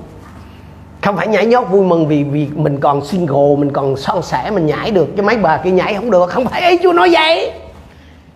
Không 1.03 1.17
phải 1.17 1.27
nhảy 1.27 1.47
nhót 1.47 1.65
vui 1.71 1.87
mừng 1.87 2.09
vì 2.09 2.25
vì 2.25 2.49
mình 2.55 2.81
còn 2.81 3.05
single, 3.05 3.57
mình 3.59 3.73
còn 3.73 3.97
son 3.97 4.23
sẻ, 4.23 4.51
mình 4.51 4.67
nhảy 4.67 4.91
được. 4.91 5.07
Chứ 5.17 5.23
mấy 5.23 5.37
bà 5.37 5.57
kia 5.57 5.71
nhảy 5.71 5.95
không 5.95 6.11
được. 6.11 6.31
Không 6.31 6.47
phải 6.47 6.71
ý 6.71 6.79
chúa 6.83 6.93
nói 6.93 7.09
vậy. 7.13 7.53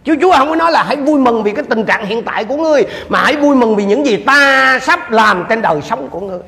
Chúa 0.05 0.14
Chúa 0.20 0.32
không 0.36 0.48
có 0.48 0.57
nói 0.57 0.72
là 0.72 0.82
hãy 0.82 0.96
vui 0.96 1.20
mừng 1.20 1.42
vì 1.42 1.53
cái 1.53 1.64
tình 1.70 1.84
trạng 1.84 2.07
hiện 2.07 2.22
tại 2.22 2.44
của 2.44 2.57
ngươi, 2.57 2.82
Mà 3.09 3.18
hãy 3.24 3.36
vui 3.36 3.57
mừng 3.57 3.76
vì 3.76 3.84
những 3.84 4.07
gì 4.07 4.16
ta 4.16 4.78
sắp 4.82 5.11
làm 5.11 5.44
trên 5.48 5.62
đời 5.62 5.80
sống 5.82 6.09
của 6.09 6.20
ngươi. 6.20 6.38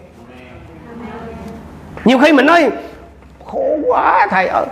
Nhiều 2.04 2.18
khi 2.18 2.32
mình 2.32 2.46
nói, 2.46 2.70
Khổ 3.46 3.76
quá, 3.86 4.26
thầy 4.30 4.46
ơi. 4.46 4.66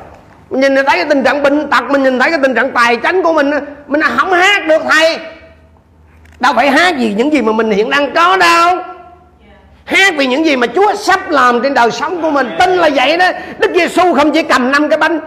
Mình 0.51 0.61
nhìn 0.61 0.75
thấy 0.75 0.85
cái 0.85 1.05
tình 1.05 1.23
trạng 1.23 1.43
bệnh 1.43 1.71
tật, 1.71 1.85
Mình 1.91 2.03
nhìn 2.03 2.19
thấy 2.19 2.31
cái 2.31 2.39
tình 2.43 2.55
trạng 2.55 2.71
tài 2.71 2.97
chánh 3.03 3.23
của 3.23 3.33
mình 3.33 3.51
Mình 3.87 4.01
không 4.17 4.33
hát 4.33 4.67
được, 4.67 4.83
thầy. 4.89 5.19
Đâu 6.41 6.53
phải 6.57 6.71
hát 6.71 6.99
gì 6.99 7.15
những 7.17 7.33
gì 7.33 7.43
mà 7.43 7.53
mình 7.53 7.71
hiện 7.71 7.91
đang 7.91 8.15
có 8.15 8.37
đâu. 8.37 8.79
Hát 9.91 10.15
vì 10.19 10.27
những 10.27 10.47
gì 10.47 10.57
mà 10.57 10.67
Chúa 10.67 10.95
sắp 10.95 11.21
làm 11.31 11.63
trên 11.63 11.75
đời 11.75 11.91
sống 11.91 12.23
của 12.23 12.31
mình. 12.31 12.47
Tin 12.59 12.71
là 12.71 12.91
vậy 12.95 13.19
đó. 13.19 13.31
Đức 13.59 13.71
Giêsu 13.75 14.15
không 14.15 14.33
chỉ 14.33 14.43
cầm 14.43 14.73
năm 14.73 14.89
cái 14.89 14.99
bánh. 14.99 15.21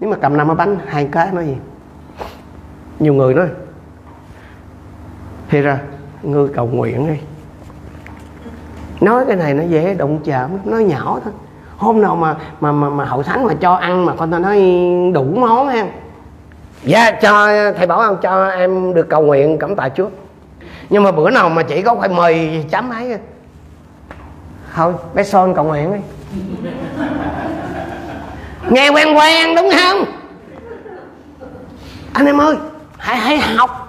Nhưng 0.00 0.10
mà 0.10 0.16
cầm 0.22 0.36
năm 0.36 0.46
cái 0.46 0.56
bánh 0.56 0.76
Hai 0.86 1.08
cái 1.12 1.28
nói 1.32 1.46
gì? 1.46 1.56
Nhiều 2.98 3.14
người 3.14 3.34
nói 3.34 3.46
thì 5.48 5.60
ra 5.60 5.78
ngươi 6.22 6.48
cầu 6.48 6.66
nguyện 6.66 7.06
đi. 7.06 7.18
Nói 9.00 9.24
cái 9.26 9.36
này 9.36 9.54
nó 9.54 9.62
dễ 9.62 9.94
động 9.94 10.18
chạm 10.24 10.50
nó 10.64 10.76
nhỏ 10.76 11.20
thôi. 11.24 11.32
Hôm 11.76 12.00
nào 12.00 12.16
mà 12.16 12.36
mà 12.60 12.72
mà, 12.72 12.88
mà 12.88 13.04
hậu 13.04 13.22
thánh 13.22 13.46
mà 13.46 13.54
cho 13.60 13.74
ăn 13.74 14.06
mà 14.06 14.14
con 14.14 14.30
ta 14.30 14.38
nói 14.38 14.58
đủ 15.14 15.24
món 15.24 15.68
ha. 15.68 15.86
dạ 16.82 17.10
cho 17.10 17.46
thầy 17.72 17.86
bảo 17.86 18.00
ông 18.00 18.16
cho 18.22 18.48
em 18.48 18.94
được 18.94 19.08
cầu 19.08 19.22
nguyện 19.22 19.58
cảm 19.58 19.76
tạ 19.76 19.88
chúa. 19.88 20.08
Nhưng 20.90 21.02
mà 21.02 21.12
bữa 21.12 21.30
nào 21.30 21.48
mà 21.48 21.62
chỉ 21.62 21.82
có 21.82 21.96
phải 22.00 22.08
mời 22.08 22.64
chấm 22.70 22.90
ấy 22.90 23.18
thôi 24.74 24.94
bé 25.14 25.24
son 25.24 25.54
cầu 25.54 25.64
nguyện 25.64 25.92
đi. 25.92 26.00
Nghe 28.70 28.88
quen 28.88 29.18
quen 29.18 29.56
đúng 29.56 29.70
không? 29.78 30.04
Anh 32.12 32.26
em 32.26 32.40
ơi 32.40 32.56
hãy 32.98 33.16
hãy 33.16 33.38
học. 33.38 33.86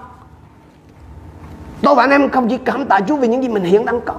Tôi 1.82 1.96
và 1.96 2.04
anh 2.04 2.12
em 2.12 2.30
không 2.30 2.50
chỉ 2.50 2.58
cảm 2.58 2.86
tạ 2.86 3.00
Chúa 3.08 3.16
vì 3.16 3.28
những 3.28 3.44
gì 3.44 3.50
mình 3.50 3.64
hiện 3.64 3.86
đang 3.86 4.02
có 4.02 4.14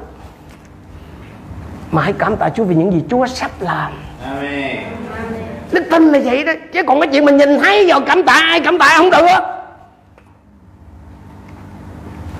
mà 1.90 2.02
hãy 2.02 2.12
cảm 2.12 2.36
tạ 2.36 2.48
Chúa 2.48 2.64
vì 2.64 2.74
những 2.74 2.92
gì 2.92 3.04
Chúa 3.10 3.26
sắp 3.26 3.50
làm. 3.60 3.92
Amen. 4.24 4.84
Đức 5.72 5.84
tin 5.90 6.12
là 6.12 6.20
vậy 6.24 6.44
đó 6.44 6.52
Chứ 6.72 6.82
còn 6.82 7.00
cái 7.00 7.08
chuyện 7.12 7.24
mình 7.24 7.36
nhìn 7.36 7.58
thấy 7.60 7.88
rồi 7.88 8.00
cảm 8.06 8.22
tạ 8.22 8.32
ai 8.32 8.60
cảm 8.60 8.78
tạ 8.78 8.94
không 8.96 9.10
được 9.10 9.40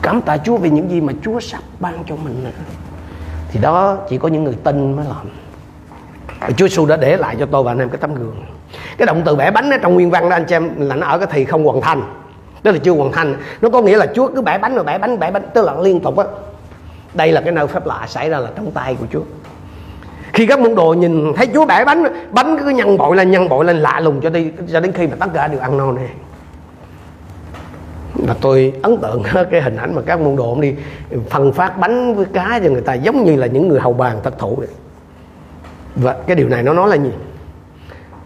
Cảm 0.03 0.23
tạ 0.23 0.37
Chúa 0.37 0.57
vì 0.57 0.71
những 0.71 0.91
gì 0.91 1.01
mà 1.01 1.13
Chúa 1.25 1.41
sắp 1.41 1.63
ban 1.81 2.05
cho 2.07 2.17
mình 2.17 2.45
thì 3.53 3.61
đó, 3.61 3.99
chỉ 4.09 4.19
có 4.19 4.29
những 4.29 4.45
người 4.45 4.57
tin 4.65 4.97
mới 4.97 5.05
làm. 5.05 5.27
Chúa 6.57 6.69
Giêsu 6.69 6.87
đã 6.87 6.97
để 6.97 7.17
lại 7.17 7.37
cho 7.39 7.47
tôi 7.47 7.63
và 7.63 7.73
anh 7.73 7.79
em 7.79 7.89
cái 7.89 7.99
tấm 8.01 8.15
gương. 8.15 8.37
Cái 8.99 9.07
động 9.07 9.23
từ 9.25 9.37
bẻ 9.37 9.51
bánh 9.51 9.71
ở 9.71 9.79
trong 9.83 9.95
nguyên 9.95 10.11
văn 10.11 10.29
đó, 10.29 10.37
anh 10.37 10.45
chị 10.49 10.55
em, 10.55 10.71
Là 10.89 10.95
nó 10.97 11.07
ở 11.07 11.19
cái 11.19 11.29
thì 11.33 11.45
không 11.45 11.65
hoàn 11.65 11.81
thành. 11.81 12.03
Tức 12.63 12.73
là 12.73 12.79
chưa 12.79 12.93
hoàn 12.93 13.13
thành. 13.13 13.37
Nó 13.61 13.71
có 13.71 13.83
nghĩa 13.83 13.97
là 13.97 14.07
chúa 14.15 14.29
cứ 14.35 14.41
bẻ 14.41 14.59
bánh 14.59 14.75
rồi 14.75 14.85
bẻ 14.85 14.99
bánh 14.99 15.19
bẻ 15.19 15.31
bánh, 15.31 15.43
tức 15.55 15.65
là 15.65 15.75
liên 15.81 16.01
tục 16.01 16.17
á. 16.17 16.25
Đây 17.15 17.33
là 17.33 17.41
cái 17.41 17.53
nơi 17.53 17.67
phép 17.67 17.87
lạ 17.87 18.05
xảy 18.09 18.31
ra 18.31 18.39
là 18.39 18.51
trong 18.57 18.71
tay 18.71 18.97
của 19.01 19.07
chúa. 19.13 19.23
Khi 20.33 20.47
các 20.47 20.61
môn 20.61 20.75
đồ 20.75 20.95
nhìn 20.95 21.33
thấy 21.37 21.49
chúa 21.55 21.67
bẻ 21.67 21.85
bánh 21.85 22.05
bánh 22.31 22.59
cứ 22.59 22.69
nhăn 22.69 22.99
bội 22.99 23.17
lên, 23.17 23.31
nhăn 23.31 23.49
bội 23.49 23.65
lên, 23.65 23.77
lạ 23.77 24.01
lùng 24.01 24.21
cho 24.21 24.31
đi, 24.31 24.51
cho 24.73 24.81
đến 24.81 24.93
khi 24.93 25.07
mà 25.07 25.17
tất 25.21 25.27
cả 25.35 25.49
đều 25.49 25.61
ăn 25.61 25.77
no 25.77 25.93
nè 25.93 26.09
mà 28.15 28.35
tôi 28.41 28.73
ấn 28.83 28.97
tượng 28.97 29.23
cái 29.51 29.63
hình 29.63 29.77
ảnh 29.77 29.95
mà 29.95 30.03
các 30.07 30.21
môn 30.21 30.37
đồ 30.37 30.61
đi, 30.61 30.75
phân 31.31 31.53
phát 31.53 31.79
bánh 31.79 32.15
với 32.15 32.25
cá 32.25 32.61
cho 32.65 32.71
người 32.71 32.81
ta 32.81 32.95
giống 32.95 33.25
như 33.25 33.37
là 33.37 33.47
những 33.47 33.69
người 33.69 33.81
hầu 33.81 33.93
bàn 33.93 34.21
thật 34.23 34.39
thụ 34.39 34.55
vậy. 34.57 34.69
Và 35.97 36.17
cái 36.27 36.37
điều 36.37 36.49
này 36.49 36.63
nó 36.63 36.73
nói 36.73 36.89
là 36.89 36.97
gì? 36.97 37.13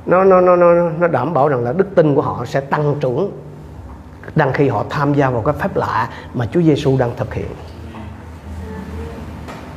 Nó 0.06 0.24
nó 0.24 0.40
nó 0.40 0.56
nó 0.56 0.90
nó 0.98 1.08
đảm 1.08 1.34
bảo 1.34 1.48
rằng 1.48 1.64
là 1.64 1.72
đức 1.72 1.94
tin 1.94 2.14
của 2.14 2.22
họ 2.22 2.44
sẽ 2.44 2.60
tăng 2.60 2.94
trưởng 3.00 3.30
đang 4.34 4.52
khi 4.52 4.68
họ 4.68 4.84
tham 4.90 5.14
gia 5.14 5.30
vào 5.30 5.42
cái 5.42 5.54
phép 5.58 5.76
lạ 5.76 6.08
mà 6.34 6.46
Chúa 6.52 6.62
Giêsu 6.62 6.98
đang 6.98 7.10
thực 7.16 7.34
hiện. 7.34 7.50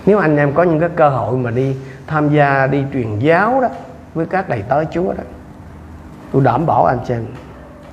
Nếu 0.06 0.18
anh 0.18 0.38
em 0.38 0.54
có 0.54 0.64
những 0.64 0.80
cái 0.80 0.90
cơ 0.96 1.10
hội 1.10 1.38
mà 1.38 1.52
đi 1.52 1.76
tham 2.08 2.30
gia, 2.30 2.68
đi 2.68 2.84
truyền 2.94 3.20
giáo 3.20 3.62
đó 3.62 3.68
với 4.14 4.26
các 4.26 4.50
đầy 4.50 4.64
tớ 4.70 4.84
Chúa 4.86 5.14
đó, 5.14 5.24
tôi 6.32 6.44
đảm 6.44 6.66
bảo 6.66 6.86
anh 6.86 7.00
chị 7.08 7.14
em, 7.14 7.26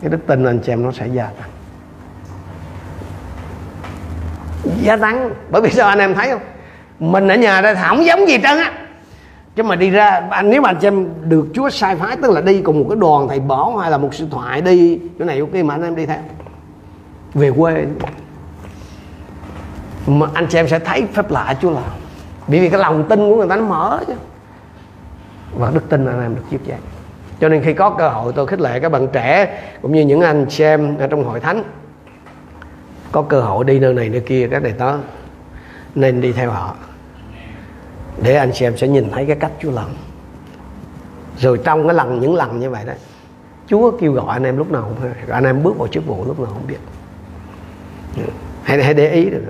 cái 0.00 0.10
đức 0.10 0.18
tin 0.26 0.44
anh 0.44 0.58
chị 0.58 0.72
em 0.72 0.82
nó 0.82 0.92
sẽ 0.92 1.06
gia 1.06 1.24
tăng. 1.26 1.50
Gia 4.82 4.96
tăng, 4.96 5.30
bởi 5.50 5.62
vì 5.62 5.70
sao 5.70 5.88
anh 5.88 5.98
em 5.98 6.14
thấy 6.14 6.30
không? 6.30 6.40
Mình 7.12 7.28
ở 7.28 7.34
nhà 7.34 7.60
đây 7.60 7.74
không 7.74 8.04
giống 8.04 8.28
gì 8.28 8.38
trơn 8.42 8.58
á. 8.58 8.72
Chứ 9.56 9.62
mà 9.62 9.76
đi 9.76 9.90
ra, 9.90 10.22
anh 10.30 10.50
nếu 10.50 10.62
mà 10.62 10.68
anh 10.68 10.76
em 10.82 11.08
được 11.22 11.46
Chúa 11.54 11.68
sai 11.68 11.96
phái, 11.96 12.16
tức 12.16 12.30
là 12.30 12.40
đi 12.40 12.60
cùng 12.60 12.78
một 12.78 12.86
cái 12.88 12.96
đoàn 13.00 13.28
thầy 13.28 13.40
bảo 13.40 13.76
hay 13.76 13.90
là 13.90 13.98
một 13.98 14.14
sư 14.14 14.26
thoại 14.30 14.60
đi, 14.60 15.00
chỗ 15.18 15.24
này 15.24 15.40
ok 15.40 15.54
mà 15.54 15.74
anh 15.74 15.82
em 15.82 15.96
đi 15.96 16.06
theo. 16.06 16.18
Về 17.34 17.50
quê. 17.56 17.86
Mà 20.06 20.26
anh 20.34 20.46
chị 20.46 20.58
em 20.58 20.68
sẽ 20.68 20.78
thấy 20.78 21.04
phép 21.12 21.30
lạ 21.30 21.54
Chúa 21.62 21.70
làm 21.70 21.82
bởi 22.48 22.60
vì 22.60 22.68
cái 22.68 22.80
lòng 22.80 23.04
tin 23.08 23.18
của 23.18 23.36
người 23.36 23.48
ta 23.48 23.56
nó 23.56 23.62
mở 23.62 24.00
chứ. 24.06 24.12
Và 25.58 25.70
đức 25.74 25.88
tin 25.88 26.06
anh 26.06 26.22
em 26.22 26.34
được 26.34 26.42
giúp 26.50 26.60
dạy. 26.64 26.78
Cho 27.40 27.48
nên 27.48 27.62
khi 27.62 27.74
có 27.74 27.90
cơ 27.90 28.08
hội, 28.08 28.32
tôi 28.36 28.46
khích 28.46 28.60
lệ 28.60 28.80
các 28.80 28.92
bạn 28.92 29.08
trẻ 29.12 29.60
cũng 29.82 29.92
như 29.92 30.00
những 30.00 30.20
anh 30.20 30.46
chị 30.48 30.64
em 30.64 30.98
ở 30.98 31.06
trong 31.06 31.24
hội 31.24 31.40
thánh 31.40 31.64
có 33.12 33.22
cơ 33.22 33.40
hội 33.40 33.64
đi 33.64 33.78
nơi 33.78 33.94
này, 33.94 34.08
nơi 34.08 34.20
kia, 34.20 34.48
các 34.50 34.62
này 34.62 34.74
đó 34.78 34.98
nên 35.94 36.20
đi 36.20 36.32
theo 36.32 36.50
họ. 36.50 36.74
Để 38.22 38.34
anh 38.36 38.50
chị 38.54 38.66
em 38.66 38.76
sẽ 38.76 38.88
nhìn 38.88 39.10
thấy 39.10 39.26
cái 39.26 39.36
cách 39.36 39.52
Chúa 39.62 39.70
làm. 39.70 39.86
Rồi 41.38 41.60
trong 41.64 41.86
cái 41.86 41.94
lần, 41.94 42.20
những 42.20 42.34
lần 42.34 42.60
như 42.60 42.70
vậy 42.70 42.84
đó, 42.86 42.92
Chúa 43.66 43.90
kêu 43.90 44.12
gọi 44.12 44.26
anh 44.28 44.44
em 44.44 44.56
lúc 44.56 44.70
nào 44.70 44.82
không 44.82 45.10
anh 45.30 45.44
em 45.44 45.62
bước 45.62 45.78
vào 45.78 45.88
chức 45.88 46.06
vụ 46.06 46.24
lúc 46.26 46.40
nào 46.40 46.50
không 46.52 46.66
biết. 46.68 46.78
Hãy 48.62 48.82
hãy 48.82 48.94
để 48.94 49.10
ý 49.10 49.30
được. 49.30 49.42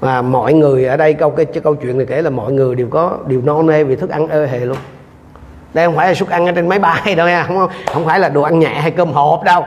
Và 0.00 0.22
mọi 0.22 0.54
người 0.54 0.84
ở 0.84 0.96
đây, 0.96 1.14
câu 1.14 1.30
cái, 1.30 1.46
câu 1.46 1.74
chuyện 1.74 1.98
này 1.98 2.06
kể 2.06 2.22
là 2.22 2.30
mọi 2.30 2.52
người 2.52 2.74
đều 2.74 2.88
có, 2.90 3.18
đều 3.26 3.40
no 3.40 3.62
nê 3.62 3.84
vì 3.84 3.96
thức 3.96 4.10
ăn 4.10 4.28
ơ 4.28 4.46
hề 4.46 4.60
luôn. 4.60 4.76
Đây 5.74 5.86
không 5.86 5.96
phải 5.96 6.08
là 6.08 6.14
suất 6.14 6.28
ăn 6.28 6.46
ở 6.46 6.52
trên 6.52 6.68
máy 6.68 6.78
bay 6.78 7.14
đâu 7.14 7.28
nha, 7.28 7.42
không 7.42 7.68
không 7.92 8.04
phải 8.04 8.20
là 8.20 8.28
đồ 8.28 8.42
ăn 8.42 8.58
nhẹ 8.58 8.74
hay 8.74 8.90
cơm 8.90 9.12
hộp 9.12 9.42
đâu 9.44 9.64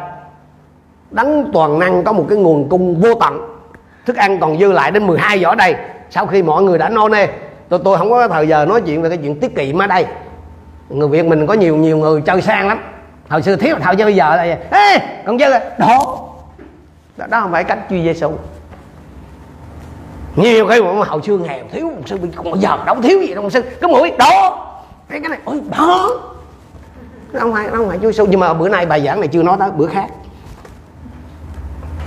đấng 1.11 1.49
toàn 1.53 1.79
năng 1.79 2.03
có 2.03 2.11
một 2.11 2.25
cái 2.29 2.37
nguồn 2.37 2.69
cung 2.69 3.01
vô 3.01 3.13
tận. 3.13 3.59
Thức 4.05 4.15
ăn 4.15 4.39
còn 4.39 4.59
dư 4.59 4.71
lại 4.71 4.91
đến 4.91 5.07
12 5.07 5.39
giỏ 5.39 5.55
đây. 5.55 5.75
Sau 6.09 6.25
khi 6.25 6.43
mọi 6.43 6.63
người 6.63 6.77
đã 6.77 6.89
no 6.89 7.09
nê 7.09 7.27
tôi 7.69 7.79
tôi 7.83 7.97
không 7.97 8.09
có 8.09 8.27
thời 8.27 8.47
giờ 8.47 8.65
nói 8.65 8.81
chuyện 8.81 9.01
về 9.01 9.09
cái 9.09 9.17
chuyện 9.17 9.39
tiết 9.39 9.55
kiệm 9.55 9.81
ở 9.81 9.87
đây. 9.87 10.05
Người 10.89 11.07
việt 11.07 11.25
mình 11.25 11.47
có 11.47 11.53
nhiều 11.53 11.75
nhiều 11.75 11.97
người 11.97 12.21
chơi 12.21 12.41
sang 12.41 12.67
lắm. 12.67 12.79
Hồi 13.29 13.41
xưa 13.41 13.55
thiếu 13.55 13.75
thời 13.81 13.95
bây 13.95 14.15
giờ 14.15 14.35
là 14.35 14.57
ê 14.71 14.97
còn 15.25 15.39
dư 15.39 15.45
đổ. 15.79 16.25
Đó, 17.17 17.25
đó 17.29 17.41
không 17.41 17.51
phải 17.51 17.63
cách 17.63 17.79
Chúa 17.89 17.95
Giêsu 17.95 18.31
nhiều 20.35 20.67
cái 20.67 20.81
mà 20.81 21.05
hậu 21.05 21.21
xưa 21.21 21.37
nghèo 21.37 21.63
thiếu 21.71 21.85
một 21.85 22.01
sư 22.05 22.17
còn 22.35 22.61
giờ 22.61 22.77
đâu 22.85 22.95
thiếu 23.03 23.21
gì 23.21 23.33
đâu 23.33 23.43
một 23.43 23.49
sư 23.49 23.61
cái 23.61 23.91
mũi 23.91 24.11
đó 24.17 24.65
cái 25.09 25.19
cái 25.19 25.29
này 25.29 25.39
ôi 25.45 25.61
đó 25.77 26.09
không 27.33 27.53
phải 27.53 27.67
không 27.67 27.89
phải 27.89 27.97
Chúa 28.01 28.11
Giêsu 28.11 28.25
nhưng 28.25 28.39
mà 28.39 28.53
bữa 28.53 28.69
nay 28.69 28.85
bài 28.85 29.01
giảng 29.05 29.19
này 29.19 29.27
chưa 29.27 29.43
nói 29.43 29.57
tới 29.59 29.71
bữa 29.71 29.87
khác. 29.87 30.07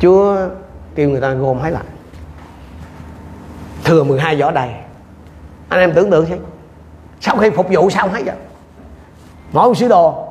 Chúa 0.02 0.36
kêu 0.94 1.08
người 1.08 1.20
ta 1.20 1.32
gom 1.32 1.58
hết 1.58 1.70
lại. 1.70 1.84
Thừa 3.84 4.04
12 4.04 4.36
giỏ 4.36 4.50
đầy. 4.50 4.68
Anh 5.68 5.80
em 5.80 5.92
tưởng 5.94 6.10
tượng 6.10 6.26
xem. 6.26 6.38
Sau 7.20 7.36
khi 7.36 7.50
phục 7.50 7.66
vụ 7.70 7.90
xong 7.90 8.12
hết 8.12 8.22
vậy 8.26 8.34
mỗi 9.52 9.68
một 9.68 9.74
sứ 9.74 9.88
đồ 9.88 10.28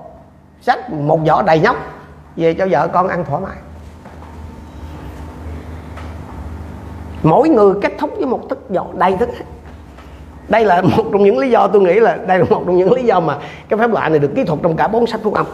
xách 0.61 0.89
một 0.93 1.19
giỏ 1.25 1.41
đầy 1.41 1.59
nhóc 1.59 1.75
về 2.35 2.53
cho 2.53 2.67
vợ 2.71 2.87
con 2.87 3.07
ăn 3.07 3.25
thoải 3.25 3.41
mái. 3.41 3.57
Mỗi 7.23 7.49
người 7.49 7.73
kết 7.81 7.93
thúc 7.99 8.11
với 8.17 8.25
một 8.25 8.49
thức 8.49 8.59
giỏ 8.69 8.85
đầy 8.93 9.17
thức 9.17 9.29
đây 10.49 10.65
là 10.65 10.81
một 10.81 11.03
trong 11.11 11.23
những 11.23 11.37
lý 11.37 11.49
do 11.49 11.67
tôi 11.67 11.81
nghĩ 11.81 11.99
là 11.99 12.15
đây 12.15 12.39
là 12.39 12.45
một 12.49 12.63
trong 12.65 12.77
những 12.77 12.93
lý 12.93 13.03
do 13.03 13.19
mà 13.19 13.37
cái 13.69 13.79
phép 13.79 13.91
lạ 13.91 14.09
này 14.09 14.19
được 14.19 14.31
kỹ 14.35 14.43
thuật 14.43 14.59
trong 14.63 14.75
cả 14.75 14.87
bốn 14.87 15.07
sách 15.07 15.19
phúc 15.23 15.33
âm 15.33 15.45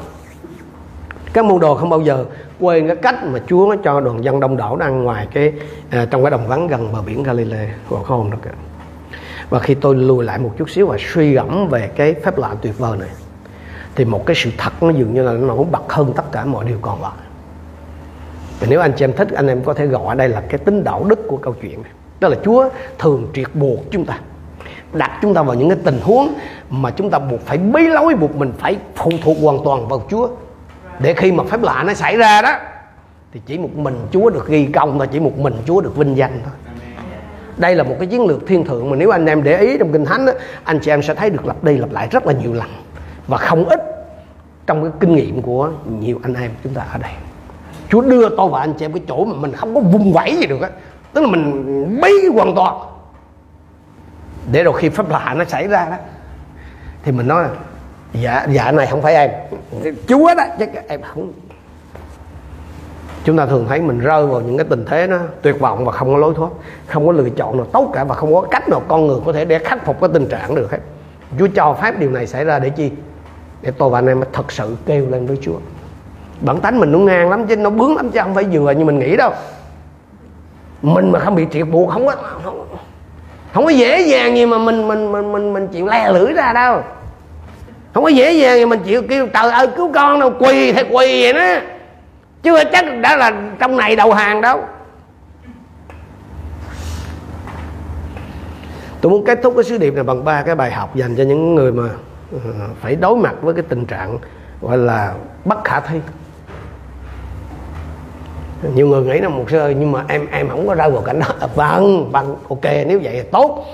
các 1.38 1.46
môn 1.46 1.60
đồ 1.60 1.76
không 1.76 1.90
bao 1.90 2.02
giờ 2.02 2.26
quên 2.60 2.88
cái 2.88 2.96
cách 2.96 3.24
mà 3.24 3.40
Chúa 3.48 3.76
cho 3.84 4.00
đoàn 4.02 4.24
dân 4.24 4.40
đông 4.40 4.58
đảo 4.58 4.76
đang 4.76 5.04
ngoài 5.04 5.28
cái 5.34 5.54
à, 5.90 6.08
trong 6.12 6.24
cái 6.24 6.32
đồng 6.32 6.48
vắng 6.48 6.68
gần 6.68 6.94
bờ 6.94 7.02
biển 7.02 7.24
Galilee 7.24 7.70
của 7.90 8.04
không 8.04 8.32
đó 8.32 8.38
cả 8.42 8.52
và 9.50 9.60
khi 9.60 9.74
tôi 9.74 9.96
lùi 9.96 10.24
lại 10.24 10.40
một 10.40 10.52
chút 10.58 10.70
xíu 10.70 10.88
và 10.88 10.98
suy 11.14 11.34
gẫm 11.34 11.68
về 11.68 11.88
cái 11.96 12.14
phép 12.14 12.38
lạ 12.38 12.56
tuyệt 12.62 12.78
vời 12.78 12.98
này 12.98 13.10
thì 13.96 14.06
một 14.06 14.26
cái 14.26 14.36
sự 14.36 14.50
thật 14.58 14.84
nó 14.84 14.90
dường 14.90 15.14
như 15.14 15.24
là 15.24 15.32
nó 15.32 15.56
bật 15.56 15.94
hơn 15.94 16.14
tất 16.16 16.32
cả 16.32 16.46
mọi 16.46 16.66
điều 16.66 16.78
còn 16.82 17.02
lại. 17.02 17.12
Và 18.60 18.68
nếu 18.70 18.82
anh 18.82 18.92
chị 18.98 19.06
em 19.06 19.14
thích 19.14 19.28
anh 19.36 19.48
em 19.48 19.64
có 19.64 19.74
thể 19.74 19.86
gọi 19.86 20.16
đây 20.16 20.30
là 20.30 20.42
cái 20.42 20.58
tính 20.58 20.84
đạo 20.84 21.06
đức 21.10 21.20
của 21.28 21.38
câu 21.38 21.56
chuyện 21.62 21.84
này. 21.84 21.92
Đó 22.20 22.28
là 22.28 22.38
Chúa 22.46 22.70
thường 23.00 23.28
triệt 23.34 23.48
buộc 23.54 23.80
chúng 23.92 24.06
ta 24.06 24.20
đặt 24.94 25.12
chúng 25.22 25.34
ta 25.34 25.44
vào 25.44 25.56
những 25.56 25.70
cái 25.70 25.78
tình 25.84 26.00
huống 26.04 26.34
mà 26.70 26.92
chúng 26.92 27.10
ta 27.10 27.20
buộc 27.20 27.42
phải 27.42 27.58
bí 27.58 27.88
lối 27.88 28.16
buộc 28.16 28.36
mình 28.36 28.54
phải 28.58 28.78
phụ 28.96 29.12
thuộc 29.24 29.38
hoàn 29.42 29.58
toàn 29.66 29.88
vào 29.88 30.02
Chúa 30.10 30.28
để 31.00 31.14
khi 31.14 31.32
mà 31.32 31.44
phép 31.44 31.62
lạ 31.62 31.84
nó 31.88 31.94
xảy 31.94 32.18
ra 32.18 32.42
đó 32.42 32.58
thì 33.34 33.42
chỉ 33.46 33.58
một 33.58 33.76
mình 33.76 34.08
Chúa 34.12 34.30
được 34.30 34.48
ghi 34.48 34.66
công 34.66 34.98
thôi 34.98 35.08
chỉ 35.12 35.20
một 35.20 35.38
mình 35.38 35.54
Chúa 35.66 35.82
được 35.82 35.96
vinh 35.96 36.18
danh 36.18 36.42
thôi. 36.44 36.54
Đây 37.58 37.76
là 37.76 37.84
một 37.84 37.96
cái 38.00 38.08
chiến 38.08 38.26
lược 38.26 38.48
thiên 38.48 38.66
thượng 38.66 38.90
mà 38.90 38.96
nếu 38.96 39.10
anh 39.10 39.26
em 39.26 39.44
để 39.44 39.58
ý 39.58 39.78
trong 39.78 39.92
kinh 39.92 40.06
thánh 40.06 40.26
đó, 40.26 40.34
anh 40.64 40.80
chị 40.80 40.92
em 40.92 41.02
sẽ 41.02 41.14
thấy 41.14 41.30
được 41.30 41.46
lặp 41.46 41.64
đi 41.64 41.78
lặp 41.78 41.92
lại 41.92 42.08
rất 42.12 42.26
là 42.26 42.34
nhiều 42.34 42.54
lần. 42.54 42.68
Và 43.28 43.38
không 43.38 43.66
ít 43.66 43.80
trong 44.68 44.84
cái 44.84 44.92
kinh 45.00 45.16
nghiệm 45.16 45.42
của 45.42 45.72
nhiều 46.00 46.20
anh 46.24 46.34
em 46.34 46.52
chúng 46.64 46.74
ta 46.74 46.82
ở 46.92 46.98
đây. 46.98 47.12
Chúa 47.90 48.02
đưa 48.02 48.30
tôi 48.30 48.50
và 48.50 48.60
anh 48.60 48.74
chị 48.74 48.86
em 48.86 48.94
cái 48.94 49.02
chỗ 49.08 49.26
mà 49.26 49.36
mình 49.36 49.52
không 49.52 49.76
có 49.76 49.82
vùng 49.82 50.14
vẫy 50.14 50.38
gì 50.38 50.48
được 50.48 50.62
á. 50.62 50.70
Tức 51.14 51.22
là 51.22 51.28
mình 51.28 52.02
bí 52.02 52.12
hoàn 52.34 52.56
toàn. 52.56 52.76
Để 54.52 54.64
rồi 54.64 54.74
khi 54.78 54.90
pháp 54.90 55.10
lạ 55.10 55.34
nó 55.38 55.46
xảy 55.46 55.68
ra 55.68 55.88
đó 55.90 55.96
thì 57.04 57.12
mình 57.12 57.28
nói 57.28 57.44
là 57.44 57.50
dạ 58.14 58.46
dạ 58.50 58.72
này 58.72 58.88
không 58.88 59.02
phải 59.02 59.16
em. 59.16 59.32
Chúa 60.08 60.34
đó 60.38 60.44
chứ 60.60 60.66
em 60.88 61.02
không 61.02 61.32
chúng 63.24 63.38
ta 63.38 63.46
thường 63.46 63.66
thấy 63.70 63.82
mình 63.82 64.00
rơi 64.00 64.28
vào 64.28 64.42
những 64.42 64.58
cái 64.58 64.66
tình 64.70 64.86
thế 64.86 65.08
nó 65.08 65.18
tuyệt 65.42 65.60
vọng 65.60 65.86
và 65.86 65.92
không 65.92 66.14
có 66.14 66.18
lối 66.18 66.34
thoát 66.36 66.50
không 66.88 67.06
có 67.08 67.12
lựa 67.12 67.30
chọn 67.30 67.58
nào 67.58 67.66
tốt 67.66 67.92
cả 67.94 68.04
và 68.04 68.16
không 68.16 68.34
có 68.34 68.42
cách 68.42 68.70
nào 68.70 68.82
con 68.88 69.08
người 69.08 69.20
có 69.26 69.34
thể 69.34 69.46
để 69.46 69.60
khắc 69.60 69.86
phục 69.86 70.02
cái 70.02 70.10
tình 70.14 70.28
trạng 70.28 70.56
được 70.56 70.72
hết. 70.72 70.78
Chúa 71.40 71.48
cho 71.56 71.74
phép 71.82 72.00
điều 72.00 72.12
này 72.12 72.28
xảy 72.28 72.46
ra 72.46 72.60
để 72.60 72.70
chi? 72.70 72.92
Để 73.62 73.72
tôi 73.72 73.90
và 73.90 74.00
anh 74.00 74.08
em 74.08 74.22
thật 74.34 74.52
sự 74.52 74.76
kêu 74.86 75.08
lên 75.10 75.26
với 75.26 75.38
chúa. 75.42 75.58
Bản 76.42 76.60
tánh 76.60 76.80
mình 76.80 76.92
nó 76.92 77.00
ngang 77.00 77.30
lắm 77.30 77.48
chứ 77.48 77.56
nó 77.56 77.70
bướng 77.70 77.96
lắm 77.96 78.10
chứ 78.10 78.20
không 78.24 78.36
phải 78.36 78.44
vừa 78.44 78.72
như 78.72 78.86
mình 78.86 79.00
nghĩ 79.00 79.18
đâu. 79.18 79.32
Mình 80.82 81.12
mà 81.12 81.20
không 81.20 81.36
bị 81.36 81.48
triệt 81.52 81.68
buộc 81.72 81.90
không 81.90 82.06
có 82.06 82.16
không, 82.44 82.68
không 83.54 83.64
có 83.64 83.70
dễ 83.70 84.02
dàng 84.02 84.36
gì 84.36 84.46
mà 84.46 84.58
mình 84.58 84.88
mình 84.88 85.12
mình 85.12 85.32
mình 85.32 85.54
mình 85.54 85.68
chịu 85.68 85.88
le 85.88 86.12
lưỡi 86.12 86.34
ra 86.34 86.54
đâu 86.54 86.82
không 87.98 88.04
có 88.04 88.10
dễ 88.10 88.32
dàng 88.32 88.58
gì 88.58 88.66
mình 88.66 88.80
chịu, 88.86 89.02
kêu, 89.10 89.28
trời 89.28 89.52
ơi, 89.52 89.68
cứu 89.78 89.92
con 89.94 90.20
đâu, 90.20 90.34
quỳ 90.40 90.72
thì 90.72 90.82
quỳ 90.82 91.22
vậy 91.22 91.34
đó. 91.34 91.62
Chứ 92.44 92.58
chắc 92.72 92.86
đã 93.02 93.18
là 93.18 93.32
trong 93.60 93.78
này 93.78 93.96
đầu 93.96 94.14
hàng 94.14 94.42
đâu. 94.42 94.62
Tôi 99.02 99.12
muốn 99.12 99.26
kết 99.26 99.40
thúc 99.44 99.54
cái 99.56 99.64
sứ 99.64 99.78
điệp 99.78 99.94
này 99.94 100.04
bằng 100.04 100.26
ba 100.26 100.42
cái 100.42 100.56
bài 100.56 100.72
học 100.72 100.96
dành 100.96 101.16
cho 101.16 101.24
những 101.24 101.56
người 101.56 101.72
mà 101.72 101.84
ờ, 102.32 102.40
phải 102.82 102.96
đối 102.96 103.16
mặt 103.16 103.36
với 103.42 103.54
cái 103.54 103.64
tình 103.70 103.86
trạng 103.86 104.18
gọi 104.62 104.78
là 104.78 105.14
bất 105.46 105.64
khả 105.64 105.80
thi. 105.80 106.00
Nhiều 108.76 108.88
người 108.88 109.02
nghĩ 109.02 109.20
là 109.20 109.30
một 109.30 109.52
sơ, 109.52 109.70
nhưng 109.70 109.92
mà 109.92 110.04
em 110.08 110.28
em 110.32 110.50
không 110.50 110.68
có 110.68 110.76
ra 110.76 110.90
vào 110.90 111.02
cảnh 111.02 111.20
đó. 111.20 111.48
Vâng 111.56 112.12
vâng 112.12 112.36
ok, 112.50 112.64
nếu 112.64 113.00
vậy 113.04 113.14
thì 113.14 113.30
tốt. 113.32 113.66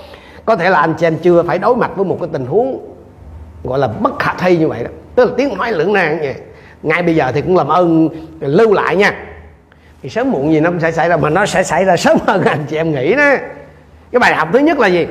Có 0.44 0.56
thể 0.56 0.70
là 0.70 0.80
anh 0.80 0.94
chị 0.98 1.06
em 1.06 1.16
chưa 1.22 1.42
phải 1.42 1.58
đối 1.58 1.76
mặt 1.76 1.90
với 1.96 2.04
một 2.04 2.16
cái 2.20 2.28
tình 2.32 2.46
huống 2.46 2.93
gọi 3.64 3.78
là 3.78 3.88
bất 3.88 4.18
khả 4.18 4.34
thi 4.38 4.56
như 4.56 4.68
vậy 4.68 4.84
đó. 4.84 4.90
Tức 5.14 5.24
là 5.24 5.30
tiếng 5.36 5.56
nói 5.58 5.72
lưỡng 5.72 5.92
nan 5.92 6.18
vậy. 6.18 6.34
Ngay 6.82 7.02
bây 7.02 7.16
giờ 7.16 7.32
thì 7.34 7.40
cũng 7.40 7.56
làm 7.56 7.68
ơn 7.68 8.08
lưu 8.40 8.72
lại 8.72 8.96
nha. 8.96 9.14
Thì 10.02 10.08
sớm 10.08 10.30
muộn 10.30 10.52
gì 10.52 10.60
nó 10.60 10.70
cũng 10.70 10.80
sẽ 10.80 10.92
xảy 10.92 11.08
ra, 11.08 11.16
mà 11.16 11.30
nó 11.30 11.46
sẽ 11.46 11.62
xảy 11.62 11.84
ra 11.84 11.96
sớm 11.96 12.18
hơn 12.26 12.42
anh 12.44 12.64
chị 12.68 12.76
em 12.76 12.92
nghĩ 12.92 13.14
đó. 13.14 13.34
Cái 14.12 14.20
bài 14.20 14.34
học 14.34 14.48
thứ 14.52 14.58
nhất 14.58 14.78
là 14.78 14.86
gì? 14.88 15.06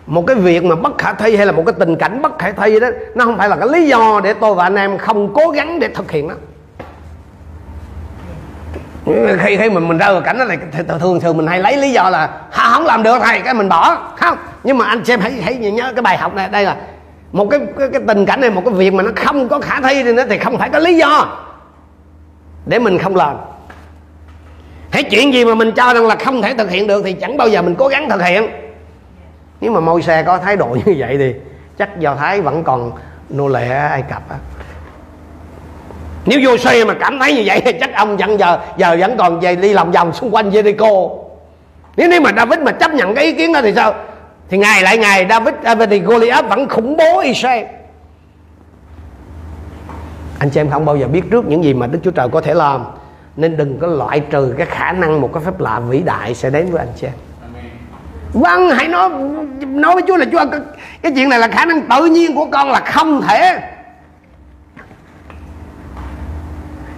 Một 0.06 0.24
cái 0.28 0.36
việc 0.36 0.64
mà 0.64 0.76
bất 0.76 0.98
khả 0.98 1.14
thi 1.14 1.36
hay 1.36 1.46
là 1.46 1.52
một 1.52 1.64
cái 1.66 1.74
tình 1.80 1.96
cảnh 1.96 2.22
bất 2.22 2.40
khả 2.40 2.52
thi 2.52 2.80
đó, 2.80 2.88
nó 3.16 3.26
không 3.26 3.38
phải 3.38 3.50
là 3.50 3.56
cái 3.56 3.68
lý 3.68 3.88
do 3.88 4.22
để 4.24 4.34
tôi 4.34 4.56
và 4.56 4.64
anh 4.64 4.76
em 4.76 4.98
không 4.98 5.34
cố 5.34 5.50
gắng 5.50 5.80
để 5.80 5.88
thực 5.88 6.12
hiện 6.12 6.28
nó 6.28 6.36
khi 9.06 9.58
khi 9.58 9.70
mình 9.70 9.88
mình 9.88 9.98
rơi 9.98 10.14
vào 10.14 10.22
cảnh 10.22 10.38
đó 10.38 10.46
là 10.46 10.56
thường 11.00 11.20
thường 11.20 11.38
mình 11.38 11.48
hay 11.48 11.60
lấy 11.60 11.78
lý 11.78 11.92
do 11.92 12.10
là 12.10 12.30
không 12.52 12.86
làm 12.86 13.04
được 13.04 13.20
thầy 13.24 13.42
cái 13.42 13.54
mình 13.54 13.70
bỏ 13.70 14.14
không? 14.16 14.38
Nhưng 14.64 14.78
mà 14.78 14.86
anh 14.86 15.06
xem 15.06 15.20
hãy 15.20 15.32
hãy 15.32 15.56
nhớ 15.56 15.92
cái 15.96 16.02
bài 16.02 16.18
học 16.18 16.34
này. 16.36 16.50
Đây 16.50 16.64
là 16.64 16.76
một 17.32 17.48
cái, 17.52 17.60
cái 17.80 17.90
cái 17.94 18.02
tình 18.08 18.26
cảnh 18.26 18.42
này 18.42 18.50
một 18.50 18.62
cái 18.66 18.74
việc 18.74 18.94
mà 18.94 19.04
nó 19.04 19.12
không 19.16 19.48
có 19.50 19.60
khả 19.60 19.82
thi 19.82 20.04
thì 20.04 20.14
nó 20.14 20.24
thì 20.30 20.38
không 20.38 20.58
phải 20.58 20.70
có 20.70 20.80
lý 20.80 20.98
do 20.98 21.38
để 22.66 22.80
mình 22.80 22.98
không 22.98 23.16
làm. 23.16 23.36
Hãy 24.92 25.04
chuyện 25.04 25.34
gì 25.34 25.46
mà 25.46 25.56
mình 25.56 25.72
cho 25.72 25.94
rằng 25.94 26.08
là 26.08 26.16
không 26.16 26.42
thể 26.42 26.54
thực 26.54 26.72
hiện 26.72 26.88
được 26.88 27.02
thì 27.06 27.14
chẳng 27.14 27.38
bao 27.38 27.48
giờ 27.48 27.62
mình 27.62 27.76
cố 27.76 27.88
gắng 27.88 28.10
thực 28.10 28.24
hiện. 28.24 28.48
Nếu 29.62 29.72
mà 29.72 29.80
môi 29.80 30.02
xe 30.02 30.24
có 30.24 30.38
thái 30.38 30.58
độ 30.58 30.68
như 30.86 30.96
vậy 30.98 31.18
thì 31.18 31.34
chắc 31.78 32.00
do 32.00 32.16
thái 32.16 32.42
vẫn 32.42 32.64
còn 32.64 32.92
nô 33.30 33.48
lệ 33.48 33.70
ai 33.70 34.02
cập 34.10 34.30
á 34.30 34.36
nếu 36.26 36.40
vô 36.44 36.58
xe 36.58 36.86
mà 36.86 36.94
cảm 36.94 37.20
thấy 37.20 37.36
như 37.36 37.44
vậy 37.46 37.62
thì 37.66 37.72
chắc 37.80 37.96
ông 37.96 38.18
vẫn 38.18 38.40
giờ 38.40 38.60
giờ 38.78 38.98
vẫn 39.00 39.18
còn 39.18 39.40
về 39.40 39.56
đi 39.56 39.74
lòng 39.74 39.92
vòng 39.92 40.14
xung 40.14 40.36
quanh 40.36 40.50
Jericho. 40.50 41.18
Nếu 41.98 42.10
nếu 42.10 42.22
mà 42.22 42.32
David 42.38 42.60
mà 42.60 42.72
chấp 42.72 42.94
nhận 42.94 43.16
cái 43.16 43.26
ý 43.26 43.34
kiến 43.34 43.54
đó 43.54 43.62
thì 43.62 43.74
sao? 43.76 43.94
Thì 44.50 44.58
ngày 44.58 44.84
lại 44.84 44.98
ngày 44.98 45.26
David, 45.30 45.54
David 45.64 45.90
thì 45.90 46.00
Goliath 46.00 46.50
vẫn 46.50 46.70
khủng 46.70 46.98
bố 46.98 47.20
Israel. 47.20 47.66
Anh 50.40 50.50
chị 50.50 50.60
em 50.60 50.70
không 50.70 50.86
bao 50.86 50.98
giờ 50.98 51.08
biết 51.08 51.22
trước 51.32 51.46
những 51.46 51.64
gì 51.64 51.74
mà 51.74 51.88
Đức 51.88 52.00
Chúa 52.04 52.12
Trời 52.12 52.28
có 52.32 52.42
thể 52.42 52.54
làm. 52.54 52.84
Nên 53.36 53.58
đừng 53.58 53.80
có 53.80 53.88
loại 53.88 54.20
trừ 54.20 54.54
cái 54.58 54.66
khả 54.66 54.92
năng 54.92 55.22
một 55.22 55.34
cái 55.34 55.44
phép 55.46 55.60
lạ 55.60 55.80
vĩ 55.80 56.02
đại 56.02 56.36
sẽ 56.36 56.50
đến 56.50 56.72
với 56.72 56.80
anh 56.80 56.94
chị 56.96 57.08
em. 57.08 57.14
Vâng 58.34 58.70
hãy 58.70 58.88
nói 58.88 59.10
nói 59.66 59.94
với 59.94 60.04
Chúa 60.08 60.18
là 60.18 60.26
Chúa 60.32 60.46
cái, 60.52 60.60
cái 61.02 61.12
chuyện 61.16 61.30
này 61.30 61.40
là 61.40 61.48
khả 61.48 61.66
năng 61.66 61.82
tự 61.82 62.06
nhiên 62.06 62.36
của 62.36 62.48
con 62.52 62.72
là 62.72 62.80
không 62.80 63.22
thể 63.22 63.60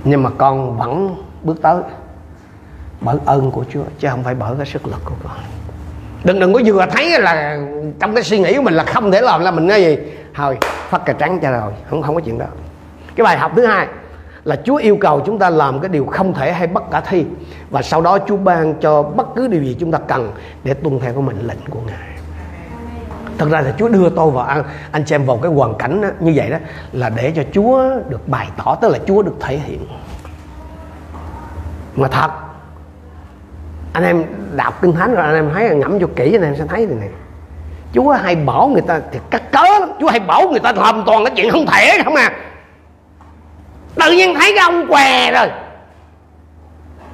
nhưng 0.04 0.24
mà 0.24 0.30
con 0.38 0.78
vẫn 0.78 1.16
bước 1.44 1.62
tới. 1.62 1.82
Bởi 3.02 3.18
ơn 3.26 3.52
của 3.52 3.66
Chúa, 3.74 3.84
chứ 4.00 4.08
không 4.12 4.24
phải 4.24 4.36
bởi 4.36 4.56
cái 4.58 4.66
sức 4.66 4.88
lực 4.88 5.02
của 5.06 5.16
con. 5.24 5.38
Đừng 6.24 6.40
đừng 6.40 6.54
có 6.54 6.62
vừa 6.66 6.86
thấy 6.92 7.20
là 7.20 7.60
trong 8.00 8.14
cái 8.14 8.24
suy 8.24 8.40
nghĩ 8.40 8.56
của 8.56 8.62
mình 8.62 8.74
là 8.74 8.84
không 8.84 9.12
thể 9.12 9.22
làm 9.22 9.42
là 9.42 9.52
mình 9.52 9.68
nói 9.68 9.84
gì. 9.84 9.98
Thôi, 10.36 10.58
phát 10.62 11.06
cà 11.06 11.14
trắng 11.14 11.40
cho 11.42 11.52
rồi, 11.52 11.72
không 11.90 12.02
không 12.02 12.16
có 12.16 12.22
chuyện 12.22 12.38
đó. 12.38 12.46
Cái 13.16 13.24
bài 13.24 13.38
học 13.38 13.52
thứ 13.56 13.66
hai 13.66 13.88
là 14.44 14.56
Chúa 14.66 14.76
yêu 14.76 14.98
cầu 15.02 15.22
chúng 15.26 15.40
ta 15.40 15.50
làm 15.50 15.80
cái 15.80 15.90
điều 15.90 16.06
không 16.06 16.34
thể 16.34 16.54
hay 16.54 16.68
bất 16.68 16.84
khả 16.92 17.02
thi. 17.02 17.26
Và 17.70 17.82
sau 17.82 18.02
đó 18.02 18.18
Chúa 18.28 18.38
ban 18.38 18.74
cho 18.74 19.04
bất 19.04 19.28
cứ 19.36 19.48
điều 19.48 19.64
gì 19.64 19.76
chúng 19.80 19.92
ta 19.92 19.98
cần 19.98 20.32
để 20.64 20.74
tuân 20.74 21.00
theo 21.00 21.14
cái 21.14 21.22
mệnh 21.22 21.48
lệnh 21.48 21.60
của 21.70 21.80
Ngài 21.88 22.13
thật 23.38 23.48
ra 23.52 23.62
là 23.62 23.74
Chúa 23.78 23.88
đưa 23.88 24.10
tôi 24.10 24.32
và 24.32 24.46
anh, 24.46 24.64
anh 24.92 25.04
chị 25.06 25.16
em 25.16 25.26
vào 25.26 25.38
cái 25.38 25.52
hoàn 25.52 25.76
cảnh 25.76 26.02
đó, 26.02 26.08
như 26.20 26.34
vậy 26.36 26.50
đó 26.50 26.58
là 26.92 27.10
để 27.10 27.34
cho 27.36 27.44
Chúa 27.54 27.84
được 28.10 28.28
bày 28.28 28.48
tỏ 28.58 28.76
tức 28.76 28.92
là 28.92 29.00
Chúa 29.08 29.22
được 29.22 29.36
thể 29.40 29.58
hiện. 29.58 29.88
Mà 31.96 32.08
thật 32.08 32.32
anh 33.94 34.04
em 34.04 34.24
đọc 34.56 34.82
kinh 34.82 34.94
thánh 34.94 35.16
rồi 35.16 35.26
anh 35.26 35.36
em 35.36 35.50
thấy 35.54 35.70
ngẫm 35.76 36.00
cho 36.00 36.08
kỹ 36.16 36.36
anh 36.36 36.44
em 36.44 36.56
sẽ 36.56 36.66
thấy 36.70 36.86
này 36.86 36.96
này. 37.00 37.10
Chúa 37.94 38.12
hay 38.12 38.36
bảo 38.36 38.68
người 38.68 38.82
ta 38.82 39.00
thì 39.12 39.20
cắt 39.30 39.52
cớ 39.52 39.64
lắm. 39.80 39.90
Chúa 40.00 40.10
hay 40.10 40.20
bảo 40.20 40.50
người 40.50 40.60
ta 40.60 40.72
làm 40.72 41.04
toàn 41.06 41.26
cái 41.26 41.34
chuyện 41.36 41.52
không 41.52 41.66
thể 41.66 42.02
không 42.04 42.16
à. 42.16 42.32
Tự 43.96 44.12
nhiên 44.12 44.36
thấy 44.36 44.54
cái 44.56 44.64
ông 44.66 44.88
què 44.88 45.32
rồi. 45.32 45.48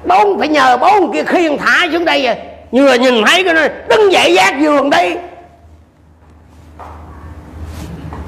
Bốn 0.04 0.38
phải 0.38 0.48
nhờ 0.48 0.76
bốn 0.76 1.12
kia 1.12 1.24
khiêng 1.24 1.58
thả 1.58 1.86
xuống 1.92 2.04
đây 2.04 2.26
rồi 2.26 2.36
vừa 2.72 2.94
nhìn 2.94 3.14
thấy 3.26 3.44
cái 3.44 3.54
nó 3.54 3.62
đứng 3.88 4.12
dậy 4.12 4.34
giác 4.34 4.60
giường 4.60 4.90
đi 4.90 5.16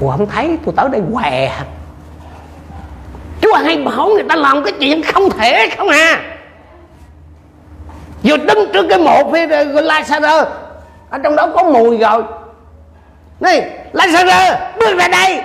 ủa, 0.01 0.11
không 0.11 0.27
thấy. 0.27 0.59
Tôi 0.65 0.75
tới 0.77 0.89
đây 0.89 1.03
què 1.13 1.53
chúa 3.53 3.55
hay 3.55 3.77
bảo 3.77 4.09
người 4.09 4.25
ta 4.29 4.37
làm 4.37 4.65
cái 4.65 4.73
chuyện 4.81 5.03
không 5.03 5.31
thể 5.31 5.69
không 5.77 5.89
à? 5.89 6.23
Vừa 8.23 8.37
đứng 8.37 8.73
trước 8.73 8.87
cái 8.89 8.99
mộ 8.99 9.33
phía 9.33 9.47
Lazarus 9.65 10.47
ở 11.11 11.19
trong 11.23 11.37
đó 11.37 11.47
có 11.55 11.63
mùi 11.63 11.99
rồi. 11.99 12.23
Này 13.41 13.71
Lazarus 13.93 14.57
bước 14.79 14.99
ra 14.99 15.09
đây. 15.09 15.43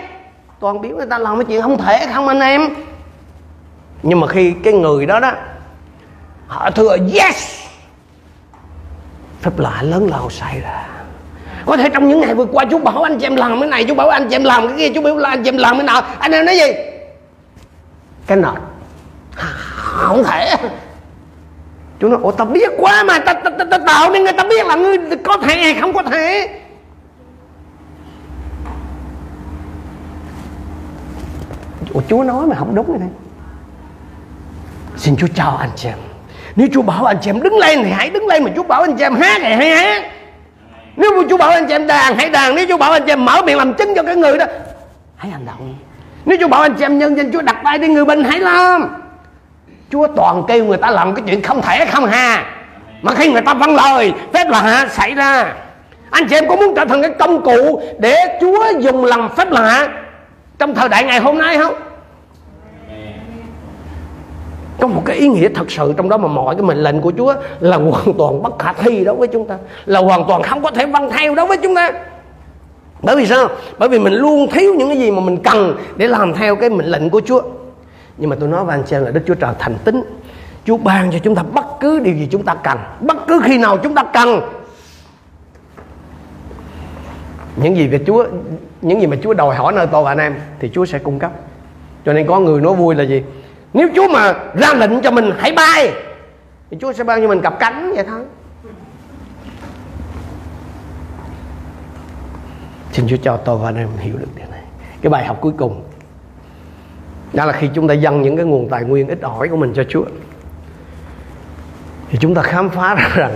Toàn 0.60 0.82
biết 0.82 0.89
người 0.89 1.08
ta 1.10 1.18
làm 1.18 1.38
cái 1.38 1.45
chuyện 1.45 1.62
không 1.62 1.78
thể 1.78 2.08
không 2.14 2.28
anh 2.28 2.39
em. 2.39 2.70
Nhưng 4.04 4.20
mà 4.20 4.28
khi 4.28 4.54
cái 4.64 4.74
người 4.74 5.06
đó 5.06 5.20
đó, 5.20 5.32
họ 6.48 6.72
thưa 6.72 6.98
yes. 7.14 7.60
Phép 9.41 9.52
lạ 9.58 9.82
lớn 9.82 10.08
lao 10.12 10.30
xảy 10.30 10.60
ra 10.60 10.86
có 11.68 11.78
thể 11.78 11.89
trong 11.89 12.07
những 12.07 12.22
ngày 12.22 12.36
vừa 12.36 12.45
qua 12.45 12.65
chú 12.72 12.80
bảo 12.80 13.03
anh 13.03 13.20
chị 13.20 13.26
em 13.26 13.36
làm 13.36 13.59
cái 13.59 13.70
này 13.70 13.84
chú 13.84 13.95
bảo 13.95 14.09
anh 14.09 14.28
chị 14.30 14.36
em 14.36 14.43
làm 14.43 14.68
cái 14.68 14.78
kia 14.78 14.89
chú 14.95 15.01
bảo 15.01 15.18
là 15.18 15.30
anh 15.30 15.43
chị 15.43 15.49
em 15.49 15.57
làm 15.57 15.78
cái 15.78 15.84
nào 15.84 16.01
anh 16.20 16.32
em 16.32 16.45
nói 16.45 16.57
gì? 16.57 16.74
Cái 18.28 18.38
nọ. 18.38 18.55
Không 19.76 20.24
thể. 20.24 20.55
Chú 21.99 22.07
nói 22.07 22.20
ủa 22.24 22.32
tao 22.32 22.47
biết 22.47 22.70
quá 22.78 23.03
mà 23.03 23.20
tao 23.20 23.36
ta, 23.43 23.49
ta, 23.49 23.65
ta 23.72 23.78
tạo 23.78 24.11
nên 24.11 24.24
người 24.24 24.34
ta 24.34 24.43
biết 24.43 24.65
là 24.65 24.76
ngươi 24.76 24.97
có 25.24 25.38
thể 25.38 25.55
hay 25.55 25.74
không 25.74 25.93
có 25.93 26.03
thể. 26.03 26.49
Ủa 31.93 32.01
chú 32.07 32.24
nói 32.24 32.47
mà 32.47 32.55
không 32.55 32.76
đúng 32.76 32.99
này. 32.99 33.09
Xin 34.97 35.15
chú 35.15 35.28
chào 35.36 35.57
anh 35.57 35.70
chị 35.76 35.89
em. 35.89 35.97
Nếu 36.55 36.68
chú 36.74 36.82
bảo 36.82 37.05
anh 37.05 37.18
chị 37.22 37.30
em 37.30 37.41
đứng 37.41 37.57
lên 37.57 37.84
thì 37.84 37.91
hãy 37.91 38.09
đứng 38.09 38.28
lên 38.28 38.43
mà 38.43 38.51
chú 38.55 38.63
bảo 38.63 38.82
anh 38.82 38.97
chị 38.97 39.03
em 39.03 39.15
hát 39.15 39.41
thì 39.43 39.53
hãy 39.53 39.70
hát 39.70 40.03
nếu 40.98 41.12
mà 41.18 41.28
chú 41.30 41.38
bảo 41.38 41.50
anh 41.50 41.68
chị 41.68 41.74
em 41.74 41.88
đàn 41.88 42.18
hãy 42.18 42.30
đàn 42.30 42.56
nếu 42.56 42.66
chú 42.68 42.78
bảo 42.78 42.91
anh 42.91 43.04
chị 43.06 43.12
em 43.12 43.26
mở 43.26 43.41
miệng 43.45 43.58
làm 43.58 43.74
chứng 43.74 43.95
cho 43.95 44.04
cái 44.04 44.16
người 44.16 44.38
đó, 44.38 44.45
hãy 45.16 45.32
hành 45.32 45.45
động. 45.45 45.76
Nếu 46.26 46.38
chú 46.41 46.48
bảo 46.48 46.62
anh 46.62 46.74
chị 46.74 46.86
em 46.86 47.00
nhân 47.00 47.18
danh 47.18 47.32
chúa, 47.32 47.41
đặt 47.41 47.56
tay 47.64 47.78
đi 47.78 47.88
người 47.88 48.06
bệnh 48.06 48.24
hãy 48.24 48.39
làm. 48.39 48.95
Chúa 49.91 50.08
toàn 50.08 50.43
kêu 50.48 50.66
người 50.66 50.78
ta 50.78 50.91
làm 50.91 51.16
cái 51.16 51.24
chuyện 51.28 51.41
không 51.41 51.62
thể 51.62 51.86
không 51.86 52.06
hà 52.06 52.45
mà 53.02 53.14
khi 53.16 53.32
người 53.32 53.41
ta 53.41 53.54
vâng 53.54 53.76
lời, 53.76 54.14
phép 54.34 54.50
lạ 54.50 54.88
xảy 54.91 55.14
ra. 55.14 55.54
Anh 56.10 56.28
chị 56.28 56.36
em 56.36 56.48
có 56.48 56.56
muốn 56.56 56.74
trở 56.76 56.86
thành 56.86 57.02
cái 57.02 57.12
công 57.20 57.41
cụ 57.41 57.82
để 58.00 58.38
chúa 58.41 58.66
dùng 58.80 59.06
làm 59.06 59.36
phép 59.36 59.52
lạ 59.52 59.88
trong 60.60 60.76
thời 60.76 60.89
đại 60.89 61.04
ngày 61.04 61.20
hôm 61.20 61.38
nay 61.38 61.58
không? 61.58 61.76
Có 64.80 64.88
một 64.88 65.02
cái 65.06 65.18
ý 65.18 65.28
nghĩa 65.28 65.50
thật 65.50 65.72
sự 65.72 65.94
trong 65.98 66.10
đó 66.10 66.18
mà 66.18 66.28
mọi 66.28 66.56
cái 66.56 66.64
mệnh 66.64 66.78
lệnh 66.78 67.02
của 67.02 67.12
Chúa 67.18 67.34
là 67.60 67.78
hoàn 67.78 68.14
toàn 68.18 68.44
bất 68.44 68.60
khả 68.60 68.74
thi 68.74 69.04
đối 69.04 69.16
với 69.16 69.28
chúng 69.28 69.48
ta, 69.48 69.58
là 69.86 70.00
hoàn 70.00 70.24
toàn 70.28 70.44
không 70.44 70.62
có 70.62 70.72
thể 70.72 70.86
vâng 70.86 71.10
theo 71.12 71.36
đối 71.36 71.48
với 71.48 71.58
chúng 71.58 71.76
ta. 71.76 71.92
Bởi 73.02 73.16
vì 73.16 73.26
sao? 73.26 73.48
Bởi 73.78 73.90
vì 73.90 74.00
mình 74.00 74.14
luôn 74.14 74.48
thiếu 74.52 74.74
những 74.78 74.88
cái 74.88 74.98
gì 74.98 75.12
mà 75.12 75.20
mình 75.20 75.38
cần 75.44 75.78
để 75.96 76.08
làm 76.08 76.34
theo 76.34 76.56
cái 76.56 76.70
mệnh 76.70 76.86
lệnh 76.86 77.10
của 77.10 77.22
Chúa. 77.26 77.42
Nhưng 78.18 78.30
mà 78.30 78.36
tôi 78.40 78.50
nói 78.50 78.66
với 78.66 78.76
anh 78.76 78.84
chị 78.84 78.96
là 78.96 79.12
Đức 79.12 79.22
Chúa 79.28 79.34
Trời 79.34 79.54
thành 79.60 79.76
tính 79.84 80.04
Chúa 80.66 80.78
ban 80.78 81.12
cho 81.12 81.20
chúng 81.20 81.36
ta 81.36 81.44
bất 81.54 81.66
cứ 81.80 82.00
điều 82.00 82.16
gì 82.16 82.28
chúng 82.32 82.44
ta 82.44 82.56
cần, 82.64 82.78
bất 83.00 83.28
cứ 83.28 83.42
khi 83.44 83.58
nào 83.58 83.78
chúng 83.78 83.96
ta 83.96 84.04
cần. 84.04 84.42
Những 87.56 87.78
gì 87.78 87.88
về 87.88 88.00
Chúa, 88.08 88.26
những 88.82 89.02
gì 89.02 89.08
mà 89.08 89.18
Chúa 89.24 89.34
đòi 89.34 89.56
hỏi 89.56 89.74
nơi 89.74 89.88
tôi 89.92 90.04
và 90.04 90.12
anh 90.12 90.18
em 90.18 90.36
thì 90.60 90.70
Chúa 90.74 90.86
sẽ 90.86 91.00
cung 91.00 91.20
cấp. 91.20 91.32
Cho 92.06 92.14
nên 92.14 92.28
có 92.28 92.40
người 92.40 92.62
nói 92.62 92.74
vui 92.74 92.96
là 92.96 93.04
gì? 93.04 93.24
Nếu 93.78 93.90
Chúa 93.96 94.08
mà 94.08 94.34
ra 94.54 94.74
lệnh 94.74 95.02
cho 95.02 95.12
mình, 95.12 95.32
hãy 95.38 95.52
bay. 95.52 95.94
Thì 96.72 96.78
Chúa 96.82 96.94
sẽ 96.94 97.04
ban 97.04 97.22
cho 97.22 97.28
mình 97.28 97.42
cặp 97.42 97.60
cánh 97.60 97.94
vậy 97.96 98.06
thôi. 98.08 98.22
Xin 102.92 103.08
Chúa 103.08 103.18
cho 103.18 103.38
tôi 103.38 103.58
và 103.58 103.70
anh 103.70 103.76
em 103.76 103.88
hiểu 104.00 104.18
được 104.18 104.28
điều 104.36 104.48
này. 104.52 104.62
Cái 105.02 105.10
bài 105.10 105.26
học 105.26 105.38
cuối 105.42 105.54
cùng, 105.58 105.84
đó 107.34 107.46
là 107.46 107.54
khi 107.54 107.70
chúng 107.74 107.88
ta 107.88 107.94
dâng 107.94 108.22
những 108.22 108.38
cái 108.38 108.46
nguồn 108.46 108.70
tài 108.70 108.84
nguyên 108.84 109.08
ít 109.08 109.22
ỏi 109.22 109.48
của 109.48 109.58
mình 109.58 109.74
cho 109.76 109.84
Chúa, 109.90 110.06
thì 112.10 112.18
chúng 112.22 112.36
ta 112.36 112.42
khám 112.42 112.70
phá 112.70 112.96
ra 112.96 113.10
rằng 113.16 113.36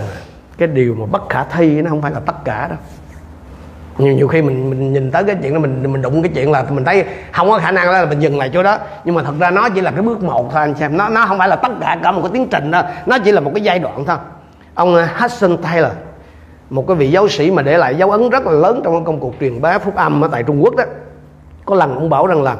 cái 0.58 0.68
điều 0.68 0.96
mà 0.96 1.06
bất 1.06 1.30
khả 1.30 1.44
thi 1.44 1.82
nó 1.82 1.89
không 1.89 2.02
phải 2.02 2.12
là 2.12 2.20
tất 2.20 2.36
cả 2.46 2.68
đâu 2.68 2.78
nhiều 3.98 4.14
nhiều 4.14 4.28
khi 4.28 4.42
mình 4.42 4.70
mình 4.70 4.94
nhìn 4.94 5.12
tới 5.12 5.24
cái 5.24 5.36
chuyện 5.42 5.54
đó, 5.54 5.60
mình 5.60 5.92
mình 5.94 6.02
đụng 6.02 6.24
cái 6.24 6.32
chuyện 6.36 6.52
là 6.52 6.66
mình 6.70 6.86
thấy 6.86 7.04
không 7.32 7.50
có 7.50 7.60
khả 7.60 7.72
năng 7.72 7.86
đó 7.86 7.92
là 7.92 8.06
mình 8.06 8.20
dừng 8.20 8.38
lại 8.38 8.50
chỗ 8.54 8.64
đó. 8.64 8.78
Nhưng 9.06 9.16
mà 9.16 9.24
thật 9.24 9.34
ra 9.39 9.52
nó 9.52 9.70
chỉ 9.70 9.82
là 9.82 9.92
cái 9.92 10.02
bước 10.02 10.24
một 10.24 10.52
thôi, 10.52 10.62
anh 10.62 10.76
xem. 10.76 10.98
Nó 10.98 11.10
nó 11.10 11.26
không 11.26 11.38
phải 11.38 11.48
là 11.48 11.56
tất 11.56 11.72
cả 11.82 11.98
cả 12.04 12.12
một 12.12 12.22
cái 12.22 12.32
tiến 12.34 12.48
trình 12.52 12.72
đó 12.72 12.84
nó 13.06 13.18
chỉ 13.20 13.32
là 13.32 13.39
một 13.39 13.52
cái 13.56 13.64
giai 13.64 13.80
đoạn 13.80 14.06
thôi. 14.06 14.18
Ông 14.74 14.96
à, 14.96 15.10
Hudson 15.18 15.58
Taylor, 15.58 15.92
một 16.70 16.88
cái 16.88 16.96
vị 16.96 17.12
giáo 17.12 17.28
sĩ 17.28 17.52
mà 17.52 17.62
để 17.62 17.78
lại 17.78 17.96
dấu 17.96 18.12
ấn 18.12 18.30
rất 18.30 18.46
là 18.46 18.52
lớn 18.52 18.82
trong 18.84 19.06
công 19.06 19.20
cuộc 19.20 19.34
truyền 19.39 19.62
bá 19.62 19.78
phúc 19.78 19.96
âm 19.96 20.24
ở 20.24 20.28
tại 20.28 20.44
Trung 20.44 20.64
Quốc 20.64 20.76
đó, 20.76 20.84
có 21.66 21.76
lần 21.76 21.96
ông 21.96 22.10
bảo 22.10 22.28
rằng 22.28 22.44
là 22.44 22.56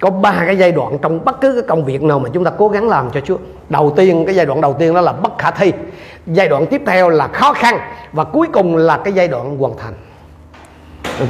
có 0.00 0.10
ba 0.10 0.34
cái 0.46 0.56
giai 0.56 0.72
đoạn 0.72 0.98
trong 1.02 1.24
bất 1.24 1.40
cứ 1.40 1.52
cái 1.52 1.62
công 1.68 1.84
việc 1.84 2.02
nào 2.02 2.18
mà 2.18 2.28
chúng 2.32 2.44
ta 2.44 2.50
cố 2.58 2.68
gắng 2.68 2.88
làm 2.88 3.10
cho 3.10 3.20
Chúa. 3.20 3.36
Đầu 3.68 3.92
tiên, 3.96 4.24
cái 4.26 4.34
giai 4.34 4.46
đoạn 4.46 4.60
đầu 4.60 4.76
tiên 4.78 4.94
đó 4.94 5.00
là 5.00 5.12
bất 5.12 5.38
khả 5.38 5.50
thi. 5.50 5.72
Giai 6.26 6.48
đoạn 6.48 6.66
tiếp 6.66 6.82
theo 6.86 7.08
là 7.08 7.28
khó 7.28 7.52
khăn. 7.52 7.78
Và 8.12 8.24
cuối 8.24 8.48
cùng 8.52 8.76
là 8.76 8.98
cái 9.04 9.12
giai 9.12 9.28
đoạn 9.28 9.58
hoàn 9.58 9.72
thành 9.76 9.92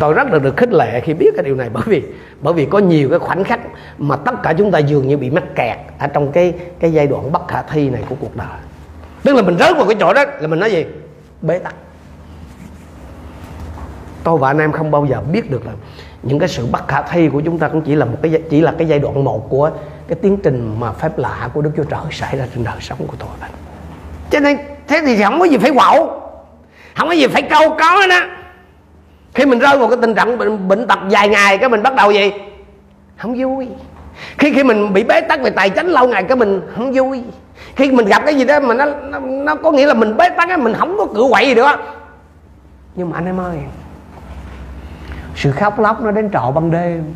tôi 0.00 0.14
rất 0.14 0.28
là 0.32 0.38
được 0.38 0.56
khích 0.56 0.72
lệ 0.72 1.00
khi 1.00 1.14
biết 1.14 1.30
cái 1.36 1.44
điều 1.44 1.56
này, 1.56 1.68
bởi 1.72 1.82
vì 1.86 2.02
bởi 2.40 2.54
vì 2.54 2.66
có 2.66 2.78
nhiều 2.78 3.10
cái 3.10 3.18
khoảnh 3.18 3.44
khắc 3.44 3.60
mà 3.98 4.16
tất 4.16 4.42
cả 4.42 4.52
chúng 4.52 4.70
ta 4.70 4.78
dường 4.78 5.08
như 5.08 5.16
bị 5.16 5.30
mắc 5.30 5.44
kẹt 5.54 5.78
ở 5.98 6.06
trong 6.06 6.32
cái 6.32 6.54
cái 6.80 6.92
giai 6.92 7.06
đoạn 7.06 7.32
bất 7.32 7.48
khả 7.48 7.62
thi 7.62 7.90
này 7.90 8.02
của 8.08 8.14
cuộc 8.20 8.36
đời. 8.36 8.58
Tức 9.22 9.36
là 9.36 9.42
mình 9.42 9.58
rớt 9.58 9.76
vào 9.76 9.86
cái 9.86 9.96
chỗ 10.00 10.12
đó 10.12 10.24
là 10.40 10.48
mình 10.48 10.60
nói 10.60 10.72
gì? 10.72 10.86
Bế 11.42 11.58
tắc. 11.58 11.74
Tôi 14.24 14.38
và 14.38 14.50
anh 14.50 14.58
em 14.58 14.72
không 14.72 14.90
bao 14.90 15.06
giờ 15.06 15.20
biết 15.32 15.50
được 15.50 15.66
là 15.66 15.72
những 16.22 16.38
cái 16.38 16.48
sự 16.48 16.66
bất 16.72 16.88
khả 16.88 17.02
thi 17.02 17.28
của 17.28 17.40
chúng 17.40 17.58
ta 17.58 17.68
cũng 17.68 17.82
chỉ 17.82 17.94
là 17.94 18.04
một 18.04 18.16
cái, 18.22 18.42
chỉ 18.50 18.60
là 18.60 18.74
cái 18.78 18.88
giai 18.88 18.98
đoạn 18.98 19.24
một 19.24 19.50
của 19.50 19.70
cái 20.08 20.18
tiến 20.22 20.36
trình 20.42 20.76
mà 20.78 20.92
phép 20.92 21.18
lạ 21.18 21.50
của 21.54 21.62
Đức 21.62 21.70
Chúa 21.76 21.84
Trời 21.84 22.00
xảy 22.10 22.36
ra 22.36 22.46
trên 22.54 22.64
đời 22.64 22.76
sống 22.80 22.98
của 22.98 23.16
tôi. 23.18 23.28
Cho 24.30 24.40
nên, 24.40 24.58
thế 24.88 25.02
thì 25.06 25.22
không 25.22 25.40
có 25.40 25.44
gì 25.44 25.58
phải 25.58 25.70
quậu 25.70 26.22
Không 26.96 27.08
có 27.08 27.12
gì 27.12 27.26
phải 27.26 27.42
câu 27.42 27.76
có 27.80 28.06
đó 28.06 28.20
khi 29.34 29.46
mình 29.46 29.58
rơi 29.58 29.78
vào 29.78 29.88
cái 29.88 29.98
tình 30.00 30.14
trạng 30.14 30.38
bệnh, 30.38 30.68
bệnh 30.68 30.86
tật 30.86 30.98
dài 31.08 31.28
ngày 31.28 31.58
Cái 31.58 31.68
mình 31.68 31.82
bắt 31.82 31.94
đầu 31.94 32.10
gì 32.10 32.32
Không 33.16 33.34
vui. 33.38 33.68
Khi 34.38 34.52
khi 34.54 34.64
mình 34.64 34.92
bị 34.92 35.04
bế 35.04 35.20
tắc 35.20 35.40
về 35.42 35.50
tài 35.50 35.70
chính 35.70 35.86
lâu 35.86 36.08
ngày 36.08 36.22
Cái 36.22 36.36
mình 36.36 36.60
không 36.76 36.92
vui. 36.92 37.22
Khi 37.76 37.90
mình 37.90 38.06
gặp 38.06 38.22
cái 38.24 38.34
gì 38.34 38.44
đó 38.44 38.60
mà 38.60 38.74
nó 38.74 38.84
nó, 38.84 39.18
nó 39.18 39.54
có 39.54 39.70
nghĩa 39.70 39.86
là 39.86 39.94
mình 39.94 40.16
bế 40.16 40.28
tắc 40.28 40.58
Mình 40.58 40.74
không 40.74 40.96
có 40.98 41.06
cửa 41.14 41.24
quậy 41.30 41.46
gì 41.46 41.54
nữa 41.54 41.76
Nhưng 42.94 43.10
mà 43.10 43.18
anh 43.18 43.26
em 43.26 43.40
ơi 43.40 43.56
sự 45.38 45.52
khóc 45.52 45.78
lóc 45.78 46.02
nó 46.02 46.10
đến 46.10 46.30
trọ 46.32 46.50
ban 46.54 46.70
đêm. 46.70 47.14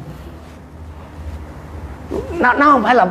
Nó, 2.39 2.53
nó 2.53 2.71
không 2.71 2.83
phải 2.83 2.95
là 2.95 3.07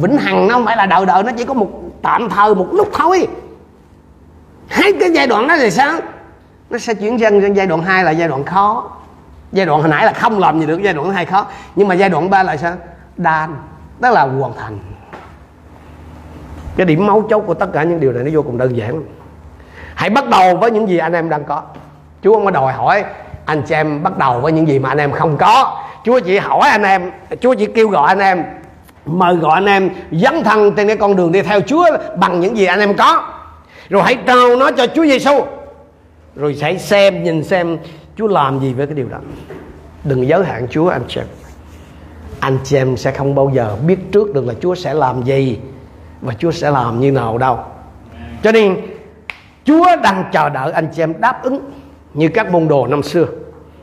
vĩnh 0.00 0.16
hằng 0.18 0.48
nó 0.48 0.54
không 0.54 0.64
phải 0.64 0.76
là 0.76 0.86
đời 0.86 1.06
đời 1.06 1.22
nó 1.22 1.32
chỉ 1.38 1.44
có 1.44 1.54
một 1.54 1.68
tạm 2.02 2.28
thời 2.28 2.54
một 2.54 2.68
lúc 2.72 2.90
thôi. 2.92 3.28
Hết 4.68 4.92
cái 5.00 5.10
giai 5.10 5.26
đoạn 5.26 5.48
đó 5.48 5.56
thì 5.58 5.70
sao? 5.70 6.00
Nó 6.70 6.78
sẽ 6.78 6.94
chuyển 6.94 7.20
dần 7.20 7.42
sang 7.42 7.56
giai 7.56 7.66
đoạn 7.66 7.82
2 7.82 8.04
là 8.04 8.10
giai 8.10 8.28
đoạn 8.28 8.44
khó. 8.44 8.90
Giai 9.52 9.66
đoạn 9.66 9.80
hồi 9.80 9.88
nãy 9.88 10.06
là 10.06 10.12
không 10.12 10.38
làm 10.38 10.60
gì 10.60 10.66
được, 10.66 10.82
giai 10.82 10.94
đoạn 10.94 11.10
hai 11.10 11.24
khó. 11.24 11.46
Nhưng 11.76 11.88
mà 11.88 11.94
giai 11.94 12.08
đoạn 12.08 12.30
3 12.30 12.42
là 12.42 12.56
sao? 12.56 12.72
Đan, 13.16 13.56
tức 14.00 14.12
là 14.12 14.22
hoàn 14.22 14.52
thành. 14.58 14.78
Cái 16.76 16.86
điểm 16.86 17.06
mấu 17.06 17.22
chốt 17.22 17.40
của 17.46 17.54
tất 17.54 17.66
cả 17.72 17.82
những 17.82 18.00
điều 18.00 18.12
này 18.12 18.24
nó 18.24 18.30
vô 18.32 18.42
cùng 18.42 18.58
đơn 18.58 18.76
giản. 18.76 19.02
Hãy 19.94 20.10
bắt 20.10 20.28
đầu 20.28 20.56
với 20.56 20.70
những 20.70 20.88
gì 20.88 20.98
anh 20.98 21.12
em 21.12 21.28
đang 21.28 21.44
có. 21.44 21.62
Chúa 22.22 22.34
không 22.34 22.44
có 22.44 22.50
đòi 22.50 22.72
hỏi 22.72 23.04
anh 23.44 23.62
chị 23.62 23.74
em 23.74 24.02
bắt 24.02 24.18
đầu 24.18 24.40
với 24.40 24.52
những 24.52 24.68
gì 24.68 24.78
mà 24.78 24.88
anh 24.88 24.98
em 24.98 25.12
không 25.12 25.36
có. 25.36 25.82
Chúa 26.04 26.20
chỉ 26.20 26.38
hỏi 26.38 26.68
anh 26.68 26.82
em, 26.82 27.10
chúa 27.40 27.54
chỉ 27.54 27.66
kêu 27.66 27.88
gọi 27.88 28.08
anh 28.08 28.18
em, 28.18 28.44
mời 29.06 29.34
gọi 29.34 29.54
anh 29.54 29.66
em, 29.66 29.90
dấn 30.12 30.44
thân 30.44 30.74
trên 30.74 30.86
cái 30.86 30.96
con 30.96 31.16
đường 31.16 31.32
đi 31.32 31.42
theo 31.42 31.60
chúa 31.60 31.86
bằng 32.16 32.40
những 32.40 32.56
gì 32.56 32.64
anh 32.64 32.80
em 32.80 32.94
có. 32.94 33.22
Rồi 33.88 34.02
hãy 34.02 34.18
trao 34.26 34.56
nó 34.56 34.70
cho 34.70 34.86
chúa 34.86 35.04
giêsu 35.04 35.44
rồi 36.38 36.56
hãy 36.60 36.78
xem, 36.78 37.22
nhìn 37.22 37.44
xem 37.44 37.78
chúa 38.16 38.26
làm 38.26 38.60
gì 38.60 38.72
với 38.72 38.86
cái 38.86 38.94
điều 38.94 39.08
đó. 39.08 39.18
Đừng 40.04 40.28
giới 40.28 40.44
hạn 40.44 40.66
chúa, 40.70 40.88
anh 40.88 41.02
chị 41.08 41.20
em. 41.20 41.26
Anh 42.40 42.58
chị 42.64 42.76
em 42.76 42.96
sẽ 42.96 43.12
không 43.12 43.34
bao 43.34 43.50
giờ 43.54 43.76
biết 43.86 44.12
trước 44.12 44.34
được 44.34 44.46
là 44.46 44.54
chúa 44.60 44.74
sẽ 44.74 44.94
làm 44.94 45.22
gì 45.22 45.58
và 46.20 46.34
chúa 46.38 46.50
sẽ 46.50 46.70
làm 46.70 47.00
như 47.00 47.12
nào 47.12 47.38
đâu. 47.38 47.58
Cho 48.42 48.52
nên, 48.52 48.76
chúa 49.64 49.86
đang 50.02 50.24
chờ 50.32 50.48
đợi 50.48 50.72
anh 50.72 50.88
chị 50.94 51.02
em 51.02 51.20
đáp 51.20 51.42
ứng 51.42 51.70
như 52.14 52.28
các 52.28 52.52
môn 52.52 52.68
đồ 52.68 52.86
năm 52.86 53.02
xưa. 53.02 53.26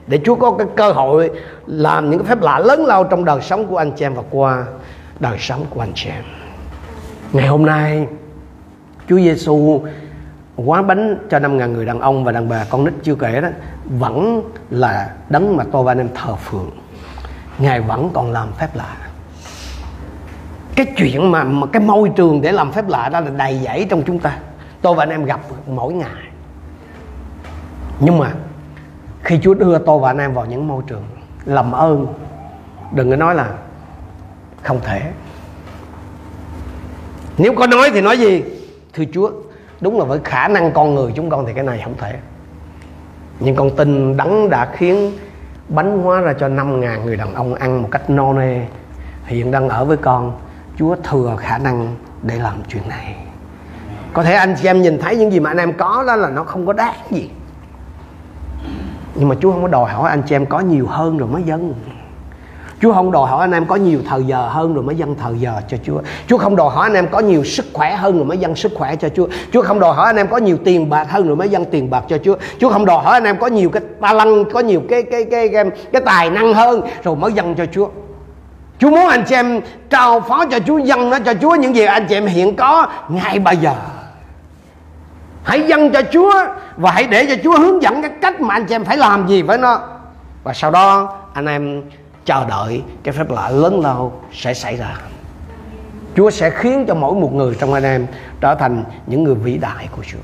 Để 0.07 0.19
Chúa 0.25 0.35
có 0.35 0.51
cái 0.51 0.67
cơ 0.75 0.91
hội 0.91 1.31
làm 1.65 2.09
những 2.09 2.19
cái 2.19 2.27
phép 2.27 2.41
lạ 2.41 2.59
lớn 2.59 2.85
lao 2.85 3.03
trong 3.03 3.25
đời 3.25 3.41
sống 3.41 3.67
của 3.67 3.77
anh 3.77 3.91
chị 3.91 4.05
em 4.05 4.13
và 4.13 4.23
qua 4.31 4.65
đời 5.19 5.37
sống 5.39 5.65
của 5.69 5.79
anh 5.79 5.91
chị 5.95 6.09
em. 6.09 6.23
Ngày 7.33 7.47
hôm 7.47 7.65
nay, 7.65 8.07
Chúa 9.09 9.17
Giêsu 9.17 9.83
quá 10.55 10.81
bánh 10.81 11.27
cho 11.29 11.39
năm 11.39 11.57
ngàn 11.57 11.73
người 11.73 11.85
đàn 11.85 11.99
ông 11.99 12.23
và 12.23 12.31
đàn 12.31 12.49
bà 12.49 12.65
con 12.69 12.83
nít 12.83 12.93
chưa 13.03 13.15
kể 13.15 13.41
đó 13.41 13.49
vẫn 13.85 14.41
là 14.69 15.09
đấng 15.29 15.57
mà 15.57 15.63
tôi 15.71 15.83
và 15.83 15.91
anh 15.91 15.97
em 15.97 16.09
thờ 16.15 16.35
phượng. 16.35 16.69
Ngài 17.57 17.81
vẫn 17.81 18.09
còn 18.13 18.31
làm 18.31 18.47
phép 18.53 18.75
lạ. 18.75 18.97
Cái 20.75 20.85
chuyện 20.97 21.31
mà, 21.31 21.43
mà 21.43 21.67
cái 21.67 21.81
môi 21.81 22.11
trường 22.15 22.41
để 22.41 22.51
làm 22.51 22.71
phép 22.71 22.87
lạ 22.87 23.09
đó 23.09 23.19
là 23.19 23.29
đầy 23.29 23.59
dẫy 23.65 23.87
trong 23.89 24.03
chúng 24.03 24.19
ta. 24.19 24.37
Tôi 24.81 24.95
và 24.95 25.03
anh 25.03 25.09
em 25.09 25.25
gặp 25.25 25.39
mỗi 25.67 25.93
ngày 25.93 26.25
nhưng 27.99 28.17
mà 28.17 28.33
khi 29.23 29.39
Chúa 29.43 29.53
đưa 29.53 29.77
tôi 29.77 29.99
và 29.99 30.09
anh 30.09 30.17
em 30.17 30.33
vào 30.33 30.45
những 30.45 30.67
môi 30.67 30.83
trường 30.87 31.03
làm 31.45 31.71
ơn 31.71 32.07
đừng 32.91 33.09
có 33.09 33.15
nói 33.15 33.35
là 33.35 33.49
không 34.63 34.79
thể 34.83 35.11
nếu 37.37 37.55
có 37.55 37.67
nói 37.67 37.89
thì 37.93 38.01
nói 38.01 38.17
gì 38.17 38.43
thưa 38.93 39.03
Chúa 39.13 39.31
đúng 39.81 39.99
là 39.99 40.05
với 40.05 40.19
khả 40.23 40.47
năng 40.47 40.71
con 40.71 40.95
người 40.95 41.11
chúng 41.15 41.29
con 41.29 41.45
thì 41.45 41.53
cái 41.53 41.63
này 41.63 41.81
không 41.83 41.93
thể. 41.97 42.15
Nhưng 43.39 43.55
con 43.55 43.75
tin 43.75 44.17
đấng 44.17 44.49
đã 44.49 44.71
khiến 44.73 45.11
bánh 45.69 45.99
hóa 46.03 46.21
ra 46.21 46.33
cho 46.33 46.47
năm 46.47 46.79
ngàn 46.79 47.05
người 47.05 47.15
đàn 47.15 47.35
ông 47.35 47.53
ăn 47.53 47.81
một 47.81 47.87
cách 47.91 48.09
no 48.09 48.33
nê. 48.33 48.65
Hiện 49.25 49.51
đang 49.51 49.69
ở 49.69 49.85
với 49.85 49.97
con, 49.97 50.39
Chúa 50.77 50.95
thừa 51.03 51.35
khả 51.39 51.57
năng 51.57 51.95
để 52.23 52.35
làm 52.39 52.53
chuyện 52.67 52.83
này. 52.89 53.15
Có 54.13 54.23
thể 54.23 54.33
anh 54.33 54.55
chị 54.61 54.67
em 54.67 54.81
nhìn 54.81 54.99
thấy 54.99 55.15
những 55.15 55.31
gì 55.31 55.39
mà 55.39 55.49
anh 55.49 55.57
em 55.57 55.73
có 55.73 56.03
đó 56.07 56.15
là 56.15 56.29
nó 56.29 56.43
không 56.43 56.65
có 56.65 56.73
đáng 56.73 56.95
gì. 57.11 57.29
Nhưng 59.15 59.29
mà 59.29 59.35
Chúa 59.41 59.51
không 59.51 59.61
có 59.61 59.67
đòi 59.67 59.91
hỏi 59.91 60.09
anh 60.09 60.21
chị 60.21 60.35
em 60.35 60.45
có 60.45 60.59
nhiều 60.59 60.87
hơn 60.87 61.17
rồi 61.17 61.29
mới 61.29 61.43
dâng. 61.43 61.73
Chúa 62.85 62.93
không 62.93 63.11
đòi 63.11 63.29
hỏi 63.29 63.41
anh 63.41 63.51
em 63.51 63.65
có 63.65 63.75
nhiều 63.75 63.99
thời 64.09 64.23
giờ 64.23 64.47
hơn 64.47 64.73
rồi 64.73 64.83
mới 64.83 64.95
dâng 64.95 65.15
thời 65.21 65.33
giờ 65.39 65.61
cho 65.67 65.77
Chúa. 65.85 66.01
Chúa 66.27 66.37
không 66.37 66.55
đòi 66.55 66.69
hỏi 66.69 66.89
anh 66.89 66.93
em 66.93 67.07
có 67.07 67.19
nhiều 67.19 67.43
sức 67.43 67.65
khỏe 67.73 67.95
hơn 67.95 68.15
rồi 68.17 68.25
mới 68.25 68.37
dâng 68.37 68.55
sức 68.55 68.71
khỏe 68.75 68.95
cho 68.95 69.09
Chúa. 69.09 69.27
Chúa 69.53 69.61
không 69.61 69.79
đòi 69.79 69.93
hỏi 69.93 70.05
anh 70.05 70.15
em 70.15 70.27
có 70.27 70.37
nhiều 70.37 70.57
tiền 70.65 70.89
bạc 70.89 71.07
hơn 71.09 71.27
rồi 71.27 71.35
mới 71.35 71.49
dâng 71.49 71.65
tiền 71.65 71.89
bạc 71.89 72.03
cho 72.09 72.17
Chúa. 72.17 72.35
Chúa 72.59 72.69
không 72.69 72.85
đòi 72.85 73.03
hỏi 73.03 73.13
anh 73.13 73.23
em 73.23 73.37
có 73.37 73.47
nhiều 73.47 73.69
cái 73.69 73.83
ba 73.99 74.13
lăng 74.13 74.45
Có 74.45 74.59
nhiều 74.59 74.81
cái 74.89 75.03
cái 75.03 75.25
cái 75.31 75.49
cái, 75.49 75.65
cái 75.93 76.01
tài 76.05 76.29
năng 76.29 76.53
hơn 76.53 76.81
rồi 77.03 77.15
mới 77.15 77.33
dâng 77.33 77.55
cho 77.55 77.65
Chúa. 77.73 77.87
Chúa 78.79 78.89
muốn 78.89 79.07
anh 79.09 79.23
chị 79.27 79.35
em 79.35 79.61
trao 79.89 80.19
phó 80.19 80.45
cho 80.45 80.59
Chúa 80.59 80.77
dâng 80.77 81.09
nó 81.09 81.19
cho 81.19 81.33
Chúa. 81.41 81.55
Những 81.55 81.75
gì 81.75 81.85
anh 81.85 82.05
chị 82.09 82.15
em 82.15 82.25
hiện 82.25 82.55
có 82.55 82.87
ngay 83.09 83.39
bây 83.39 83.57
giờ. 83.57 83.71
Hãy 85.43 85.61
dâng 85.67 85.91
cho 85.91 86.01
Chúa 86.11 86.33
và 86.77 86.91
hãy 86.91 87.03
để 87.03 87.25
cho 87.25 87.35
Chúa 87.43 87.57
hướng 87.57 87.81
dẫn 87.81 88.01
cái 88.01 88.11
cách 88.21 88.41
mà 88.41 88.55
anh 88.55 88.65
chị 88.65 88.75
em 88.75 88.85
phải 88.85 88.97
làm 88.97 89.27
gì 89.27 89.41
với 89.41 89.57
nó. 89.57 89.79
Và 90.43 90.53
sau 90.53 90.71
đó 90.71 91.17
anh 91.33 91.45
em 91.45 91.81
chờ 92.25 92.45
đợi 92.49 92.83
cái 93.03 93.13
phép 93.13 93.29
lạ 93.29 93.49
lớn 93.49 93.79
lao 93.79 94.21
sẽ 94.33 94.53
xảy 94.53 94.77
ra. 94.77 94.97
Chúa 96.15 96.29
sẽ 96.29 96.49
khiến 96.49 96.85
cho 96.87 96.95
mỗi 96.95 97.15
một 97.15 97.33
người 97.33 97.55
trong 97.59 97.73
anh 97.73 97.83
em 97.83 98.07
trở 98.41 98.55
thành 98.55 98.83
những 99.07 99.23
người 99.23 99.35
vĩ 99.35 99.57
đại 99.57 99.87
của 99.91 100.03
Chúa. 100.11 100.17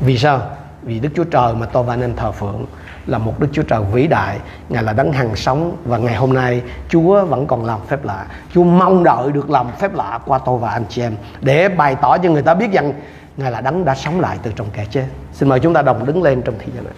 Vì 0.00 0.18
sao? 0.18 0.40
Vì 0.82 0.98
Đức 1.00 1.08
Chúa 1.16 1.24
Trời 1.24 1.54
mà 1.54 1.66
tôi 1.66 1.82
và 1.82 1.94
anh 1.94 2.00
em 2.00 2.16
thờ 2.16 2.32
phượng 2.32 2.66
là 3.06 3.18
một 3.18 3.40
Đức 3.40 3.48
Chúa 3.52 3.62
Trời 3.62 3.80
vĩ 3.92 4.06
đại, 4.06 4.38
Ngài 4.68 4.82
là 4.82 4.92
đấng 4.92 5.12
hằng 5.12 5.36
sống 5.36 5.76
và 5.84 5.98
ngày 5.98 6.14
hôm 6.14 6.32
nay 6.32 6.62
Chúa 6.88 7.24
vẫn 7.24 7.46
còn 7.46 7.64
làm 7.64 7.80
phép 7.86 8.04
lạ. 8.04 8.26
Chúa 8.54 8.64
mong 8.64 9.04
đợi 9.04 9.32
được 9.32 9.50
làm 9.50 9.66
phép 9.78 9.94
lạ 9.94 10.18
qua 10.26 10.38
tôi 10.38 10.58
và 10.58 10.70
anh 10.70 10.84
chị 10.88 11.02
em 11.02 11.16
để 11.40 11.68
bày 11.68 11.94
tỏ 11.94 12.18
cho 12.18 12.30
người 12.30 12.42
ta 12.42 12.54
biết 12.54 12.72
rằng 12.72 12.92
Ngài 13.36 13.50
là 13.50 13.60
đấng 13.60 13.84
đã 13.84 13.94
sống 13.94 14.20
lại 14.20 14.38
từ 14.42 14.52
trong 14.56 14.66
kẻ 14.72 14.86
chết. 14.90 15.06
Xin 15.32 15.48
mời 15.48 15.60
chúng 15.60 15.74
ta 15.74 15.82
đồng 15.82 16.06
đứng 16.06 16.22
lên 16.22 16.42
trong 16.42 16.54
thời 16.58 16.68
gian 16.74 16.84
này. 16.84 16.94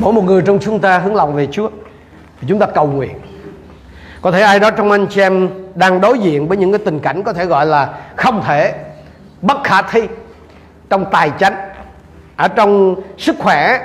Mỗi 0.00 0.12
một 0.12 0.24
người 0.24 0.42
trong 0.42 0.58
chúng 0.60 0.80
ta 0.80 0.98
hướng 0.98 1.14
lòng 1.14 1.34
về 1.34 1.48
Chúa. 1.52 1.70
Chúng 2.48 2.58
ta 2.58 2.66
cầu 2.66 2.86
nguyện. 2.86 3.14
Có 4.22 4.30
thể 4.30 4.40
ai 4.40 4.60
đó 4.60 4.70
trong 4.70 4.90
anh 4.90 5.06
chị 5.10 5.20
em 5.20 5.48
đang 5.74 6.00
đối 6.00 6.18
diện 6.18 6.48
với 6.48 6.56
những 6.56 6.72
cái 6.72 6.78
tình 6.78 7.00
cảnh 7.00 7.22
có 7.22 7.32
thể 7.32 7.46
gọi 7.46 7.66
là 7.66 7.98
không 8.16 8.42
thể, 8.46 8.74
bất 9.42 9.64
khả 9.64 9.82
thi 9.82 10.00
trong 10.90 11.04
tài 11.10 11.30
chánh, 11.38 11.54
ở 12.36 12.48
trong 12.48 12.94
sức 13.18 13.36
khỏe, 13.38 13.80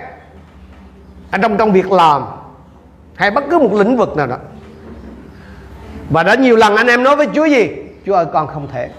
ở 1.32 1.38
trong 1.38 1.57
trong 1.57 1.72
việc 1.72 1.91
làm, 1.91 2.24
hay 3.16 3.32
bất 3.32 3.43
cứ 3.49 3.59
một 3.59 3.74
lĩnh 3.74 3.97
vực 3.97 4.18
nào 4.18 4.28
đó. 4.28 4.38
Và 6.09 6.24
đã 6.24 6.36
nhiều 6.36 6.55
lần 6.55 6.76
anh 6.76 6.88
em 6.88 7.03
nói 7.03 7.16
với 7.16 7.28
Chúa 7.36 7.45
gì? 7.45 7.70
Chúa 8.05 8.13
ơi, 8.13 8.26
con 8.34 8.47
không 8.47 8.68
thể. 8.74 8.89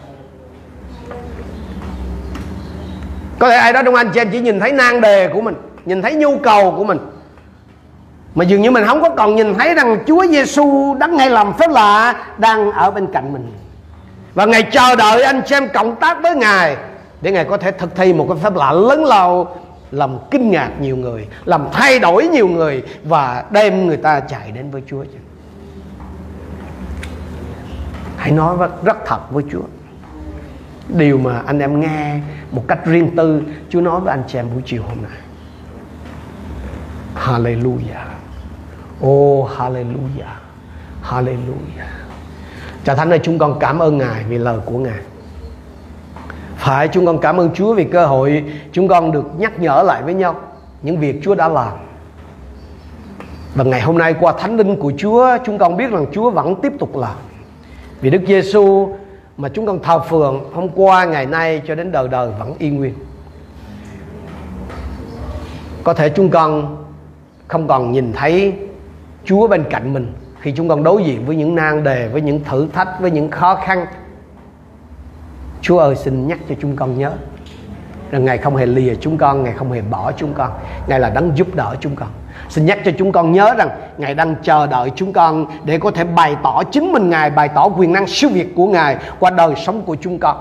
Có 3.39 3.49
thể 3.49 3.57
ai 3.57 3.73
đó 3.73 3.83
trong 3.83 3.95
anh 3.95 4.11
chị 4.15 4.21
em 4.21 4.31
chỉ 4.33 4.41
nhìn 4.41 4.61
thấy 4.61 4.73
nan 4.73 5.01
đề 5.01 5.29
của 5.29 5.41
mình 5.41 5.55
nhìn 5.87 6.03
thấy 6.03 6.15
nhu 6.15 6.39
cầu 6.39 6.75
của 6.77 6.85
mình. 6.85 6.99
Mà 8.35 8.45
dường 8.45 8.63
như 8.63 8.71
mình 8.71 8.85
không 8.87 9.03
có 9.03 9.09
còn 9.11 9.37
nhìn 9.37 9.55
thấy 9.55 9.75
rằng 9.75 9.99
Chúa 10.07 10.27
Giêsu 10.27 10.95
đang 10.95 11.17
ngay 11.17 11.31
làm 11.31 11.53
phép 11.53 11.71
lạ 11.71 12.17
đang 12.39 12.73
ở 12.73 12.91
bên 12.91 13.07
cạnh 13.13 13.33
mình. 13.33 13.53
Và 14.35 14.45
ngày 14.45 14.63
chờ 14.63 14.97
đợi 14.97 15.23
anh 15.23 15.43
chị 15.47 15.55
em 15.55 15.69
cộng 15.75 15.97
tác 15.97 16.23
với 16.23 16.37
ngài 16.37 16.77
để 17.21 17.33
ngài 17.33 17.45
có 17.45 17.57
thể 17.57 17.71
thực 17.71 17.97
thi 17.97 18.13
một 18.13 18.27
cái 18.29 18.39
phép 18.43 18.55
lạ 18.55 18.73
lớn 18.73 19.05
lao, 19.05 19.57
làm 19.91 20.19
kinh 20.31 20.51
ngạc 20.51 20.71
nhiều 20.81 20.97
người, 20.97 21.29
làm 21.45 21.69
thay 21.73 21.99
đổi 21.99 22.29
nhiều 22.29 22.49
người 22.49 22.83
và 23.05 23.45
đem 23.51 23.87
người 23.87 23.97
ta 23.97 24.21
chạy 24.21 24.53
đến 24.53 24.71
với 24.71 24.83
Chúa 24.87 25.05
hãy 28.17 28.31
nói 28.31 28.57
rất 28.85 28.97
thật 29.07 29.31
với 29.31 29.45
Chúa. 29.53 29.63
Điều 30.89 31.19
mà 31.19 31.43
anh 31.47 31.59
em 31.59 31.81
nghe 31.81 32.19
một 32.51 32.65
cách 32.69 32.87
riêng 32.87 33.17
tư, 33.17 33.43
Chúa 33.71 33.81
nói 33.81 34.01
với 34.01 34.11
anh 34.11 34.23
chị 34.29 34.39
em 34.39 34.47
buổi 34.53 34.63
chiều 34.67 34.83
hôm 34.83 34.99
nay. 35.03 35.26
Hallelujah. 37.17 38.07
Oh 39.05 39.49
hallelujah. 39.51 40.37
Hallelujah. 41.03 41.91
Cha 42.85 42.95
Thánh 42.95 43.11
ơi, 43.11 43.21
chúng 43.23 43.39
con 43.39 43.59
cảm 43.59 43.79
ơn 43.79 43.99
Ngài 43.99 44.25
vì 44.25 44.39
lời 44.39 44.59
của 44.65 44.79
Ngài. 44.79 45.01
Phải, 46.57 46.89
chúng 46.89 47.07
con 47.07 47.19
cảm 47.19 47.41
ơn 47.41 47.51
Chúa 47.55 47.75
vì 47.75 47.85
cơ 47.85 48.07
hội 48.07 48.45
chúng 48.73 48.89
con 48.89 49.13
được 49.13 49.25
nhắc 49.39 49.59
nhở 49.59 49.83
lại 49.87 50.03
với 50.03 50.15
nhau 50.15 50.41
Những 50.83 50.99
việc 51.01 51.21
Chúa 51.23 51.35
đã 51.35 51.49
làm. 51.49 51.73
Và 53.55 53.65
ngày 53.65 53.81
hôm 53.81 53.99
nay 53.99 54.15
qua 54.21 54.33
thánh 54.39 54.57
linh 54.57 54.77
của 54.77 54.93
Chúa, 54.99 55.29
Chúng 55.45 55.59
con 55.59 55.77
biết 55.77 55.91
rằng 55.91 56.07
Chúa 56.13 56.31
vẫn 56.31 56.55
tiếp 56.63 56.73
tục 56.79 56.97
làm. 56.97 57.15
Vì 58.01 58.11
Đức 58.11 58.23
Giêsu 58.27 58.97
mà 59.37 59.49
chúng 59.49 59.67
con 59.67 59.83
thờ 59.83 59.99
phượng, 59.99 60.45
hôm 60.55 60.69
qua, 60.69 61.05
ngày 61.05 61.27
nay 61.27 61.63
cho 61.67 61.75
đến 61.75 61.93
đời 61.93 62.09
đời 62.09 62.31
vẫn 62.39 62.55
y 62.59 62.71
nguyên. 62.71 62.95
Có 65.85 65.95
thể 65.95 66.09
chúng 66.09 66.31
con 66.31 66.77
không 67.49 67.69
còn 67.69 67.93
nhìn 67.93 68.13
thấy 68.13 68.55
Chúa 69.25 69.49
bên 69.49 69.65
cạnh 69.71 69.93
mình 69.93 70.13
khi 70.41 70.53
chúng 70.53 70.69
con 70.69 70.85
đối 70.85 71.05
diện 71.05 71.27
với 71.27 71.37
những 71.37 71.55
nan 71.55 71.85
đề, 71.85 72.09
với 72.09 72.21
những 72.21 72.45
thử 72.45 72.69
thách, 72.73 72.89
với 73.01 73.11
những 73.11 73.31
khó 73.31 73.55
khăn. 73.55 73.87
Chúa 75.61 75.79
ơi, 75.79 75.97
xin 75.97 76.27
nhắc 76.27 76.39
cho 76.49 76.55
chúng 76.61 76.77
con 76.77 76.99
nhớ 76.99 77.13
rằng 78.11 78.25
Ngài 78.25 78.39
không 78.39 78.57
hề 78.57 78.67
lìa 78.67 78.95
chúng 78.95 79.19
con, 79.19 79.45
Ngài 79.45 79.53
không 79.53 79.73
hề 79.73 79.83
bỏ 79.83 80.13
chúng 80.13 80.35
con. 80.35 80.51
Ngài 80.87 81.01
là 81.01 81.11
đang 81.11 81.37
giúp 81.37 81.55
đỡ 81.55 81.77
chúng 81.81 81.97
con. 81.97 82.09
Xin 82.49 82.67
nhắc 82.67 82.79
cho 82.85 82.91
chúng 82.99 83.13
con 83.13 83.33
nhớ 83.33 83.55
rằng 83.59 83.69
Ngài 83.99 84.15
đang 84.15 84.35
chờ 84.43 84.67
đợi 84.67 84.91
chúng 84.97 85.13
con 85.13 85.47
Để 85.65 85.79
có 85.79 85.91
thể 85.91 86.05
bày 86.05 86.37
tỏ 86.43 86.63
chính 86.71 86.93
mình, 86.93 87.11
Ngài 87.11 87.31
Bày 87.31 87.49
tỏ 87.49 87.69
quyền 87.69 87.93
năng 87.93 88.07
siêu 88.07 88.31
việt 88.31 88.53
của 88.57 88.67
Ngài 88.67 88.97
Qua 89.19 89.31
đời 89.31 89.55
sống 89.57 89.83
của 89.83 89.97
chúng 90.01 90.19
con. 90.19 90.37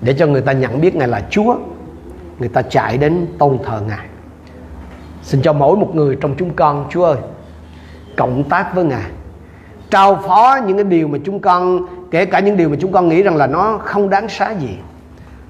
Để 0.00 0.14
cho 0.18 0.26
người 0.26 0.40
ta 0.40 0.52
nhận 0.52 0.80
biết 0.80 0.96
Ngài 0.96 1.08
là 1.08 1.22
Chúa, 1.30 1.56
Người 2.38 2.48
ta 2.48 2.62
chạy 2.62 2.98
đến 2.98 3.26
tôn 3.38 3.58
thờ 3.64 3.80
Ngài. 3.88 4.06
Xin 5.24 5.42
cho 5.42 5.52
mỗi 5.52 5.76
một 5.76 5.94
người 5.94 6.16
trong 6.20 6.34
chúng 6.38 6.50
con, 6.50 6.86
Chúa 6.90 7.04
ơi, 7.04 7.16
cộng 8.16 8.44
tác 8.44 8.74
với 8.74 8.84
Ngài. 8.84 9.10
Trao 9.90 10.16
phó 10.26 10.58
những 10.66 10.76
cái 10.76 10.84
điều 10.84 11.08
mà 11.08 11.18
chúng 11.24 11.40
con, 11.40 11.86
kể 12.10 12.24
cả 12.24 12.40
những 12.40 12.56
điều 12.56 12.68
mà 12.68 12.76
chúng 12.80 12.92
con 12.92 13.08
nghĩ 13.08 13.22
rằng 13.22 13.36
là 13.36 13.46
nó 13.46 13.78
không 13.84 14.10
đáng 14.10 14.28
xá 14.28 14.50
gì. 14.50 14.76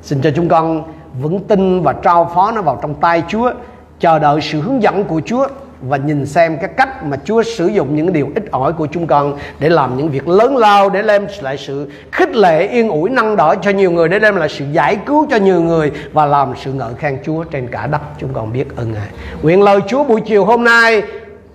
Xin 0.03 0.21
cho 0.23 0.31
chúng 0.37 0.49
con 0.49 0.83
vững 1.21 1.41
tin 1.41 1.83
và 1.83 1.93
trao 1.93 2.31
phó 2.35 2.53
nó 2.53 2.63
vào 2.63 2.79
trong 2.83 2.95
tay 2.95 3.23
Chúa, 3.29 3.53
chờ 4.01 4.19
đợi 4.19 4.41
sự 4.41 4.61
hướng 4.61 4.83
dẫn 4.83 5.05
của 5.05 5.21
Chúa 5.25 5.47
và 5.89 5.97
nhìn 5.97 6.27
xem 6.27 6.59
cái 6.59 6.71
cách 6.77 7.05
mà 7.05 7.17
Chúa 7.25 7.43
sử 7.43 7.67
dụng 7.67 7.97
những 7.97 8.13
điều 8.13 8.31
ít 8.35 8.45
ỏi 8.51 8.73
của 8.73 8.87
chúng 8.87 9.07
con 9.07 9.39
để 9.59 9.69
làm 9.69 9.97
những 9.97 10.09
việc 10.09 10.29
lớn 10.29 10.57
lao, 10.57 10.91
để 10.91 11.03
đem 11.03 11.27
lại 11.41 11.57
sự 11.59 11.91
khích 12.13 12.37
lệ, 12.37 12.69
yên 12.69 12.89
ủi, 12.89 13.11
năng 13.11 13.37
đỡ 13.37 13.55
cho 13.63 13.71
nhiều 13.71 13.91
người, 13.91 14.09
để 14.09 14.19
đem 14.19 14.37
lại 14.37 14.49
sự 14.49 14.65
giải 14.73 14.97
cứu 15.07 15.27
cho 15.31 15.37
nhiều 15.37 15.61
người 15.61 15.93
và 16.13 16.27
làm 16.27 16.53
sự 16.65 16.73
ngợi 16.73 16.95
khen 16.99 17.19
Chúa 17.25 17.45
trên 17.45 17.69
cả 17.69 17.87
đất. 17.87 18.01
Chúng 18.19 18.33
con 18.33 18.53
biết 18.53 18.77
ơn 18.77 18.93
Ngài. 18.93 19.09
Nguyện 19.43 19.63
lời 19.63 19.81
Chúa 19.87 20.05
buổi 20.05 20.21
chiều 20.21 20.45
hôm 20.45 20.65
nay 20.65 21.03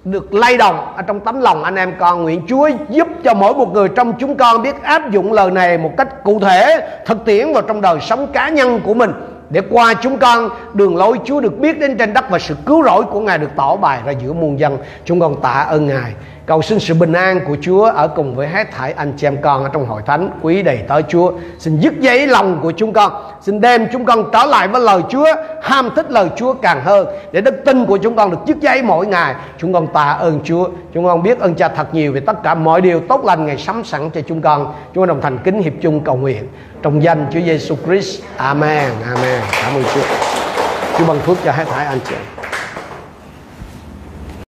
được 0.05 0.33
lay 0.33 0.57
động 0.57 0.93
ở 0.95 1.01
trong 1.01 1.19
tấm 1.19 1.41
lòng 1.41 1.63
anh 1.63 1.75
em 1.75 1.93
con. 1.99 2.23
Nguyện 2.23 2.41
Chúa 2.47 2.69
giúp 2.89 3.07
cho 3.23 3.33
mỗi 3.33 3.53
một 3.53 3.73
người 3.73 3.87
trong 3.95 4.13
chúng 4.19 4.35
con 4.35 4.61
biết 4.61 4.83
áp 4.83 5.11
dụng 5.11 5.33
lời 5.33 5.51
này 5.51 5.77
một 5.77 5.91
cách 5.97 6.23
cụ 6.23 6.39
thể, 6.39 6.87
thực 7.05 7.25
tiễn 7.25 7.53
vào 7.53 7.61
trong 7.61 7.81
đời 7.81 7.99
sống 8.01 8.27
cá 8.33 8.49
nhân 8.49 8.79
của 8.83 8.93
mình 8.93 9.11
để 9.49 9.61
qua 9.69 9.93
chúng 9.93 10.17
con, 10.17 10.49
đường 10.73 10.97
lối 10.97 11.19
Chúa 11.25 11.39
được 11.39 11.59
biết 11.59 11.79
đến 11.79 11.97
trên 11.97 12.13
đất 12.13 12.29
và 12.29 12.39
sự 12.39 12.55
cứu 12.65 12.83
rỗi 12.83 13.03
của 13.03 13.19
Ngài 13.19 13.37
được 13.37 13.49
tỏ 13.55 13.75
bài 13.75 14.01
ra 14.05 14.11
giữa 14.11 14.33
muôn 14.33 14.59
dân. 14.59 14.77
Chúng 15.05 15.19
con 15.19 15.41
tạ 15.41 15.65
ơn 15.69 15.87
Ngài. 15.87 16.13
Cầu 16.49 16.61
xin 16.61 16.79
sự 16.79 16.93
bình 16.93 17.13
an 17.13 17.39
của 17.47 17.57
Chúa 17.61 17.83
ở 17.83 18.07
cùng 18.07 18.35
với 18.35 18.47
hết 18.47 18.71
thảy 18.71 18.93
anh 18.93 19.13
chị 19.17 19.27
em 19.27 19.41
con 19.41 19.63
ở 19.63 19.69
trong 19.73 19.85
hội 19.85 20.01
thánh 20.05 20.29
quý 20.41 20.61
đầy 20.61 20.79
tới 20.87 21.03
Chúa. 21.09 21.31
Xin 21.59 21.79
dứt 21.79 21.93
giấy 21.99 22.27
lòng 22.27 22.59
của 22.61 22.71
chúng 22.71 22.93
con. 22.93 23.11
Xin 23.41 23.61
đem 23.61 23.87
chúng 23.91 24.05
con 24.05 24.29
trở 24.33 24.45
lại 24.45 24.67
với 24.67 24.81
lời 24.81 25.01
Chúa, 25.09 25.25
ham 25.61 25.89
thích 25.95 26.11
lời 26.11 26.29
Chúa 26.35 26.53
càng 26.53 26.81
hơn 26.83 27.07
để 27.31 27.41
đức 27.41 27.61
tin 27.65 27.85
của 27.85 27.97
chúng 27.97 28.15
con 28.15 28.31
được 28.31 28.37
dứt 28.45 28.57
giấy 28.61 28.81
mỗi 28.81 29.07
ngày. 29.07 29.35
Chúng 29.57 29.73
con 29.73 29.87
tạ 29.87 30.09
ơn 30.09 30.39
Chúa. 30.43 30.69
Chúng 30.93 31.05
con 31.05 31.23
biết 31.23 31.39
ơn 31.39 31.55
Cha 31.55 31.67
thật 31.67 31.93
nhiều 31.93 32.13
về 32.13 32.19
tất 32.19 32.43
cả 32.43 32.55
mọi 32.55 32.81
điều 32.81 32.99
tốt 32.99 33.25
lành 33.25 33.45
ngày 33.45 33.57
sắm 33.57 33.83
sẵn 33.83 34.09
cho 34.09 34.21
chúng 34.21 34.41
con. 34.41 34.73
Chúng 34.93 35.01
con 35.01 35.07
đồng 35.07 35.21
thành 35.21 35.37
kính 35.43 35.61
hiệp 35.61 35.73
chung 35.81 36.01
cầu 36.01 36.15
nguyện 36.15 36.47
trong 36.81 37.03
danh 37.03 37.25
Chúa 37.33 37.41
Giêsu 37.41 37.75
Christ. 37.85 38.21
Amen. 38.37 38.91
Amen. 39.15 39.41
Cảm 39.63 39.73
ơn 39.75 39.83
Chúa. 39.93 40.01
Chúa 40.97 41.05
ban 41.05 41.19
phước 41.19 41.37
cho 41.43 41.51
hết 41.51 41.65
thảy 41.67 41.85
anh 41.85 41.99
chị. 42.09 42.15